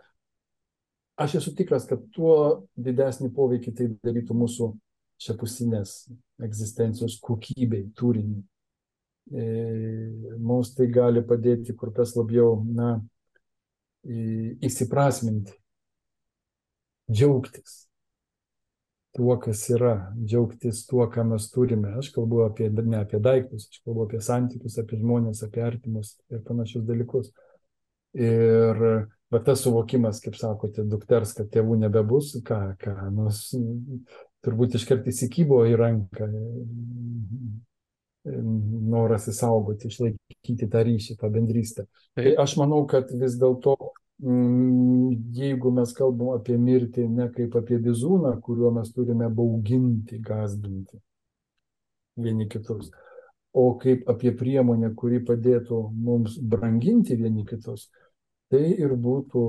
aš 1.20 1.40
esu 1.42 1.54
tikras, 1.58 1.88
kad 1.90 2.06
tuo 2.16 2.68
didesnį 2.80 3.34
poveikį 3.36 3.76
tai 3.76 3.90
darytų 4.08 4.38
mūsų 4.40 4.70
šiapusinės 5.20 5.98
egzistencijos 6.48 7.20
kokybei, 7.24 7.90
turiniui. 8.00 8.46
E, 9.30 9.46
mums 10.42 10.74
tai 10.74 10.88
gali 10.90 11.22
padėti 11.26 11.76
kur 11.78 11.94
kas 11.94 12.16
labiau, 12.18 12.58
na, 12.66 12.98
įsiprasminti, 14.66 15.54
džiaugtis 17.12 17.90
tuo, 19.16 19.36
kas 19.42 19.66
yra, 19.74 19.94
džiaugtis 20.16 20.86
tuo, 20.88 21.04
ką 21.12 21.26
mes 21.32 21.50
turime. 21.52 21.96
Aš 22.00 22.12
kalbu 22.16 22.44
apie, 22.46 22.70
ne 22.70 23.00
apie 23.02 23.20
daiktus, 23.20 23.68
aš 23.70 23.82
kalbu 23.84 24.06
apie 24.06 24.22
santykius, 24.24 24.78
apie 24.82 25.00
žmonės, 25.02 25.44
apie 25.46 25.64
artimus 25.66 26.16
ir 26.32 26.44
panašius 26.46 26.86
dalykus. 26.88 27.32
Ir 28.18 28.80
va 29.30 29.42
tas 29.46 29.62
suvokimas, 29.66 30.22
kaip 30.24 30.38
sakote, 30.40 30.86
dukters, 30.90 31.36
kad 31.38 31.50
tėvų 31.54 31.82
nebebus, 31.84 32.36
ką, 32.46 32.62
ką, 32.82 32.96
nors 33.14 33.50
turbūt 34.46 34.78
iškart 34.80 35.10
įsikybo 35.12 35.66
į 35.68 35.76
ranką 35.78 36.30
noras 38.26 39.28
įsaugoti, 39.32 39.90
išlaikyti 39.90 40.68
tą 40.72 40.84
ryšį, 40.86 41.16
tą 41.20 41.30
bendrystę. 41.34 41.86
Tai 42.18 42.34
aš 42.44 42.58
manau, 42.60 42.84
kad 42.90 43.12
vis 43.16 43.38
dėlto, 43.40 43.76
mm, 44.22 45.14
jeigu 45.40 45.72
mes 45.72 45.94
kalbam 45.96 46.34
apie 46.36 46.58
mirtį 46.60 47.08
ne 47.10 47.30
kaip 47.36 47.56
apie 47.56 47.80
bizūną, 47.80 48.36
kuriuo 48.44 48.74
mes 48.76 48.92
turime 48.96 49.30
bauginti, 49.32 50.20
gazdinti 50.20 51.00
vieni 52.20 52.50
kitus, 52.52 52.92
o 53.56 53.78
kaip 53.80 54.10
apie 54.12 54.34
priemonę, 54.36 54.92
kuri 54.96 55.22
padėtų 55.24 55.80
mums 55.96 56.36
branginti 56.38 57.16
vieni 57.16 57.46
kitus, 57.48 57.88
tai 58.52 58.74
ir 58.76 58.98
būtų 59.00 59.46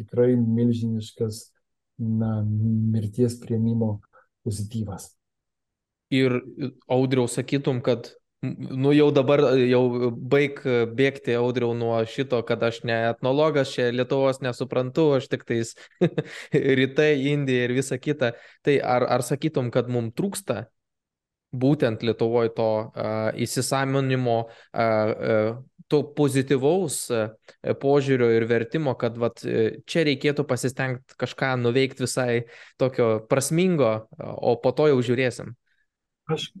tikrai 0.00 0.34
milžiniškas 0.34 1.44
na, 2.02 2.40
mirties 2.42 3.38
prieimimo 3.38 4.00
pozityvas 4.42 5.15
ir 6.14 6.40
audriau 6.88 7.26
sakytum, 7.30 7.80
kad 7.84 8.12
nu 8.42 8.92
jau 8.92 9.08
dabar 9.14 9.40
jau 9.66 10.10
baig 10.12 10.60
bėgti 10.96 11.34
audriau 11.38 11.74
nuo 11.74 11.96
šito, 12.08 12.42
kad 12.46 12.62
aš 12.62 12.82
ne 12.86 12.96
etnologas, 13.10 13.72
čia 13.74 13.88
Lietuvos 13.94 14.42
nesuprantu, 14.44 15.08
aš 15.18 15.28
tik 15.32 15.46
tais 15.48 15.74
rytai, 16.80 17.12
Indija 17.32 17.66
ir 17.66 17.76
visa 17.76 17.98
kita. 17.98 18.34
Tai 18.66 18.78
ar, 18.84 19.06
ar 19.18 19.24
sakytum, 19.26 19.70
kad 19.74 19.90
mums 19.92 20.14
trūksta 20.18 20.66
būtent 21.56 22.02
Lietuvoje 22.04 22.52
to 22.56 22.70
uh, 22.84 23.30
įsisamonimo, 23.40 24.38
uh, 24.46 24.82
uh, 24.82 25.50
to 25.88 26.02
pozityvaus 26.18 26.98
uh, 27.14 27.28
požiūrio 27.80 28.28
ir 28.34 28.48
vertimo, 28.50 28.96
kad 28.98 29.16
vat, 29.22 29.40
čia 29.86 30.02
reikėtų 30.08 30.44
pasistengti 30.48 31.16
kažką 31.16 31.54
nuveikti 31.62 32.04
visai 32.04 32.42
tokio 32.80 33.22
prasmingo, 33.30 33.94
o 34.18 34.58
po 34.60 34.74
to 34.76 34.90
jau 34.92 34.98
žiūrėsim. 35.06 35.54
Aš, 36.26 36.52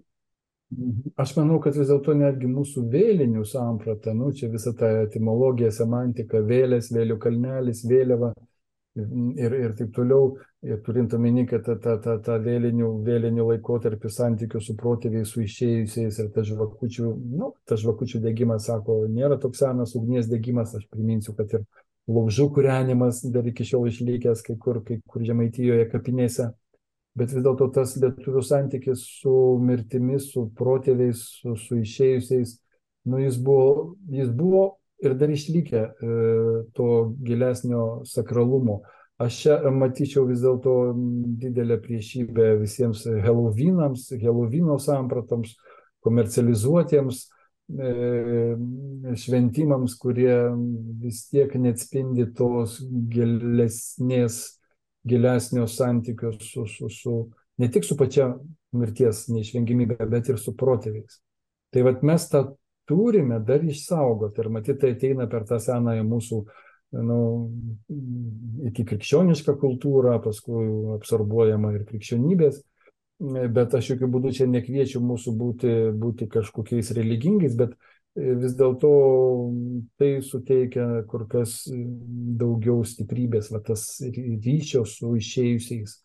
aš 1.16 1.32
manau, 1.36 1.58
kad 1.62 1.76
vis 1.78 1.88
dėlto 1.90 2.14
netgi 2.14 2.48
mūsų 2.50 2.84
vėlinių 2.92 3.44
samprata, 3.50 4.14
nu, 4.14 4.32
čia 4.34 4.50
visa 4.52 4.72
ta 4.78 4.90
etimologija, 5.02 5.72
semantika, 5.74 6.42
vėlės, 6.46 6.92
vėlių 6.94 7.16
kalnelis, 7.22 7.82
vėliava 7.90 8.32
ir, 8.96 9.56
ir 9.58 9.74
taip 9.78 9.90
toliau, 9.96 10.36
ir 10.64 10.78
turint 10.86 11.14
omeny, 11.18 11.44
kad 11.50 11.64
ta, 11.66 11.76
ta, 11.82 11.96
ta, 12.02 12.16
ta 12.22 12.36
vėlinių, 12.42 12.90
vėlinių 13.06 13.48
laikotarpį 13.50 14.10
santykių 14.12 14.62
su 14.62 14.76
protėviais, 14.78 15.32
su 15.32 15.42
išėjusiais 15.44 16.20
ir 16.22 16.30
ta 16.34 16.44
žvakučių, 16.46 17.10
nu, 17.40 17.50
ta 17.68 17.78
žvakučių 17.80 18.22
degimas, 18.24 18.68
sako, 18.70 19.02
nėra 19.10 19.40
toks 19.42 19.64
senas 19.64 19.96
ugnies 19.98 20.30
degimas, 20.30 20.76
aš 20.78 20.86
priminsiu, 20.92 21.34
kad 21.36 21.58
ir 21.58 21.66
laužų 22.06 22.48
kūrenimas 22.54 23.24
dar 23.34 23.46
iki 23.50 23.66
šiol 23.66 23.90
išlikęs 23.90 24.46
kai 24.46 24.54
kur, 24.62 24.80
kai 24.86 25.00
kur 25.10 25.26
žemaitijoje 25.26 25.90
kapinėse 25.90 26.52
bet 27.16 27.32
vis 27.32 27.44
dėlto 27.44 27.70
tas 27.74 27.94
lietuvių 28.00 28.42
santykis 28.44 29.04
su 29.20 29.34
mirtimi, 29.62 30.18
su 30.20 30.48
protėviais, 30.56 31.22
su, 31.40 31.56
su 31.60 31.80
išėjusiais, 31.82 32.56
nu, 33.10 33.20
jis, 33.22 33.38
buvo, 33.42 33.96
jis 34.12 34.32
buvo 34.36 34.66
ir 35.02 35.16
dar 35.18 35.32
išlikė 35.32 35.80
e, 35.80 36.18
to 36.76 36.90
gilesnio 37.24 37.86
sakralumo. 38.08 38.82
Aš 39.22 39.38
čia 39.40 39.54
matyčiau 39.72 40.26
vis 40.28 40.42
dėlto 40.44 40.92
didelę 41.40 41.78
priešybę 41.80 42.50
visiems 42.60 43.06
Halloweenams, 43.24 44.10
Halloweeno 44.20 44.76
sampratams, 44.82 45.54
komercializuotiems 46.04 47.22
šventimams, 49.16 49.96
kurie 49.98 50.36
vis 51.02 51.24
tiek 51.32 51.54
neatspindi 51.58 52.28
tos 52.36 52.78
gilesnės, 53.10 54.60
gilesnio 55.06 55.66
santykio 55.70 56.32
su, 56.40 56.66
su, 56.66 56.90
su, 56.90 57.16
ne 57.62 57.70
tik 57.70 57.86
su 57.86 57.96
pačia 57.98 58.32
mirties 58.76 59.26
neišvengiamybė, 59.32 59.98
bet 60.10 60.30
ir 60.32 60.38
su 60.42 60.54
protėviais. 60.58 61.20
Tai 61.72 61.84
vad 61.86 62.04
mes 62.06 62.28
tą 62.30 62.44
turime 62.86 63.40
dar 63.46 63.64
išsaugoti 63.64 64.42
ir 64.42 64.52
matyti 64.52 64.80
tai 64.82 64.94
ateina 64.94 65.26
per 65.30 65.46
tą 65.48 65.58
senąją 65.62 66.06
mūsų 66.06 66.40
nu, 67.06 67.18
iki 68.68 68.84
krikščionišką 68.86 69.56
kultūrą, 69.60 70.16
paskui 70.24 70.66
absorbuojama 70.94 71.74
ir 71.74 71.84
krikščionybės, 71.88 72.60
bet 73.56 73.74
aš 73.74 73.92
jokių 73.94 74.10
būdų 74.12 74.32
čia 74.38 74.46
nekviečiu 74.50 75.02
mūsų 75.04 75.34
būti, 75.36 75.74
būti 75.96 76.28
kažkokiais 76.30 76.92
religingais, 76.96 77.56
bet 77.58 77.74
vis 78.16 78.56
dėlto 78.56 78.90
tai 80.00 80.10
suteikia 80.24 81.04
kur 81.10 81.26
kas 81.30 81.62
daugiau 81.70 82.84
stiprybės, 82.88 83.50
va, 83.52 83.60
tas 83.64 83.86
ryšio 84.02 84.84
su 84.88 85.12
išėjusiais, 85.20 85.98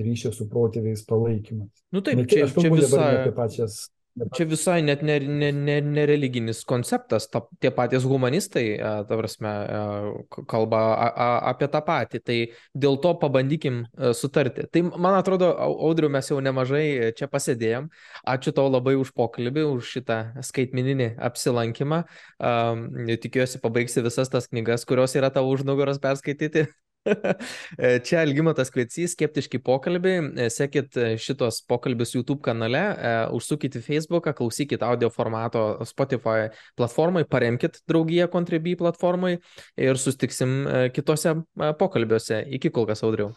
ryšio 0.00 0.32
su 0.34 0.48
protėviais 0.50 1.04
palaikymas. 1.08 1.84
Nu 1.92 2.00
taip, 2.04 2.22
ne, 2.22 2.28
čia, 2.28 2.46
aš 2.46 2.56
kalbu 2.56 2.80
dabar 2.80 3.04
ne 3.04 3.20
apie 3.20 3.34
pačias 3.36 3.82
Čia 4.12 4.44
visai 4.44 4.82
net 4.84 5.00
nereliginis 5.00 5.62
ne, 5.64 5.78
ne, 5.80 6.52
ne 6.52 6.64
konceptas, 6.68 7.30
ta, 7.32 7.40
tie 7.64 7.70
patys 7.72 8.04
humanistai, 8.04 8.76
ta 9.08 9.16
prasme, 9.16 9.52
kalba 10.50 10.80
a, 10.92 11.06
a, 11.08 11.28
apie 11.48 11.68
tą 11.72 11.80
patį, 11.86 12.20
tai 12.20 12.36
dėl 12.76 12.98
to 13.00 13.14
pabandykim 13.22 13.86
sutarti. 14.12 14.66
Tai 14.68 14.84
man 14.90 15.16
atrodo, 15.16 15.48
Audriu, 15.56 16.12
mes 16.12 16.28
jau 16.28 16.42
nemažai 16.44 17.14
čia 17.16 17.30
pasėdėjom. 17.32 17.88
Ačiū 18.28 18.52
tau 18.52 18.68
labai 18.68 18.98
už 19.00 19.14
pokalbį, 19.16 19.64
už 19.78 19.96
šitą 19.96 20.20
skaitmininį 20.44 21.14
apsilankymą. 21.32 22.04
Tikiuosi, 23.24 23.64
pabaigsi 23.64 24.04
visas 24.04 24.28
tas 24.28 24.52
knygas, 24.52 24.84
kurios 24.84 25.16
yra 25.16 25.32
tavo 25.32 25.56
už 25.56 25.64
nugaros 25.64 26.02
perskaityti. 26.04 26.68
Čia 27.02 28.20
Algymatas 28.22 28.70
Kvecys, 28.70 29.16
skeptiški 29.16 29.58
pokalbiai. 29.64 30.46
Sekit 30.54 30.94
šitos 31.18 31.58
pokalbius 31.66 32.14
YouTube 32.14 32.38
kanale, 32.46 32.82
užsukit 33.34 33.80
į 33.80 33.82
Facebooką, 33.82 34.34
klausykit 34.38 34.84
audio 34.86 35.10
formato 35.10 35.64
Spotify 35.88 36.52
platformai, 36.78 37.24
paremkit 37.26 37.82
draugiją 37.90 38.30
Contribui 38.32 38.76
platformai 38.78 39.34
ir 39.80 39.98
sustiksim 39.98 40.62
kitose 40.94 41.34
pokalbiuose. 41.80 42.44
Iki 42.58 42.70
kol 42.70 42.86
kas, 42.90 43.02
audriau. 43.02 43.34